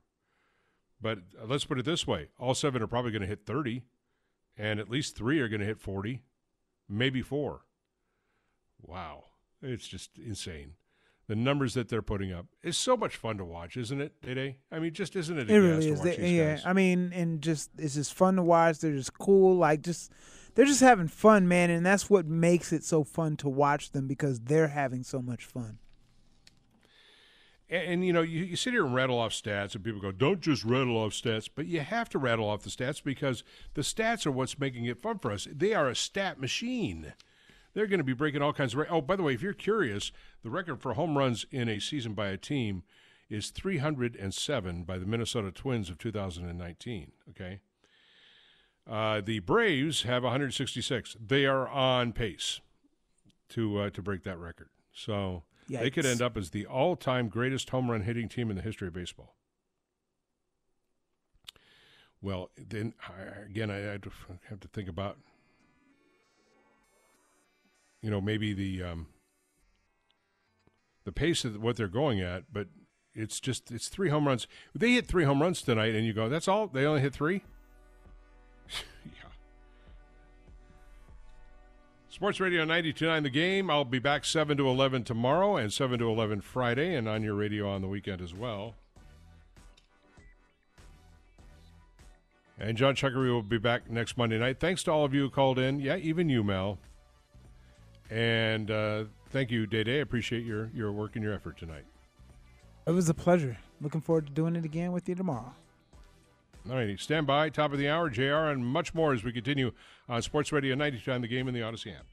But 1.04 1.20
uh, 1.40 1.46
let's 1.46 1.66
put 1.66 1.78
it 1.78 1.86
this 1.86 2.08
way 2.08 2.30
all 2.40 2.56
seven 2.56 2.82
are 2.82 2.88
probably 2.88 3.12
going 3.12 3.22
to 3.22 3.28
hit 3.28 3.46
30, 3.46 3.84
and 4.58 4.80
at 4.80 4.90
least 4.90 5.16
three 5.16 5.40
are 5.40 5.50
going 5.50 5.60
to 5.60 5.68
hit 5.68 5.80
40, 5.80 6.24
maybe 6.90 7.22
four. 7.22 7.62
Wow. 8.82 9.26
It's 9.62 9.88
just 9.88 10.18
insane 10.18 10.74
the 11.28 11.36
numbers 11.36 11.74
that 11.74 11.90
they're 11.90 12.02
putting 12.02 12.34
up. 12.34 12.48
It's 12.62 12.78
so 12.78 12.98
much 12.98 13.16
fun 13.16 13.38
to 13.38 13.46
watch, 13.46 13.78
isn't 13.78 14.02
it, 14.02 14.22
Day 14.22 14.58
I 14.72 14.80
mean, 14.80 14.94
just 14.94 15.16
isn't 15.16 15.38
it? 15.38 15.50
It 15.50 15.58
really 15.58 15.90
is. 15.90 16.02
They, 16.02 16.18
yeah, 16.18 16.56
guys? 16.56 16.64
I 16.66 16.74
mean, 16.74 17.12
and 17.14 17.42
just 17.42 17.70
it's 17.78 17.96
just 17.96 18.14
fun 18.14 18.36
to 18.36 18.44
watch. 18.44 18.80
They're 18.80 18.96
just 18.96 19.18
cool. 19.18 19.56
Like 19.56 19.82
just 19.82 20.12
they're 20.56 20.66
just 20.66 20.82
having 20.82 21.08
fun, 21.08 21.48
man, 21.48 21.70
and 21.70 21.86
that's 21.86 22.10
what 22.10 22.26
makes 22.26 22.74
it 22.74 22.84
so 22.84 23.04
fun 23.04 23.38
to 23.38 23.50
watch 23.50 23.92
them 23.92 24.08
because 24.08 24.42
they're 24.42 24.68
having 24.70 25.04
so 25.04 25.22
much 25.22 25.46
fun. 25.46 25.80
And, 27.74 27.94
and 27.94 28.06
you 28.06 28.14
know, 28.14 28.22
you, 28.22 28.44
you 28.44 28.56
sit 28.56 28.74
here 28.74 28.86
and 28.86 28.96
rattle 28.96 29.20
off 29.20 29.32
stats, 29.32 29.76
and 29.76 29.84
people 29.84 30.02
go, 30.02 30.12
"Don't 30.12 30.40
just 30.40 30.64
rattle 30.64 30.98
off 30.98 31.12
stats," 31.12 31.50
but 31.54 31.66
you 31.66 31.82
have 31.82 32.10
to 32.10 32.20
rattle 32.20 32.48
off 32.48 32.64
the 32.64 32.70
stats 32.70 33.04
because 33.04 33.44
the 33.74 33.82
stats 33.82 34.26
are 34.26 34.32
what's 34.32 34.60
making 34.60 34.86
it 34.86 35.02
fun 35.02 35.20
for 35.20 35.32
us. 35.32 35.48
They 35.52 35.74
are 35.74 35.90
a 35.90 35.96
stat 35.96 36.40
machine 36.40 37.14
they're 37.74 37.88
going 37.88 38.00
to 38.00 38.04
be 38.04 38.14
breaking 38.14 38.42
all 38.42 38.54
kinds 38.54 38.74
of. 38.74 38.86
Oh, 38.90 39.02
by 39.02 39.16
the 39.16 39.24
way, 39.24 39.34
if 39.34 39.42
you're 39.42 39.54
curious, 39.54 40.12
the 40.44 40.50
record 40.50 40.82
for 40.82 40.94
home 40.94 41.18
runs 41.18 41.46
in 41.52 41.68
a 41.68 41.80
season 41.80 42.14
by 42.14 42.28
a 42.28 42.38
team 42.38 42.84
is 43.30 43.50
307 43.50 44.84
by 44.84 44.98
the 44.98 45.06
Minnesota 45.06 45.52
Twins 45.52 45.90
of 45.90 45.98
2019. 45.98 47.12
Okay. 47.30 47.62
Uh, 48.90 49.22
the 49.22 49.40
Braves 49.40 50.04
have 50.04 50.24
166. 50.24 51.16
They 51.26 51.46
are 51.46 51.68
on 51.68 52.14
pace 52.14 52.60
to 53.50 53.80
uh, 53.80 53.90
to 53.92 54.02
break 54.02 54.24
that 54.24 54.38
record. 54.38 54.70
So 54.94 55.44
Yikes. 55.74 55.80
they 55.80 55.90
could 55.90 56.06
end 56.06 56.22
up 56.22 56.38
as 56.38 56.52
the 56.52 56.66
all-time 56.66 57.28
greatest 57.30 57.70
home 57.70 57.90
run 57.90 58.02
hitting 58.02 58.30
team 58.30 58.50
in 58.50 58.56
the 58.56 58.62
history 58.62 58.88
of 58.88 58.94
baseball. 58.94 59.36
Well, 62.22 62.52
then 62.58 62.94
again, 63.50 63.70
I, 63.70 63.96
I 63.96 64.00
have 64.50 64.60
to 64.62 64.68
think 64.70 64.88
about 64.88 65.18
you 68.04 68.12
know, 68.12 68.22
maybe 68.22 68.54
the 68.54 68.84
um, 68.84 69.08
the 71.06 71.12
pace 71.12 71.46
of 71.46 71.60
what 71.60 71.78
they're 71.78 71.88
going 71.88 72.20
at, 72.22 72.44
but 72.52 72.68
it's 73.16 73.40
just 73.40 73.72
it's 73.72 73.88
three 73.88 74.10
home 74.10 74.28
runs. 74.28 74.46
They 74.76 74.92
hit 74.92 75.08
three 75.08 75.24
home 75.24 75.42
runs 75.42 75.62
tonight, 75.62 75.96
and 75.96 76.06
you 76.06 76.14
go, 76.14 76.28
"That's 76.30 76.50
all? 76.50 76.68
They 76.68 76.86
only 76.86 77.02
hit 77.02 77.14
three? 77.14 77.44
yeah. 79.06 79.30
Sports 82.14 82.40
Radio 82.40 82.64
92.9 82.64 83.24
The 83.24 83.30
Game. 83.32 83.72
I'll 83.72 83.84
be 83.84 83.98
back 83.98 84.24
7 84.24 84.56
to 84.58 84.68
11 84.68 85.04
tomorrow 85.04 85.58
and 85.58 85.74
7 85.74 85.98
to 85.98 86.08
11 86.08 86.42
Friday 86.42 86.94
and 86.94 87.10
on 87.10 87.24
your 87.24 87.34
radio 87.34 87.68
on 87.68 87.82
the 87.82 87.88
weekend 87.88 88.22
as 88.22 88.36
well. 88.36 88.76
And 92.60 92.78
John 92.78 92.94
Chuckery 92.94 93.32
will 93.32 93.42
be 93.42 93.58
back 93.58 93.90
next 93.90 94.16
Monday 94.16 94.38
night. 94.38 94.60
Thanks 94.60 94.84
to 94.84 94.92
all 94.92 95.06
of 95.06 95.16
you 95.16 95.22
who 95.22 95.32
called 95.32 95.58
in. 95.58 95.80
Yeah, 95.80 95.96
even 95.96 96.30
you, 96.30 96.44
Mel. 96.44 96.78
And 98.12 98.70
uh, 98.70 99.06
thank 99.32 99.50
you, 99.50 99.66
Day 99.66 99.84
Day. 99.84 99.98
I 99.98 100.02
appreciate 100.02 100.46
your, 100.46 100.70
your 100.72 100.92
work 100.92 101.16
and 101.16 101.24
your 101.24 101.34
effort 101.34 101.58
tonight. 101.58 101.86
It 102.86 102.92
was 102.92 103.10
a 103.10 103.16
pleasure. 103.16 103.58
Looking 103.82 104.02
forward 104.02 104.28
to 104.28 104.34
doing 104.34 104.56
it 104.56 104.66
again 104.66 104.92
with 104.92 105.10
you 105.10 105.16
tomorrow. 105.16 105.56
All 106.70 106.78
righty. 106.78 106.96
Stand 106.98 107.28
by. 107.28 107.50
Top 107.50 107.74
of 107.74 107.78
the 107.78 107.90
hour, 107.90 108.10
JR, 108.10 108.50
and 108.50 108.66
much 108.66 108.94
more 108.94 109.14
as 109.14 109.24
we 109.24 109.34
continue 109.34 109.72
on 110.08 110.22
Sports 110.22 110.52
Radio 110.52 110.76
92 110.76 111.12
on 111.12 111.22
the 111.22 111.28
game 111.28 111.48
in 111.48 111.54
the 111.54 111.60
Audacy 111.60 111.94
app. 111.94 112.06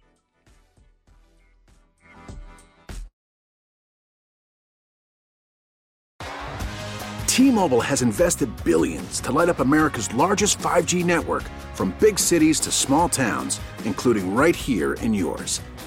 T-Mobile 7.27 7.81
has 7.81 8.03
invested 8.03 8.51
billions 8.65 9.21
to 9.21 9.33
light 9.33 9.49
up 9.49 9.61
America's 9.61 10.13
largest 10.15 10.59
5G 10.59 11.05
network 11.05 11.45
from 11.75 11.95
big 12.01 12.19
cities 12.19 12.59
to 12.61 12.73
small 12.73 13.09
towns, 13.09 13.61
including 13.85 14.35
right 14.35 14.55
here 14.55 14.95
in 14.95 15.15
yours. 15.15 15.61